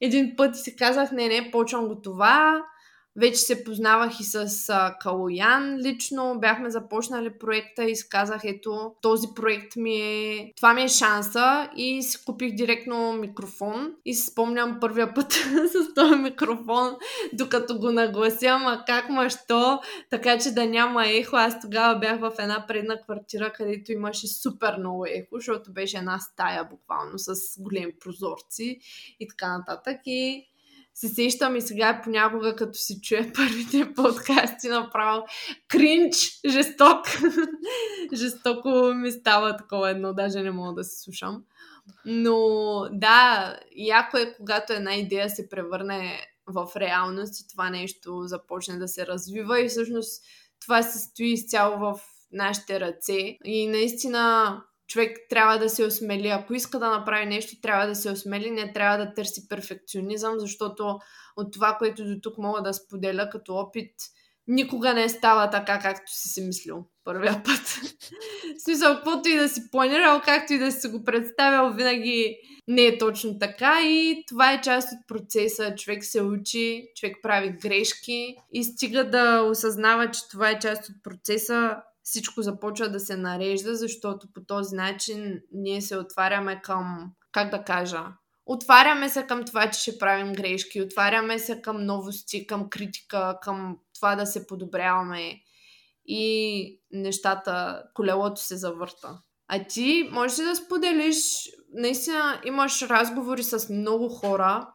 един 0.00 0.36
път 0.36 0.56
и 0.56 0.58
си 0.58 0.76
казах, 0.76 1.12
не, 1.12 1.28
не, 1.28 1.50
почвам 1.50 1.88
го 1.88 2.00
това 2.00 2.62
вече 3.16 3.36
се 3.36 3.64
познавах 3.64 4.20
и 4.20 4.24
с 4.24 4.68
а, 4.68 4.96
Калоян 5.00 5.76
лично, 5.76 6.38
бяхме 6.40 6.70
започнали 6.70 7.38
проекта 7.38 7.84
и 7.84 7.96
сказах, 7.96 8.40
ето, 8.44 8.94
този 9.02 9.28
проект 9.36 9.76
ми 9.76 9.96
е, 9.96 10.52
това 10.56 10.74
ми 10.74 10.82
е 10.82 10.88
шанса. 10.88 11.68
И 11.76 12.02
си 12.02 12.24
купих 12.24 12.54
директно 12.54 13.12
микрофон 13.12 13.94
и 14.04 14.14
си 14.14 14.26
спомням 14.26 14.78
първия 14.80 15.14
път 15.14 15.32
с 15.72 15.94
този 15.94 16.14
микрофон, 16.14 16.96
докато 17.32 17.78
го 17.78 17.92
наглася, 17.92 18.58
ма 18.58 18.84
как 18.86 19.08
ма 19.08 19.30
що, 19.30 19.80
така 20.10 20.38
че 20.38 20.50
да 20.50 20.66
няма 20.66 21.06
ехо. 21.06 21.36
Аз 21.36 21.60
тогава 21.60 21.98
бях 21.98 22.20
в 22.20 22.32
една 22.38 22.64
предна 22.68 23.02
квартира, 23.02 23.52
където 23.52 23.92
имаше 23.92 24.28
супер 24.28 24.76
много 24.78 25.06
ехо, 25.06 25.34
защото 25.34 25.72
беше 25.72 25.98
една 25.98 26.18
стая 26.18 26.64
буквално 26.64 27.12
с 27.16 27.34
големи 27.58 27.92
прозорци 28.00 28.80
и 29.20 29.28
така 29.28 29.58
нататък. 29.58 30.00
И 30.06 30.49
се 30.94 31.08
сещам 31.08 31.56
и 31.56 31.60
сега 31.60 32.00
понякога, 32.04 32.56
като 32.56 32.78
си 32.78 33.00
чуя 33.02 33.32
първите 33.36 33.94
подкасти, 33.94 34.68
направо 34.68 35.26
кринч, 35.68 36.16
жесток. 36.48 37.06
Жестоко 38.14 38.68
ми 38.94 39.12
става 39.12 39.56
такова 39.56 39.90
едно, 39.90 40.12
даже 40.12 40.42
не 40.42 40.50
мога 40.50 40.74
да 40.74 40.84
се 40.84 41.02
слушам. 41.02 41.42
Но 42.04 42.38
да, 42.92 43.56
яко 43.76 44.16
е, 44.16 44.34
когато 44.36 44.72
една 44.72 44.94
идея 44.94 45.30
се 45.30 45.48
превърне 45.48 46.26
в 46.46 46.70
реалност 46.76 47.40
и 47.40 47.48
това 47.48 47.70
нещо 47.70 48.22
започне 48.24 48.78
да 48.78 48.88
се 48.88 49.06
развива 49.06 49.60
и 49.60 49.68
всъщност 49.68 50.24
това 50.60 50.82
се 50.82 50.98
стои 50.98 51.32
изцяло 51.32 51.78
в 51.78 52.00
нашите 52.32 52.80
ръце. 52.80 53.36
И 53.44 53.68
наистина 53.68 54.56
човек 54.90 55.18
трябва 55.28 55.58
да 55.58 55.68
се 55.68 55.84
осмели. 55.84 56.28
Ако 56.28 56.54
иска 56.54 56.78
да 56.78 56.90
направи 56.90 57.26
нещо, 57.26 57.60
трябва 57.62 57.86
да 57.86 57.94
се 57.94 58.10
осмели, 58.10 58.50
не 58.50 58.72
трябва 58.72 58.98
да 58.98 59.14
търси 59.14 59.48
перфекционизъм, 59.48 60.34
защото 60.38 60.98
от 61.36 61.52
това, 61.52 61.76
което 61.78 62.04
до 62.04 62.20
тук 62.22 62.38
мога 62.38 62.62
да 62.62 62.74
споделя 62.74 63.28
като 63.30 63.54
опит, 63.54 63.92
никога 64.46 64.94
не 64.94 65.08
става 65.08 65.50
така, 65.50 65.78
както 65.78 66.12
си 66.12 66.28
си 66.28 66.40
мислил 66.40 66.84
първия 67.04 67.42
път. 67.44 67.60
В 68.58 68.62
смисъл, 68.64 68.94
каквото 68.94 69.28
и 69.28 69.36
да 69.36 69.48
си 69.48 69.60
планирал, 69.70 70.20
както 70.24 70.52
и 70.52 70.58
да 70.58 70.72
си 70.72 70.88
го 70.88 71.04
представял, 71.04 71.72
винаги 71.72 72.36
не 72.68 72.86
е 72.86 72.98
точно 72.98 73.38
така 73.38 73.80
и 73.82 74.24
това 74.28 74.52
е 74.52 74.60
част 74.60 74.88
от 74.92 74.98
процеса. 75.08 75.74
Човек 75.74 76.04
се 76.04 76.22
учи, 76.22 76.84
човек 76.96 77.16
прави 77.22 77.56
грешки 77.62 78.34
и 78.52 78.64
стига 78.64 79.10
да 79.10 79.42
осъзнава, 79.42 80.10
че 80.10 80.28
това 80.30 80.50
е 80.50 80.58
част 80.58 80.88
от 80.88 80.94
процеса, 81.02 81.76
всичко 82.10 82.42
започва 82.42 82.88
да 82.88 83.00
се 83.00 83.16
нарежда, 83.16 83.76
защото 83.76 84.26
по 84.34 84.40
този 84.44 84.76
начин 84.76 85.40
ние 85.52 85.80
се 85.80 85.96
отваряме 85.96 86.60
към, 86.62 87.12
как 87.32 87.50
да 87.50 87.64
кажа, 87.64 88.04
отваряме 88.46 89.08
се 89.08 89.26
към 89.26 89.44
това, 89.44 89.70
че 89.70 89.80
ще 89.80 89.98
правим 89.98 90.32
грешки, 90.32 90.82
отваряме 90.82 91.38
се 91.38 91.62
към 91.62 91.84
новости, 91.86 92.46
към 92.46 92.70
критика, 92.70 93.38
към 93.42 93.76
това 93.94 94.16
да 94.16 94.26
се 94.26 94.46
подобряваме 94.46 95.40
и 96.06 96.80
нещата, 96.92 97.82
колелото 97.94 98.40
се 98.40 98.56
завърта. 98.56 99.18
А 99.48 99.64
ти 99.64 100.08
можеш 100.12 100.38
ли 100.38 100.44
да 100.44 100.56
споделиш, 100.56 101.16
наистина 101.74 102.40
имаш 102.44 102.82
разговори 102.82 103.42
с 103.42 103.72
много 103.72 104.08
хора, 104.08 104.68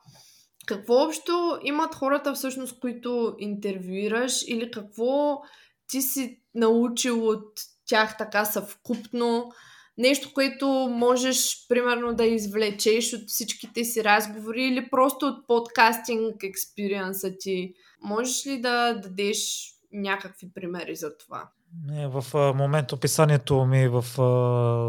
какво 0.65 1.03
общо 1.03 1.59
имат 1.63 1.95
хората 1.95 2.33
всъщност, 2.33 2.79
които 2.79 3.35
интервюираш 3.39 4.43
или 4.47 4.71
какво 4.71 5.41
ти 5.87 6.01
си 6.01 6.41
научил 6.55 7.27
от 7.27 7.51
тях 7.87 8.17
така 8.17 8.45
съвкупно, 8.45 9.51
нещо, 9.97 10.33
което 10.33 10.67
можеш 10.91 11.67
примерно 11.69 12.13
да 12.13 12.25
извлечеш 12.25 13.13
от 13.13 13.27
всичките 13.27 13.83
си 13.83 14.03
разговори 14.03 14.63
или 14.63 14.89
просто 14.89 15.25
от 15.25 15.47
подкастинг 15.47 16.43
експириенса 16.43 17.31
ти. 17.39 17.73
Можеш 18.03 18.47
ли 18.47 18.61
да 18.61 18.93
дадеш 18.93 19.71
някакви 19.93 20.53
примери 20.53 20.95
за 20.95 21.17
това? 21.17 21.49
Не, 21.85 22.07
в 22.07 22.53
момента 22.55 22.95
описанието 22.95 23.65
ми 23.65 23.87
в 23.87 24.05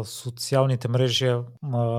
социалните 0.05 0.87
мрежи 0.87 1.33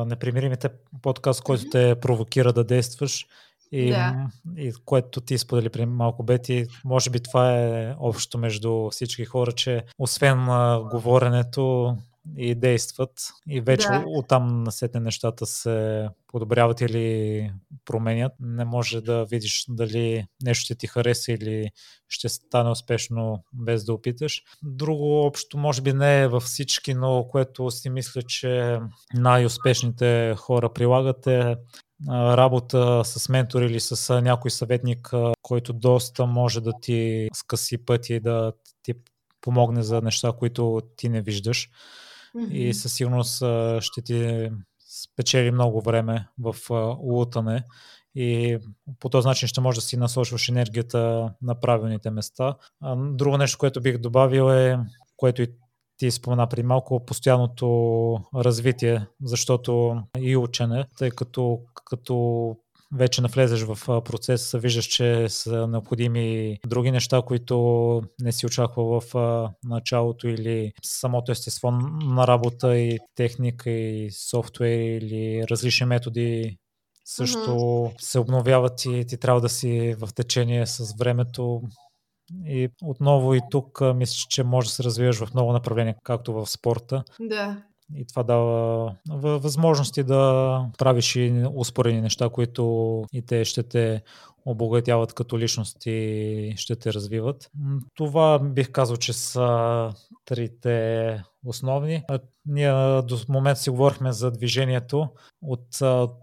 непримиримите 0.06 0.68
подкаст, 1.02 1.42
който 1.42 1.64
те 1.70 2.00
провокира 2.00 2.52
да 2.52 2.64
действаш, 2.64 3.26
и, 3.72 3.90
да. 3.90 4.28
и 4.56 4.72
което 4.84 5.20
ти 5.20 5.38
сподели 5.38 5.68
при 5.68 5.86
малко 5.86 6.22
Бети, 6.22 6.66
може 6.84 7.10
би 7.10 7.20
това 7.20 7.58
е 7.58 7.94
общо 7.98 8.38
между 8.38 8.90
всички 8.90 9.24
хора, 9.24 9.52
че 9.52 9.84
освен 9.98 10.48
а, 10.48 10.80
говоренето 10.90 11.96
и 12.36 12.54
действат 12.54 13.10
и 13.48 13.60
вече 13.60 13.88
да. 13.88 14.04
оттам 14.06 14.62
насетне 14.62 15.00
нещата 15.00 15.46
се 15.46 16.08
подобряват 16.26 16.80
или 16.80 17.52
променят. 17.84 18.32
Не 18.40 18.64
може 18.64 19.00
да 19.00 19.24
видиш 19.24 19.64
дали 19.68 20.26
нещо 20.42 20.64
ще 20.64 20.74
ти 20.74 20.86
хареса 20.86 21.32
или 21.32 21.70
ще 22.08 22.28
стане 22.28 22.70
успешно 22.70 23.44
без 23.52 23.84
да 23.84 23.92
опиташ. 23.92 24.42
Друго 24.62 25.26
общо 25.26 25.58
може 25.58 25.82
би 25.82 25.92
не 25.92 26.22
е 26.22 26.28
във 26.28 26.42
всички, 26.42 26.94
но 26.94 27.26
което 27.30 27.70
си 27.70 27.90
мисля, 27.90 28.22
че 28.22 28.80
най-успешните 29.14 30.34
хора 30.36 30.72
прилагат 30.72 31.26
е 31.26 31.56
работа 32.10 33.02
с 33.04 33.28
ментор 33.28 33.62
или 33.62 33.80
с 33.80 34.20
някой 34.20 34.50
съветник, 34.50 35.10
който 35.42 35.72
доста 35.72 36.26
може 36.26 36.60
да 36.60 36.72
ти 36.82 37.28
скъси 37.34 37.84
пъти 37.84 38.14
и 38.14 38.20
да 38.20 38.52
ти 38.82 38.94
помогне 39.40 39.82
за 39.82 40.02
неща, 40.02 40.32
които 40.38 40.80
ти 40.96 41.08
не 41.08 41.22
виждаш. 41.22 41.70
Mm-hmm. 42.36 42.50
И 42.50 42.74
със 42.74 42.92
сигурност 42.92 43.36
ще 43.80 44.02
ти 44.02 44.50
спечели 45.02 45.50
много 45.50 45.80
време 45.80 46.28
в 46.38 46.56
лутане 47.00 47.64
и 48.14 48.58
по 49.00 49.08
този 49.08 49.28
начин 49.28 49.48
ще 49.48 49.60
можеш 49.60 49.82
да 49.82 49.86
си 49.86 49.96
насочваш 49.96 50.48
енергията 50.48 51.32
на 51.42 51.60
правилните 51.60 52.10
места. 52.10 52.56
Друго 52.96 53.38
нещо, 53.38 53.58
което 53.58 53.80
бих 53.80 53.98
добавил 53.98 54.50
е, 54.50 54.78
което 55.16 55.42
и 55.42 55.48
ти 55.98 56.10
спомена 56.10 56.46
при 56.46 56.62
малко 56.62 57.04
постоянното 57.06 57.66
развитие, 58.34 59.06
защото 59.22 60.02
и 60.18 60.36
учене, 60.36 60.84
тъй 60.98 61.10
като 61.10 61.60
като 61.84 62.56
вече 62.94 63.22
навлезеш 63.22 63.62
в 63.62 64.02
процеса, 64.04 64.58
виждаш, 64.58 64.84
че 64.84 65.28
са 65.28 65.66
необходими 65.66 66.58
други 66.66 66.90
неща, 66.90 67.22
които 67.26 68.02
не 68.20 68.32
си 68.32 68.46
очаквал 68.46 69.00
в 69.00 69.14
началото 69.64 70.28
или 70.28 70.72
самото 70.84 71.32
естество 71.32 71.70
на 71.70 72.26
работа 72.26 72.78
и 72.78 72.98
техника 73.14 73.70
и 73.70 74.10
софтуер 74.10 75.00
или 75.00 75.44
различни 75.50 75.86
методи 75.86 76.58
също 77.04 77.38
mm-hmm. 77.38 78.00
се 78.00 78.18
обновяват 78.18 78.84
и 78.84 79.04
ти 79.08 79.16
трябва 79.16 79.40
да 79.40 79.48
си 79.48 79.94
в 79.98 80.08
течение 80.14 80.66
с 80.66 80.94
времето. 80.98 81.62
И 82.46 82.68
отново 82.82 83.34
и 83.34 83.40
тук 83.50 83.80
мисля, 83.94 84.26
че 84.28 84.44
може 84.44 84.68
да 84.68 84.72
се 84.72 84.84
развиваш 84.84 85.24
в 85.24 85.34
много 85.34 85.52
направления, 85.52 85.96
както 86.02 86.32
в 86.32 86.46
спорта. 86.46 87.04
Да. 87.20 87.62
И 87.94 88.06
това 88.06 88.22
дава 88.22 88.94
възможности 89.22 90.02
да 90.02 90.64
правиш 90.78 91.16
и 91.16 91.44
успорени 91.54 92.00
неща, 92.00 92.28
които 92.28 93.04
и 93.12 93.22
те 93.22 93.44
ще 93.44 93.62
те 93.62 94.02
обогатяват 94.44 95.12
като 95.12 95.38
личност 95.38 95.86
и 95.86 96.54
ще 96.56 96.76
те 96.76 96.92
развиват. 96.92 97.50
Това 97.94 98.38
бих 98.38 98.70
казал, 98.70 98.96
че 98.96 99.12
са 99.12 99.90
трите 100.24 101.22
основни. 101.46 102.02
Ние 102.46 103.02
до 103.02 103.18
момента 103.28 103.60
си 103.60 103.70
говорихме 103.70 104.12
за 104.12 104.30
движението. 104.30 105.08
От 105.42 105.66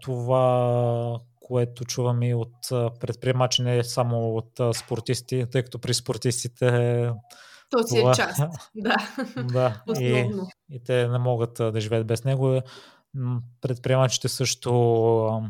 това, 0.00 1.20
което 1.46 1.84
чувам 1.84 2.22
и 2.22 2.34
от 2.34 2.56
предприемачи, 3.00 3.62
не 3.62 3.84
само 3.84 4.36
от 4.36 4.76
спортисти, 4.76 5.46
тъй 5.52 5.62
като 5.62 5.78
при 5.78 5.94
спортистите 5.94 7.10
то 7.70 7.82
си 7.82 7.96
е 7.96 8.00
това... 8.00 8.10
е 8.10 8.14
част. 8.14 8.40
Да. 8.74 8.96
да. 9.52 9.82
Основно. 9.88 10.48
И, 10.70 10.76
и 10.76 10.84
те 10.84 11.08
не 11.08 11.18
могат 11.18 11.54
да 11.54 11.80
живеят 11.80 12.06
без 12.06 12.24
него. 12.24 12.60
Предприемачите 13.60 14.28
също 14.28 15.42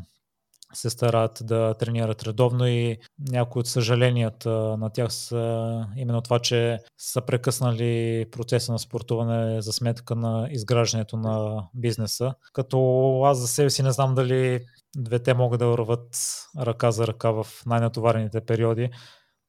се 0.74 0.90
старат 0.90 1.38
да 1.42 1.74
тренират 1.74 2.22
редовно 2.22 2.66
и 2.66 2.98
някои 3.18 3.60
от 3.60 3.66
съжаленията 3.66 4.50
на 4.50 4.90
тях 4.90 5.12
са 5.12 5.86
именно 5.96 6.22
това, 6.22 6.38
че 6.38 6.78
са 6.98 7.20
прекъснали 7.20 8.26
процеса 8.30 8.72
на 8.72 8.78
спортуване 8.78 9.62
за 9.62 9.72
сметка 9.72 10.14
на 10.14 10.48
изграждането 10.50 11.16
на 11.16 11.64
бизнеса. 11.74 12.34
Като 12.52 12.78
аз 13.24 13.38
за 13.38 13.48
себе 13.48 13.70
си 13.70 13.82
не 13.82 13.92
знам 13.92 14.14
дали 14.14 14.60
двете 14.96 15.34
могат 15.34 15.58
да 15.58 15.66
върват 15.66 16.16
ръка 16.58 16.90
за 16.90 17.06
ръка 17.06 17.30
в 17.30 17.46
най-натоварените 17.66 18.40
периоди, 18.40 18.90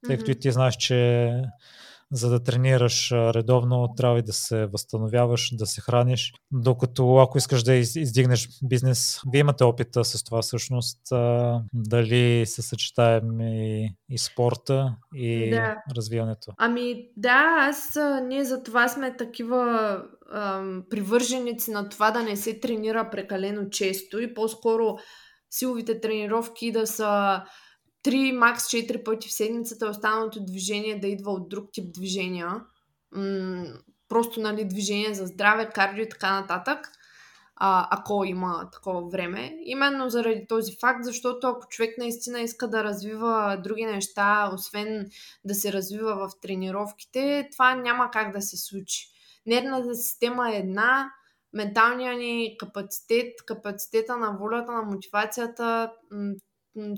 тъй 0.06 0.16
като 0.16 0.30
mm-hmm. 0.30 0.36
и 0.36 0.40
ти 0.40 0.52
знаеш, 0.52 0.76
че 0.76 1.30
за 2.12 2.30
да 2.30 2.42
тренираш 2.42 3.12
редовно, 3.12 3.94
трябва 3.96 4.18
и 4.18 4.22
да 4.22 4.32
се 4.32 4.66
възстановяваш, 4.66 5.50
да 5.56 5.66
се 5.66 5.80
храниш. 5.80 6.32
Докато 6.50 7.16
ако 7.16 7.38
искаш 7.38 7.62
да 7.62 7.74
издигнеш 7.74 8.48
бизнес, 8.64 9.20
вие 9.32 9.40
имате 9.40 9.64
опита 9.64 10.04
с 10.04 10.24
това 10.24 10.42
всъщност, 10.42 11.00
дали 11.72 12.46
се 12.46 12.62
съчетаем 12.62 13.40
и, 13.40 13.94
и 14.08 14.18
спорта, 14.18 14.96
и 15.14 15.50
да. 15.50 15.76
развиването. 15.96 16.52
Ами 16.58 17.08
да, 17.16 17.68
аз, 17.70 17.98
ние 18.26 18.44
за 18.44 18.62
това 18.62 18.88
сме 18.88 19.16
такива 19.16 19.96
ам, 20.32 20.84
привърженици 20.90 21.70
на 21.70 21.88
това 21.88 22.10
да 22.10 22.22
не 22.22 22.36
се 22.36 22.60
тренира 22.60 23.10
прекалено 23.10 23.70
често 23.70 24.20
и 24.20 24.34
по-скоро 24.34 24.96
силовите 25.50 26.00
тренировки 26.00 26.72
да 26.72 26.86
са 26.86 27.42
3, 28.04 28.32
макс 28.32 28.64
4 28.64 29.04
пъти 29.04 29.28
в 29.28 29.32
седмицата, 29.32 29.88
останалото 29.88 30.44
движение 30.44 31.00
да 31.00 31.08
идва 31.08 31.32
от 31.32 31.48
друг 31.48 31.68
тип 31.72 31.94
движения. 31.94 32.64
М- 33.12 33.64
просто, 34.08 34.40
нали, 34.40 34.64
движение 34.64 35.14
за 35.14 35.26
здраве, 35.26 35.70
кардио 35.74 36.04
и 36.04 36.08
така 36.08 36.40
нататък. 36.40 36.92
А, 37.60 37.88
ако 37.90 38.24
има 38.24 38.68
такова 38.72 39.08
време. 39.08 39.52
Именно 39.64 40.10
заради 40.10 40.46
този 40.48 40.76
факт, 40.80 41.04
защото 41.04 41.46
ако 41.46 41.68
човек 41.68 41.98
наистина 41.98 42.40
иска 42.40 42.68
да 42.68 42.84
развива 42.84 43.60
други 43.64 43.84
неща, 43.84 44.50
освен 44.54 45.06
да 45.44 45.54
се 45.54 45.72
развива 45.72 46.14
в 46.14 46.40
тренировките, 46.42 47.48
това 47.52 47.74
няма 47.74 48.10
как 48.10 48.32
да 48.32 48.42
се 48.42 48.56
случи. 48.56 49.08
Нервната 49.46 49.94
система 49.94 50.50
е 50.50 50.58
една, 50.58 51.10
менталният 51.52 52.18
ни 52.18 52.56
капацитет, 52.58 53.44
капацитета 53.46 54.16
на 54.16 54.36
волята, 54.40 54.72
на 54.72 54.82
мотивацията, 54.82 55.92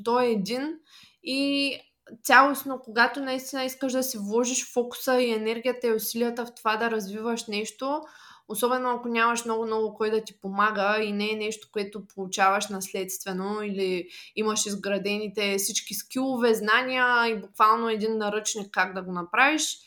той 0.04 0.24
е 0.24 0.30
един 0.30 0.78
и 1.22 1.78
цялостно, 2.22 2.80
когато 2.84 3.20
наистина 3.20 3.64
искаш 3.64 3.92
да 3.92 4.02
си 4.02 4.18
вложиш 4.18 4.72
фокуса 4.72 5.20
и 5.20 5.32
енергията 5.32 5.86
и 5.86 5.94
усилията 5.94 6.46
в 6.46 6.54
това 6.54 6.76
да 6.76 6.90
развиваш 6.90 7.46
нещо, 7.46 8.00
особено 8.48 8.90
ако 8.90 9.08
нямаш 9.08 9.44
много-много 9.44 9.94
кой 9.94 10.10
да 10.10 10.24
ти 10.24 10.40
помага 10.40 10.98
и 11.02 11.12
не 11.12 11.30
е 11.30 11.36
нещо, 11.36 11.68
което 11.72 12.06
получаваш 12.06 12.68
наследствено 12.68 13.62
или 13.62 14.08
имаш 14.36 14.66
изградените 14.66 15.58
всички 15.58 15.94
скилове, 15.94 16.54
знания 16.54 17.28
и 17.28 17.40
буквално 17.40 17.88
един 17.88 18.18
наръчник 18.18 18.68
как 18.72 18.94
да 18.94 19.02
го 19.02 19.12
направиш. 19.12 19.78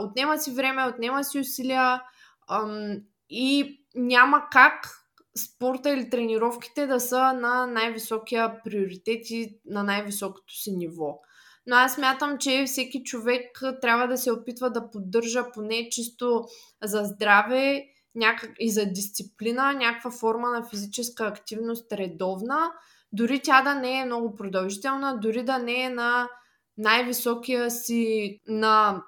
Отнема 0.00 0.38
си 0.38 0.50
време, 0.50 0.84
отнема 0.84 1.24
си 1.24 1.38
усилия 1.38 2.02
и 3.30 3.80
няма 3.94 4.42
как 4.52 5.00
спорта 5.38 5.90
или 5.90 6.10
тренировките 6.10 6.86
да 6.86 7.00
са 7.00 7.32
на 7.32 7.66
най-високия 7.66 8.62
приоритет 8.64 9.30
и 9.30 9.58
на 9.64 9.82
най-високото 9.82 10.54
си 10.54 10.72
ниво. 10.76 11.18
Но 11.66 11.76
аз 11.76 11.98
мятам, 11.98 12.38
че 12.38 12.64
всеки 12.66 13.02
човек 13.04 13.62
трябва 13.82 14.08
да 14.08 14.18
се 14.18 14.32
опитва 14.32 14.70
да 14.70 14.90
поддържа 14.90 15.52
поне 15.54 15.88
чисто 15.90 16.44
за 16.82 17.04
здраве 17.04 17.84
някак... 18.14 18.50
и 18.58 18.70
за 18.70 18.86
дисциплина, 18.86 19.72
някаква 19.72 20.10
форма 20.10 20.50
на 20.50 20.68
физическа 20.68 21.26
активност 21.26 21.92
редовна, 21.92 22.72
дори 23.12 23.40
тя 23.40 23.62
да 23.62 23.74
не 23.74 24.00
е 24.00 24.04
много 24.04 24.36
продължителна, 24.36 25.18
дори 25.20 25.44
да 25.44 25.58
не 25.58 25.82
е 25.82 25.90
на 25.90 26.28
най-високия 26.78 27.70
си, 27.70 28.40
на 28.48 29.02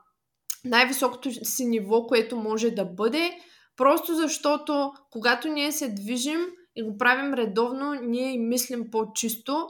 най-високото 0.64 1.30
си 1.44 1.66
ниво, 1.66 2.06
което 2.06 2.36
може 2.36 2.70
да 2.70 2.84
бъде, 2.84 3.38
Просто 3.76 4.14
защото, 4.14 4.92
когато 5.10 5.48
ние 5.48 5.72
се 5.72 5.88
движим 5.88 6.46
и 6.76 6.82
го 6.82 6.98
правим 6.98 7.34
редовно, 7.34 7.94
ние 7.94 8.32
и 8.32 8.38
мислим 8.38 8.90
по-чисто 8.90 9.68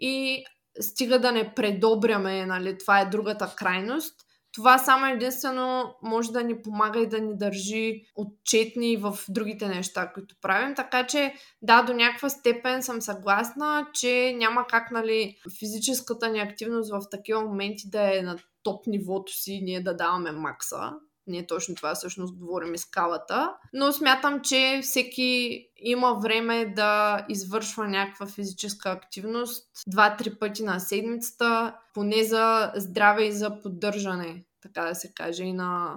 и 0.00 0.44
стига 0.80 1.20
да 1.20 1.32
не 1.32 1.54
предобряме, 1.54 2.46
нали, 2.46 2.78
това 2.78 3.00
е 3.00 3.10
другата 3.10 3.54
крайност. 3.56 4.20
Това 4.52 4.78
само 4.78 5.06
единствено 5.06 5.94
може 6.02 6.32
да 6.32 6.42
ни 6.42 6.62
помага 6.62 7.00
и 7.00 7.08
да 7.08 7.20
ни 7.20 7.36
държи 7.36 8.02
отчетни 8.16 8.96
в 8.96 9.18
другите 9.28 9.68
неща, 9.68 10.12
които 10.12 10.34
правим. 10.40 10.74
Така 10.74 11.06
че, 11.06 11.34
да, 11.62 11.82
до 11.82 11.92
някаква 11.92 12.28
степен 12.28 12.82
съм 12.82 13.00
съгласна, 13.00 13.86
че 13.94 14.34
няма 14.36 14.66
как, 14.66 14.90
нали, 14.90 15.36
физическата 15.58 16.28
ни 16.28 16.40
активност 16.40 16.90
в 16.92 17.00
такива 17.10 17.40
моменти 17.40 17.90
да 17.90 18.18
е 18.18 18.22
на 18.22 18.38
топ 18.62 18.86
нивото 18.86 19.32
си 19.32 19.52
и 19.52 19.62
ние 19.62 19.80
да 19.80 19.96
даваме 19.96 20.32
макса 20.32 20.92
не 21.26 21.46
точно 21.46 21.74
това, 21.74 21.94
всъщност 21.94 22.36
говорим 22.36 22.74
и 22.74 22.78
скалата. 22.78 23.54
Но 23.72 23.92
смятам, 23.92 24.40
че 24.40 24.80
всеки 24.82 25.64
има 25.76 26.14
време 26.22 26.72
да 26.76 27.20
извършва 27.28 27.88
някаква 27.88 28.26
физическа 28.26 28.90
активност 28.90 29.68
два-три 29.86 30.38
пъти 30.38 30.62
на 30.62 30.80
седмицата, 30.80 31.74
поне 31.94 32.24
за 32.24 32.72
здраве 32.76 33.24
и 33.24 33.32
за 33.32 33.60
поддържане, 33.60 34.44
така 34.60 34.84
да 34.84 34.94
се 34.94 35.12
каже, 35.14 35.44
и 35.44 35.52
на 35.52 35.96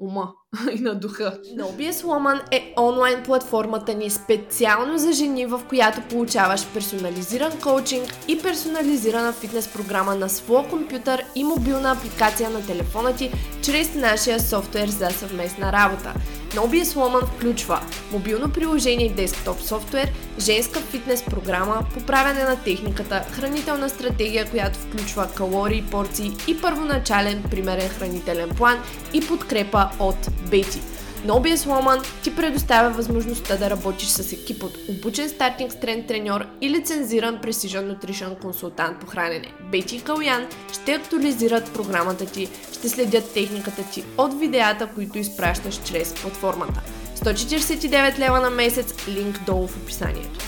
ума 0.00 0.32
и 0.72 0.80
на 0.80 0.94
духа. 0.94 1.38
Nobius 1.58 1.92
Woman 1.92 2.40
е 2.50 2.74
онлайн 2.78 3.22
платформата 3.22 3.94
ни 3.94 4.10
специално 4.10 4.98
за 4.98 5.12
жени, 5.12 5.46
в 5.46 5.60
която 5.68 6.00
получаваш 6.10 6.66
персонализиран 6.74 7.60
коучинг 7.62 8.14
и 8.28 8.42
персонализирана 8.42 9.32
фитнес 9.32 9.68
програма 9.68 10.14
на 10.14 10.28
своя 10.28 10.68
компютър 10.68 11.24
и 11.34 11.44
мобилна 11.44 11.92
апликация 11.92 12.50
на 12.50 12.66
телефона 12.66 13.16
ти 13.16 13.32
чрез 13.62 13.94
нашия 13.94 14.40
софтуер 14.40 14.88
за 14.88 15.10
съвместна 15.10 15.72
работа. 15.72 16.14
Nobius 16.54 16.94
Woman 16.94 17.26
включва 17.26 17.80
мобилно 18.12 18.50
приложение 18.50 19.06
и 19.06 19.10
десктоп 19.10 19.60
софтуер, 19.60 20.08
женска 20.38 20.80
фитнес 20.80 21.22
програма, 21.22 21.86
поправяне 21.94 22.44
на 22.44 22.56
техниката, 22.56 23.24
хранителна 23.30 23.90
стратегия, 23.90 24.50
която 24.50 24.78
включва 24.78 25.28
калории, 25.36 25.84
порции 25.90 26.32
и 26.48 26.60
първоначален 26.60 27.42
примерен 27.50 27.88
хранителен 27.88 28.50
план 28.50 28.78
и 29.12 29.26
подкрепа 29.26 29.88
от 29.98 30.28
Бети. 30.50 30.80
Nobius 31.24 31.66
Woman 31.66 32.22
ти 32.22 32.36
предоставя 32.36 32.90
възможността 32.90 33.56
да 33.56 33.70
работиш 33.70 34.08
с 34.08 34.32
екип 34.32 34.62
от 34.62 34.78
обучен 34.88 35.28
стартинг 35.28 35.72
стрен 35.72 36.06
треньор 36.06 36.46
и 36.60 36.70
лицензиран 36.70 37.38
Precision 37.38 37.94
Nutrition 37.94 38.40
консултант 38.40 39.00
по 39.00 39.06
хранене. 39.06 39.52
Бети 39.70 39.96
и 39.96 40.00
Калян 40.00 40.48
ще 40.72 40.92
актуализират 40.92 41.74
програмата 41.74 42.26
ти, 42.26 42.48
ще 42.72 42.88
следят 42.88 43.34
техниката 43.34 43.90
ти 43.92 44.04
от 44.18 44.40
видеята, 44.40 44.88
които 44.94 45.18
изпращаш 45.18 45.82
чрез 45.84 46.14
платформата. 46.14 46.82
149 47.16 48.18
лева 48.18 48.40
на 48.40 48.50
месец, 48.50 49.08
линк 49.08 49.44
долу 49.46 49.66
в 49.66 49.76
описанието. 49.76 50.38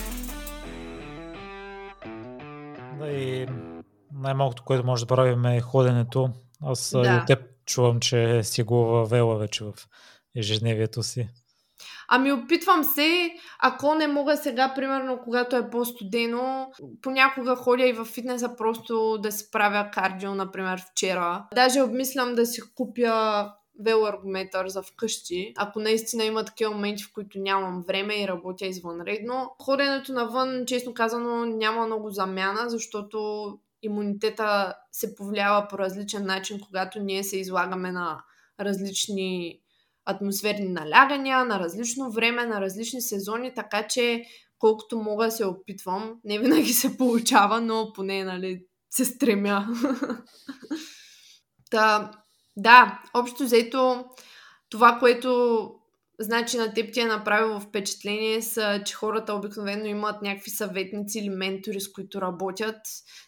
Да 2.99 3.07
и 3.07 3.47
най-малкото, 4.13 4.63
което 4.63 4.85
може 4.85 5.05
да 5.05 5.15
правим 5.15 5.45
е 5.45 5.61
ходенето. 5.61 6.29
Аз 6.63 6.91
да. 6.91 7.07
и 7.07 7.21
от 7.21 7.27
теб 7.27 7.39
чувам, 7.65 7.99
че 7.99 8.43
си 8.43 8.63
го 8.63 8.75
въвела 8.75 9.37
вече 9.37 9.63
в 9.63 9.73
ежедневието 10.37 11.03
си. 11.03 11.29
Ами 12.09 12.31
опитвам 12.31 12.83
се, 12.83 13.33
ако 13.59 13.95
не 13.95 14.07
мога 14.07 14.37
сега, 14.37 14.73
примерно, 14.75 15.19
когато 15.23 15.55
е 15.55 15.69
по-студено, 15.69 16.71
понякога 17.01 17.55
ходя 17.55 17.87
и 17.87 17.93
в 17.93 18.05
фитнеса 18.05 18.55
просто 18.57 19.17
да 19.17 19.31
си 19.31 19.51
правя 19.51 19.89
кардио, 19.93 20.35
например, 20.35 20.81
вчера. 20.91 21.47
Даже 21.55 21.81
обмислям 21.81 22.35
да 22.35 22.45
си 22.45 22.61
купя 22.75 23.51
велоаргометър 23.79 24.67
за 24.67 24.81
вкъщи, 24.81 25.53
ако 25.57 25.79
наистина 25.79 26.23
има 26.23 26.45
такива 26.45 26.71
моменти, 26.71 27.03
в 27.03 27.13
които 27.13 27.39
нямам 27.39 27.83
време 27.87 28.21
и 28.21 28.27
работя 28.27 28.65
извънредно. 28.65 29.55
Ходенето 29.61 30.13
навън, 30.13 30.63
честно 30.65 30.93
казано, 30.93 31.45
няма 31.45 31.85
много 31.85 32.09
замяна, 32.09 32.69
защото 32.69 33.47
имунитета 33.81 34.73
се 34.91 35.15
повлиява 35.15 35.67
по 35.67 35.77
различен 35.77 36.25
начин, 36.25 36.59
когато 36.59 36.99
ние 36.99 37.23
се 37.23 37.37
излагаме 37.37 37.91
на 37.91 38.23
различни 38.59 39.59
атмосферни 40.07 40.67
налягания, 40.67 41.45
на 41.45 41.59
различно 41.59 42.11
време, 42.11 42.45
на 42.45 42.61
различни 42.61 43.01
сезони, 43.01 43.53
така 43.55 43.87
че 43.87 44.23
колкото 44.59 44.99
мога 44.99 45.31
се 45.31 45.45
опитвам. 45.45 46.13
Не 46.23 46.39
винаги 46.39 46.73
се 46.73 46.97
получава, 46.97 47.61
но 47.61 47.91
поне 47.93 48.23
нали, 48.23 48.61
се 48.89 49.05
стремя. 49.05 49.67
Та, 51.71 52.11
да, 52.57 53.01
общо 53.13 53.43
взето 53.43 54.05
това, 54.69 54.97
което 54.99 55.71
значи 56.19 56.57
на 56.57 56.73
теб 56.73 56.93
ти 56.93 56.99
е 56.99 57.05
направило 57.05 57.59
впечатление 57.59 58.41
са, 58.41 58.81
че 58.85 58.93
хората 58.93 59.33
обикновено 59.33 59.85
имат 59.85 60.21
някакви 60.21 60.51
съветници 60.51 61.19
или 61.19 61.29
ментори, 61.29 61.81
с 61.81 61.91
които 61.91 62.21
работят. 62.21 62.81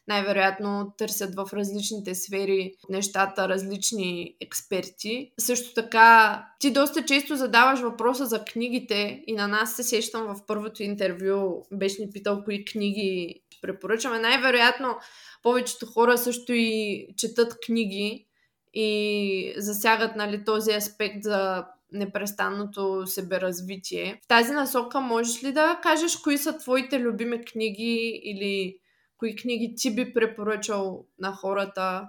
Най-вероятно 0.07 0.93
търсят 0.97 1.35
в 1.35 1.49
различните 1.53 2.15
сфери 2.15 2.73
нещата 2.89 3.49
различни 3.49 4.35
експерти. 4.41 5.31
Също 5.39 5.73
така, 5.73 6.45
ти 6.59 6.71
доста 6.71 7.05
често 7.05 7.35
задаваш 7.35 7.79
въпроса 7.79 8.25
за 8.25 8.43
книгите 8.43 9.23
и 9.27 9.33
на 9.33 9.47
нас 9.47 9.75
се 9.75 9.83
сещам 9.83 10.23
в 10.23 10.45
първото 10.47 10.83
интервю, 10.83 11.65
беше 11.73 12.01
ни 12.01 12.11
питал 12.11 12.43
кои 12.43 12.65
книги 12.65 13.41
препоръчаме. 13.61 14.19
Най-вероятно 14.19 14.97
повечето 15.43 15.85
хора 15.85 16.17
също 16.17 16.53
и 16.53 17.07
четат 17.17 17.57
книги 17.65 18.25
и 18.73 19.53
засягат 19.57 20.15
нали, 20.15 20.43
този 20.45 20.71
аспект 20.71 21.23
за 21.23 21.65
непрестанното 21.91 23.07
себеразвитие. 23.07 24.19
В 24.23 24.27
тази 24.27 24.51
насока 24.51 24.99
можеш 24.99 25.43
ли 25.43 25.53
да 25.53 25.79
кажеш 25.83 26.15
кои 26.15 26.37
са 26.37 26.57
твоите 26.57 26.99
любими 26.99 27.45
книги 27.45 28.21
или 28.23 28.77
кои 29.19 29.35
книги 29.35 29.73
ти 29.77 29.95
би 29.95 30.13
препоръчал 30.13 31.05
на 31.19 31.31
хората? 31.31 32.07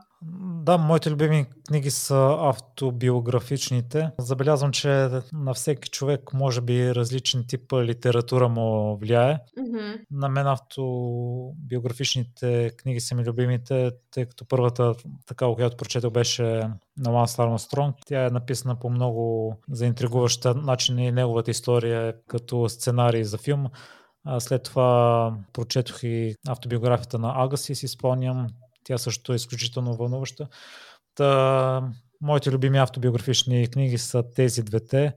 Да, 0.63 0.79
моите 0.79 1.11
любими 1.11 1.47
книги 1.69 1.91
са 1.91 2.37
автобиографичните. 2.41 4.11
Забелязвам, 4.19 4.73
че 4.73 5.09
на 5.33 5.55
всеки 5.55 5.91
човек 5.91 6.33
може 6.35 6.61
би 6.61 6.95
различен 6.95 7.45
тип 7.49 7.73
литература 7.73 8.49
му 8.49 8.97
влияе. 8.97 9.39
Mm-hmm. 9.59 10.01
На 10.11 10.29
мен 10.29 10.47
автобиографичните 10.47 12.71
книги 12.77 13.01
са 13.01 13.15
ми 13.15 13.25
любимите, 13.25 13.91
тъй 14.11 14.27
като 14.27 14.45
първата, 14.49 14.95
така 15.27 15.47
която 15.47 15.77
прочетох, 15.77 16.13
беше 16.13 16.43
на 16.97 17.11
Ланс 17.11 17.39
Армстронг. 17.39 17.97
Тя 18.07 18.27
е 18.27 18.31
написана 18.31 18.79
по 18.79 18.91
много 18.91 19.55
заинтригуваща 19.71 20.55
начин 20.55 20.99
и 20.99 21.13
неговата 21.13 21.51
история 21.51 22.09
е 22.09 22.15
като 22.27 22.69
сценарий 22.69 23.25
за 23.25 23.39
филм. 23.39 23.67
А 24.25 24.41
след 24.41 24.63
това 24.63 25.35
прочетох 25.53 26.03
и 26.03 26.37
автобиографията 26.49 27.19
на 27.19 27.45
Агаси, 27.45 27.75
си 27.75 27.89
спомням. 27.89 28.47
Тя 28.85 28.99
също 28.99 29.33
е 29.33 29.37
изключително 29.37 29.97
вълнуваща. 29.97 30.49
Та, 31.15 31.83
моите 32.21 32.51
любими 32.51 32.79
автобиографични 32.79 33.69
книги 33.71 33.99
са 33.99 34.25
тези 34.37 34.63
двете. 34.63 35.15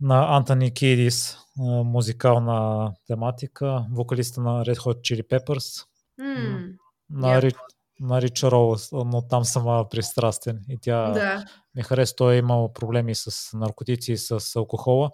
На 0.00 0.36
Антони 0.36 0.74
Кидис, 0.74 1.38
музикална 1.84 2.92
тематика, 3.06 3.86
вокалиста 3.92 4.40
на 4.40 4.64
Red 4.64 4.76
Hot 4.76 5.00
Chili 5.00 5.28
Peppers. 5.28 5.86
Mm. 6.20 6.76
На, 7.10 7.28
yep. 7.28 7.42
Рич, 7.42 7.54
на 8.00 8.22
Рич 8.22 8.42
Роуз, 8.42 8.92
но 8.92 9.22
там 9.28 9.44
съм 9.44 9.86
пристрастен. 9.90 10.64
И 10.68 10.78
тя 10.82 11.10
да. 11.10 11.44
ми 11.74 11.82
хареса. 11.82 12.16
Той 12.16 12.34
е 12.34 12.38
имал 12.38 12.72
проблеми 12.72 13.14
с 13.14 13.56
наркотици 13.56 14.12
и 14.12 14.16
с 14.16 14.56
алкохола. 14.56 15.10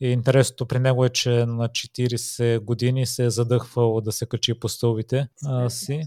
И 0.00 0.08
интересното 0.08 0.66
при 0.66 0.78
него 0.78 1.04
е, 1.04 1.08
че 1.08 1.30
на 1.30 1.68
40 1.68 2.60
години 2.60 3.06
се 3.06 3.24
е 3.24 3.30
задъхвал 3.30 4.00
да 4.00 4.12
се 4.12 4.26
качи 4.26 4.60
по 4.60 4.68
стълбите 4.68 5.28
а, 5.46 5.70
си. 5.70 6.02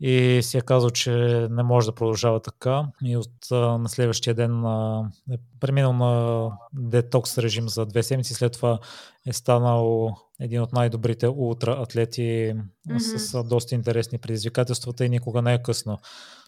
И 0.00 0.40
си 0.42 0.58
е 0.58 0.60
казал, 0.60 0.90
че 0.90 1.10
не 1.50 1.62
може 1.62 1.86
да 1.86 1.94
продължава 1.94 2.40
така. 2.40 2.84
И 3.04 3.16
от 3.16 3.32
а, 3.50 3.56
на 3.56 3.88
следващия 3.88 4.34
ден 4.34 4.64
а, 4.64 5.10
е 5.32 5.36
преминал 5.60 5.92
на 5.92 6.50
детокс 6.72 7.38
режим 7.38 7.68
за 7.68 7.86
две 7.86 8.02
седмици, 8.02 8.34
след 8.34 8.52
това 8.52 8.78
е 9.26 9.32
станал 9.32 10.16
един 10.40 10.62
от 10.62 10.72
най-добрите 10.72 11.28
ултраатлети 11.28 12.54
mm-hmm. 12.88 12.98
с 12.98 13.34
а, 13.34 13.44
доста 13.44 13.74
интересни 13.74 14.18
предизвикателствата 14.18 15.04
и 15.04 15.08
никога 15.08 15.42
не 15.42 15.54
е 15.54 15.62
късно 15.62 15.98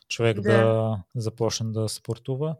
човек 0.08 0.40
да, 0.40 0.50
да 0.50 0.98
започне 1.16 1.72
да 1.72 1.88
спортува. 1.88 2.56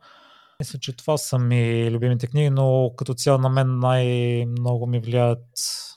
Мисля, 0.61 0.79
че 0.79 0.97
това 0.97 1.19
са 1.19 1.39
ми 1.39 1.91
любимите 1.91 2.27
книги, 2.27 2.51
но 2.51 2.91
като 2.97 3.15
цяло 3.15 3.39
на 3.39 3.49
мен 3.49 3.79
най-много 3.79 4.87
ми 4.87 5.01
влияят 5.01 5.45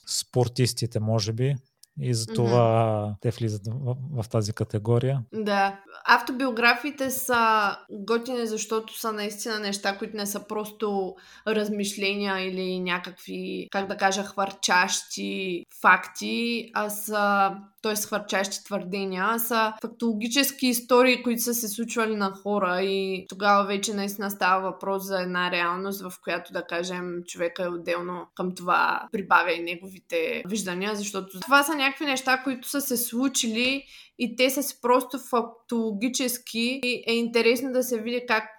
спортистите, 0.07 0.99
може 0.99 1.33
би. 1.33 1.55
И 2.01 2.13
за 2.13 2.25
това 2.25 2.57
mm-hmm. 2.57 3.15
те 3.21 3.31
влизат 3.31 3.61
в, 3.67 3.95
в 4.23 4.29
тази 4.29 4.53
категория. 4.53 5.21
Да. 5.33 5.79
Автобиографиите 6.05 7.11
са 7.11 7.77
готини, 7.91 8.47
защото 8.47 8.99
са 8.99 9.11
наистина 9.11 9.59
неща, 9.59 9.97
които 9.97 10.17
не 10.17 10.25
са 10.25 10.47
просто 10.47 11.15
размишления 11.47 12.39
или 12.39 12.79
някакви, 12.79 13.67
как 13.71 13.87
да 13.87 13.97
кажа, 13.97 14.23
хвърчащи 14.23 15.65
факти, 15.81 16.69
а 16.73 16.89
са 16.89 17.51
т.е. 17.81 17.95
хвърчащи 17.95 18.63
твърдения, 18.63 19.39
са 19.39 19.73
фактологически 19.81 20.67
истории, 20.67 21.23
които 21.23 21.41
са 21.41 21.53
се 21.53 21.67
случвали 21.67 22.15
на 22.15 22.31
хора 22.31 22.81
и 22.81 23.25
тогава 23.29 23.65
вече 23.67 23.93
наистина 23.93 24.31
става 24.31 24.71
въпрос 24.71 25.03
за 25.03 25.21
една 25.21 25.51
реалност, 25.51 26.01
в 26.01 26.11
която 26.23 26.53
да 26.53 26.67
кажем 26.67 27.23
човека 27.27 27.63
е 27.63 27.67
отделно 27.67 28.27
към 28.35 28.55
това 28.55 29.07
прибавя 29.11 29.51
и 29.51 29.63
неговите 29.63 30.43
виждания, 30.47 30.95
защото 30.95 31.39
това 31.39 31.63
са 31.63 31.75
някакви 31.75 32.05
неща, 32.05 32.41
които 32.43 32.69
са 32.69 32.81
се 32.81 32.97
случили 32.97 33.83
и 34.19 34.35
те 34.35 34.49
са 34.49 34.81
просто 34.81 35.19
фактологически 35.19 36.79
и 36.83 37.03
е 37.07 37.13
интересно 37.13 37.71
да 37.71 37.83
се 37.83 38.01
види 38.01 38.25
как 38.27 38.49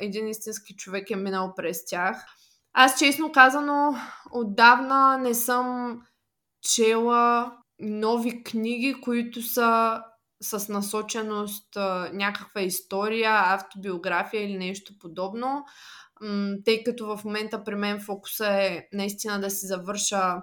един 0.00 0.28
истински 0.28 0.76
човек 0.76 1.10
е 1.10 1.16
минал 1.16 1.52
през 1.56 1.86
тях. 1.86 2.24
Аз 2.72 2.98
честно 2.98 3.32
казано, 3.32 3.94
отдавна 4.32 5.18
не 5.18 5.34
съм 5.34 5.98
чела 6.62 7.52
нови 7.80 8.44
книги, 8.44 9.00
които 9.02 9.42
са 9.42 10.00
с 10.40 10.68
насоченост 10.68 11.76
някаква 12.12 12.60
история, 12.60 13.32
автобиография 13.34 14.44
или 14.44 14.58
нещо 14.58 14.92
подобно, 15.00 15.64
тъй 16.64 16.84
като 16.84 17.16
в 17.16 17.24
момента 17.24 17.64
при 17.64 17.74
мен 17.74 18.00
фокуса 18.00 18.46
е 18.46 18.88
наистина 18.92 19.40
да 19.40 19.50
си 19.50 19.66
завърша 19.66 20.42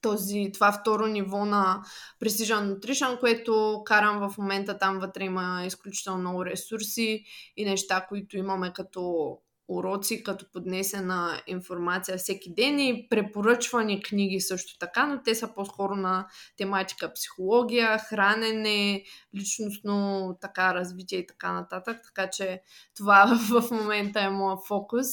този, 0.00 0.50
това 0.54 0.72
второ 0.72 1.06
ниво 1.06 1.44
на 1.44 1.82
Precision 2.22 2.74
Nutrition, 2.74 3.20
което 3.20 3.82
карам 3.84 4.28
в 4.30 4.38
момента. 4.38 4.78
Там 4.78 4.98
вътре 4.98 5.24
има 5.24 5.62
изключително 5.66 6.20
много 6.20 6.44
ресурси 6.44 7.24
и 7.56 7.64
неща, 7.64 8.06
които 8.08 8.36
имаме 8.36 8.72
като 8.72 9.38
уроци 9.68 10.22
като 10.22 10.46
поднесена 10.52 11.42
информация 11.46 12.18
всеки 12.18 12.54
ден 12.54 12.78
и 12.78 13.06
препоръчвани 13.10 14.02
книги 14.02 14.40
също 14.40 14.78
така, 14.78 15.06
но 15.06 15.22
те 15.22 15.34
са 15.34 15.54
по-скоро 15.54 15.94
на 15.94 16.26
тематика 16.56 17.12
психология, 17.12 17.98
хранене, 17.98 19.04
личностно 19.34 20.38
така 20.40 20.74
развитие 20.74 21.18
и 21.18 21.26
така 21.26 21.52
нататък, 21.52 22.00
така 22.04 22.30
че 22.30 22.62
това 22.96 23.38
в 23.50 23.70
момента 23.70 24.20
е 24.20 24.30
моят 24.30 24.60
фокус. 24.68 25.06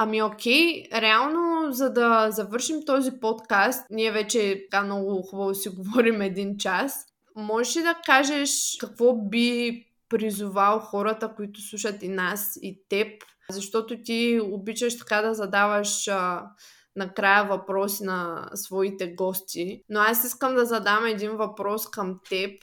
Ами 0.00 0.22
окей, 0.22 0.84
реално 0.94 1.72
за 1.72 1.92
да 1.92 2.30
завършим 2.30 2.84
този 2.86 3.10
подкаст, 3.20 3.86
ние 3.90 4.12
вече 4.12 4.66
така 4.70 4.84
много 4.84 5.22
хубаво 5.22 5.54
си 5.54 5.68
говорим 5.68 6.22
един 6.22 6.58
час, 6.58 7.06
можеш 7.36 7.76
ли 7.76 7.82
да 7.82 7.94
кажеш 8.06 8.76
какво 8.80 9.14
би 9.14 9.84
призовал 10.08 10.78
хората, 10.78 11.34
които 11.36 11.60
слушат 11.60 12.02
и 12.02 12.08
нас, 12.08 12.58
и 12.62 12.82
теб, 12.88 13.22
защото 13.50 14.02
ти 14.02 14.40
обичаш 14.42 14.98
така 14.98 15.22
да 15.22 15.34
задаваш 15.34 16.08
а, 16.08 16.42
накрая 16.96 17.44
въпроси 17.44 18.04
на 18.04 18.50
своите 18.54 19.14
гости. 19.14 19.82
Но 19.88 20.00
аз 20.00 20.24
искам 20.24 20.54
да 20.54 20.66
задам 20.66 21.06
един 21.06 21.36
въпрос 21.36 21.90
към 21.90 22.20
теб 22.28 22.62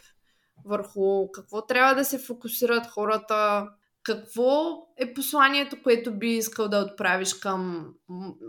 върху 0.66 1.32
какво 1.32 1.66
трябва 1.66 1.96
да 1.96 2.06
се 2.06 2.20
фокусират 2.20 2.88
хората, 2.88 3.68
какво 4.04 4.88
е 4.98 5.14
посланието, 5.14 5.76
което 5.84 6.18
би 6.18 6.28
искал 6.28 6.68
да 6.68 6.80
отправиш 6.80 7.34
към 7.34 7.94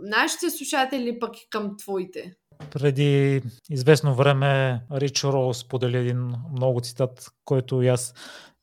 нашите 0.03 0.51
слушатели, 0.51 1.18
пък 1.18 1.37
и 1.37 1.47
към 1.51 1.76
твоите? 1.78 2.34
Преди 2.70 3.43
известно 3.70 4.14
време 4.14 4.80
Рич 4.93 5.24
Роуз 5.24 5.59
сподели 5.59 5.97
един 5.97 6.32
много 6.53 6.80
цитат, 6.80 7.30
който 7.45 7.82
и 7.82 7.89
аз 7.89 8.14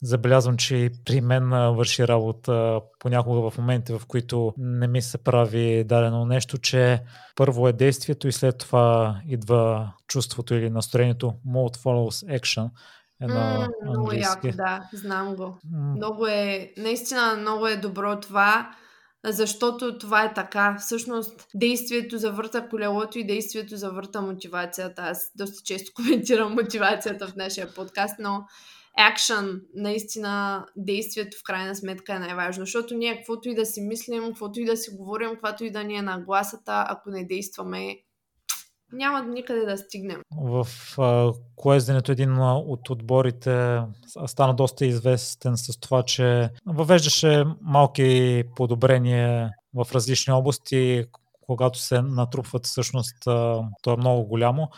забелязвам, 0.03 0.57
че 0.57 0.89
при 1.05 1.21
мен 1.21 1.49
върши 1.75 2.07
работа 2.07 2.81
понякога 2.99 3.49
в 3.49 3.57
моменти, 3.57 3.93
в 3.93 4.01
които 4.07 4.53
не 4.57 4.87
ми 4.87 5.01
се 5.01 5.17
прави 5.17 5.83
дадено 5.83 6.25
нещо, 6.25 6.57
че 6.57 7.01
първо 7.35 7.67
е 7.67 7.73
действието 7.73 8.27
и 8.27 8.31
след 8.31 8.57
това 8.57 9.21
идва 9.27 9.93
чувството 10.07 10.55
или 10.55 10.69
настроението. 10.69 11.33
Mode 11.47 11.77
follows 11.77 12.39
action 12.39 12.69
е 13.21 13.27
на 13.27 13.67
mm, 13.67 13.89
Много 13.89 14.13
яко, 14.13 14.47
да, 14.47 14.89
знам 14.93 15.35
го. 15.35 15.43
Mm. 15.43 15.95
Много 15.95 16.27
е, 16.27 16.73
наистина 16.77 17.35
много 17.35 17.67
е 17.67 17.77
добро 17.77 18.19
това, 18.19 18.75
защото 19.25 19.97
това 19.97 20.23
е 20.23 20.33
така. 20.33 20.77
Всъщност, 20.79 21.47
действието 21.55 22.17
завърта 22.17 22.67
колелото 22.69 23.19
и 23.19 23.27
действието 23.27 23.77
завърта 23.77 24.21
мотивацията. 24.21 25.01
Аз 25.01 25.31
доста 25.35 25.63
често 25.65 25.91
коментирам 25.95 26.53
мотивацията 26.53 27.27
в 27.27 27.35
нашия 27.35 27.73
подкаст, 27.73 28.15
но 28.19 28.43
action, 28.99 29.61
наистина 29.75 30.65
действието 30.75 31.37
в 31.37 31.43
крайна 31.43 31.75
сметка 31.75 32.13
е 32.13 32.19
най-важно, 32.19 32.65
защото 32.65 32.93
ние 32.93 33.17
каквото 33.17 33.49
и 33.49 33.55
да 33.55 33.65
си 33.65 33.81
мислим, 33.81 34.23
каквото 34.23 34.59
и 34.59 34.65
да 34.65 34.77
си 34.77 34.91
говорим, 34.97 35.29
каквато 35.29 35.63
и 35.63 35.71
да 35.71 35.83
ни 35.83 35.95
е 35.95 36.01
нагласата, 36.01 36.85
ако 36.87 37.09
не 37.09 37.25
действаме, 37.25 37.97
няма 38.93 39.23
никъде 39.23 39.65
да 39.65 39.77
стигнем. 39.77 40.21
В 40.41 40.67
коезденето 41.55 42.11
един 42.11 42.37
от 42.41 42.89
отборите 42.89 43.81
стана 44.25 44.55
доста 44.55 44.85
известен 44.85 45.57
с 45.57 45.79
това, 45.79 46.03
че 46.03 46.49
въвеждаше 46.65 47.43
малки 47.61 48.43
подобрения 48.55 49.51
в 49.75 49.87
различни 49.93 50.33
области, 50.33 51.05
когато 51.41 51.79
се 51.79 52.01
натрупват 52.01 52.65
всъщност 52.65 53.15
то 53.81 53.93
е 53.93 53.97
много 53.97 54.23
голямо. 54.27 54.69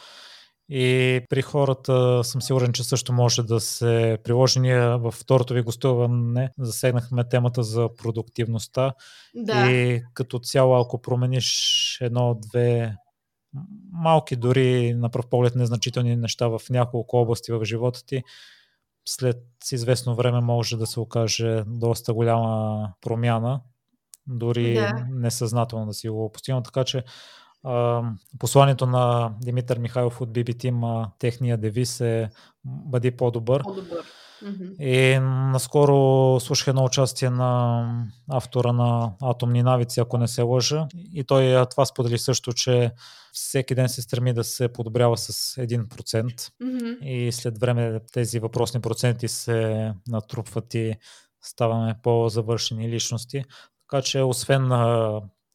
И 0.70 1.22
при 1.30 1.41
хората 1.41 2.24
съм 2.24 2.41
сигурен, 2.41 2.74
че 2.74 2.84
също 2.84 3.13
може 3.13 3.43
да 3.43 3.59
се 3.59 4.18
приложи. 4.24 4.59
Ние 4.59 4.80
във 4.80 5.13
второто 5.13 5.53
ви 5.53 5.61
гостуване 5.61 6.49
засегнахме 6.59 7.30
темата 7.30 7.63
за 7.63 7.89
продуктивността. 7.97 8.93
Да. 9.36 9.72
И 9.72 10.01
като 10.13 10.39
цяло, 10.39 10.76
ако 10.76 11.01
промениш 11.01 11.97
едно-две 12.01 12.95
малки, 13.91 14.36
дори 14.36 14.93
на 14.93 15.09
пръв 15.09 15.28
поглед 15.30 15.55
незначителни 15.55 16.16
неща 16.16 16.47
в 16.47 16.61
няколко 16.70 17.18
области 17.18 17.51
в 17.51 17.66
живота 17.66 18.05
ти, 18.05 18.24
след 19.07 19.38
известно 19.72 20.16
време 20.16 20.41
може 20.41 20.78
да 20.78 20.88
се 20.88 20.99
окаже 20.99 21.63
доста 21.68 22.13
голяма 22.13 22.93
промяна, 23.01 23.61
дори 24.28 24.74
да. 24.74 25.05
несъзнателно 25.11 25.86
да 25.86 25.93
си 25.93 26.09
го 26.09 26.32
постигнал. 26.32 26.63
Така 26.63 26.84
че 26.84 27.03
посланието 28.39 28.86
на 28.86 29.34
Димитър 29.41 29.78
Михайлов 29.78 30.22
от 30.22 30.30
BB 30.30 30.55
Team, 30.55 31.07
техния 31.20 31.57
девиз 31.57 32.01
е 32.01 32.30
бъди 32.66 33.11
по-добър. 33.11 33.63
по-добър. 33.63 34.05
Mm-hmm. 34.43 34.82
И 34.82 35.20
наскоро 35.51 36.39
слушах 36.39 36.68
едно 36.68 36.84
участие 36.84 37.30
на 37.30 38.05
автора 38.32 38.74
на 38.74 39.11
Атомни 39.22 39.63
навици, 39.63 39.99
ако 39.99 40.18
не 40.18 40.28
се 40.28 40.41
лъжа. 40.41 40.88
И 41.13 41.24
той 41.24 41.66
това 41.66 41.86
сподели 41.86 42.18
също, 42.18 42.53
че 42.53 42.91
всеки 43.34 43.76
ден 43.76 43.89
се 43.89 44.01
стреми 44.01 44.34
да 44.34 44.43
се 44.43 44.68
подобрява 44.68 45.18
с 45.18 45.55
1%. 45.55 45.88
Mm-hmm. 45.88 46.99
И 46.99 47.32
след 47.32 47.57
време 47.57 47.99
тези 48.13 48.39
въпросни 48.39 48.82
проценти 48.82 49.28
се 49.28 49.91
натрупват 50.07 50.74
и 50.74 50.95
ставаме 51.43 51.95
по-завършени 52.03 52.89
личности. 52.89 53.43
Така 53.89 54.01
че 54.01 54.22
освен 54.22 54.72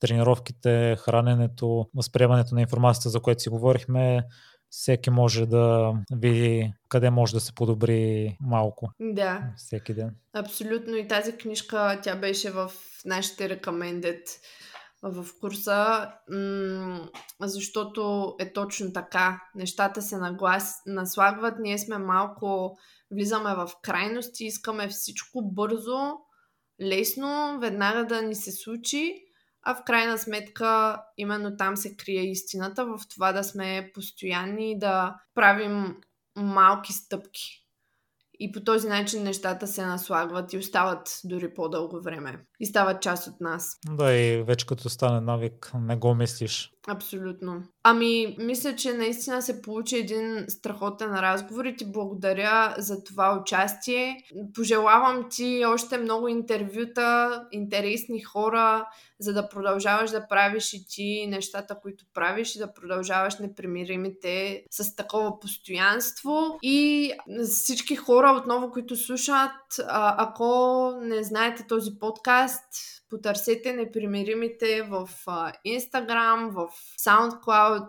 тренировките, 0.00 0.96
храненето, 0.98 1.86
възприемането 1.94 2.54
на 2.54 2.60
информацията, 2.60 3.08
за 3.08 3.20
което 3.20 3.42
си 3.42 3.48
говорихме, 3.48 4.26
всеки 4.70 5.10
може 5.10 5.46
да 5.46 5.92
види 6.12 6.72
къде 6.88 7.10
може 7.10 7.32
да 7.32 7.40
се 7.40 7.54
подобри 7.54 8.36
малко. 8.40 8.90
Да. 9.00 9.42
Всеки 9.56 9.94
ден. 9.94 10.16
Абсолютно. 10.32 10.96
И 10.96 11.08
тази 11.08 11.32
книжка, 11.32 12.00
тя 12.02 12.16
беше 12.16 12.50
в 12.50 12.70
нашите 13.04 13.48
рекомендет 13.48 14.28
в 15.02 15.26
курса, 15.40 16.10
защото 17.40 18.34
е 18.40 18.52
точно 18.52 18.92
така. 18.92 19.40
Нещата 19.54 20.02
се 20.02 20.16
наглас, 20.16 20.82
наслагват, 20.86 21.54
ние 21.60 21.78
сме 21.78 21.98
малко, 21.98 22.76
влизаме 23.10 23.54
в 23.54 23.70
крайности, 23.82 24.44
искаме 24.44 24.88
всичко 24.88 25.42
бързо, 25.42 26.12
лесно, 26.82 27.58
веднага 27.60 28.06
да 28.06 28.22
ни 28.22 28.34
се 28.34 28.52
случи 28.52 29.29
а 29.62 29.74
в 29.74 29.84
крайна 29.84 30.18
сметка 30.18 31.02
именно 31.16 31.56
там 31.56 31.76
се 31.76 31.96
крие 31.96 32.30
истината 32.30 32.86
в 32.86 33.00
това 33.08 33.32
да 33.32 33.44
сме 33.44 33.90
постоянни 33.94 34.72
и 34.72 34.78
да 34.78 35.16
правим 35.34 35.96
малки 36.36 36.92
стъпки. 36.92 37.59
И 38.40 38.52
по 38.52 38.60
този 38.60 38.88
начин 38.88 39.22
нещата 39.22 39.66
се 39.66 39.86
наслагват 39.86 40.52
и 40.52 40.58
остават 40.58 41.20
дори 41.24 41.54
по-дълго 41.54 42.00
време. 42.02 42.44
И 42.60 42.66
стават 42.66 43.02
част 43.02 43.26
от 43.26 43.40
нас. 43.40 43.78
Да, 43.90 44.12
и 44.12 44.42
вече 44.42 44.66
като 44.66 44.88
стане 44.88 45.20
навик, 45.20 45.72
не 45.74 45.96
го 45.96 46.14
мислиш. 46.14 46.72
Абсолютно. 46.88 47.62
Ами, 47.82 48.36
мисля, 48.38 48.76
че 48.76 48.92
наистина 48.92 49.42
се 49.42 49.62
получи 49.62 49.96
един 49.96 50.44
страхотен 50.48 51.14
разговор 51.14 51.64
и 51.64 51.76
ти 51.76 51.92
благодаря 51.92 52.74
за 52.78 53.04
това 53.04 53.38
участие. 53.42 54.16
Пожелавам 54.54 55.26
ти 55.30 55.64
още 55.66 55.98
много 55.98 56.28
интервюта, 56.28 57.42
интересни 57.52 58.20
хора, 58.20 58.86
за 59.20 59.32
да 59.32 59.48
продължаваш 59.48 60.10
да 60.10 60.28
правиш 60.28 60.72
и 60.72 60.86
ти 60.88 61.26
нещата, 61.28 61.78
които 61.82 62.04
правиш 62.14 62.56
и 62.56 62.58
да 62.58 62.74
продължаваш 62.74 63.38
непримиримите 63.38 64.64
с 64.70 64.96
такова 64.96 65.40
постоянство. 65.40 66.58
И 66.62 67.12
всички 67.44 67.96
хора 67.96 68.29
отново, 68.36 68.70
които 68.70 68.96
слушат, 68.96 69.80
ако 69.88 70.90
не 71.00 71.22
знаете 71.22 71.66
този 71.66 71.90
подкаст, 71.98 72.64
потърсете 73.10 73.72
непримиримите 73.72 74.82
в 74.82 75.08
Instagram, 75.66 76.50
в 76.50 76.68
SoundCloud, 77.06 77.88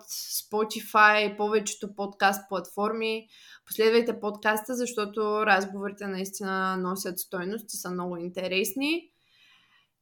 Spotify, 0.52 1.38
повечето 1.38 1.96
подкаст 1.96 2.50
платформи. 2.50 3.28
Последвайте 3.66 4.20
подкаста, 4.20 4.76
защото 4.76 5.46
разговорите 5.46 6.08
наистина 6.08 6.78
носят 6.78 7.20
стойност 7.20 7.74
и 7.74 7.78
са 7.78 7.92
много 7.92 8.18
интересни. 8.18 9.10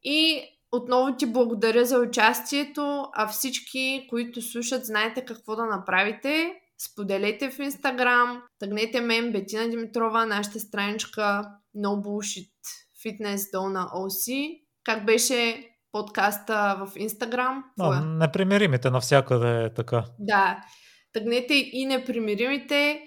И 0.04 0.42
отново 0.72 1.16
ти 1.18 1.26
благодаря 1.26 1.86
за 1.86 2.00
участието, 2.00 3.10
а 3.14 3.28
всички, 3.28 4.08
които 4.10 4.42
слушат, 4.42 4.86
знаете 4.86 5.26
какво 5.26 5.56
да 5.56 5.66
направите. 5.66 6.59
Споделете 6.82 7.50
в 7.50 7.58
Instagram, 7.58 8.42
тъгнете 8.60 9.02
мен, 9.02 9.32
Бетина 9.32 9.70
Димитрова, 9.70 10.26
нашата 10.26 10.60
страничка 10.60 11.46
No 11.76 12.06
Bullshit 12.06 12.52
Fitness 13.06 13.36
Dona 13.36 13.92
OC. 13.92 14.56
Как 14.84 15.06
беше 15.06 15.70
подкаста 15.92 16.78
в 16.80 17.00
Инстаграм? 17.00 17.64
Да, 17.78 18.02
непримиримите 18.02 18.90
навсякъде 18.90 19.64
е 19.64 19.74
така. 19.74 20.06
Да. 20.20 20.64
Тъгнете 21.14 21.54
и 21.54 21.86
непримиримите. 21.86 23.02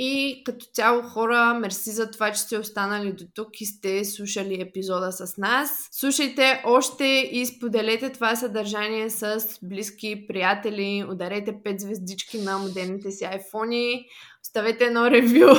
И 0.00 0.42
като 0.44 0.66
цяло 0.72 1.02
хора, 1.02 1.54
мерси 1.54 1.90
за 1.90 2.10
това, 2.10 2.32
че 2.32 2.40
сте 2.40 2.58
останали 2.58 3.12
до 3.12 3.24
тук 3.34 3.60
и 3.60 3.66
сте 3.66 4.04
слушали 4.04 4.60
епизода 4.60 5.12
с 5.12 5.36
нас. 5.36 5.88
Слушайте 5.92 6.62
още 6.64 7.04
и 7.32 7.46
споделете 7.46 8.12
това 8.12 8.36
съдържание 8.36 9.10
с 9.10 9.44
близки, 9.62 10.26
приятели, 10.28 11.04
ударете 11.10 11.52
5 11.52 11.80
звездички 11.80 12.38
на 12.38 12.58
модерните 12.58 13.10
си 13.10 13.24
айфони, 13.24 14.06
Ставете 14.48 14.84
едно 14.84 15.10
ревю. 15.10 15.54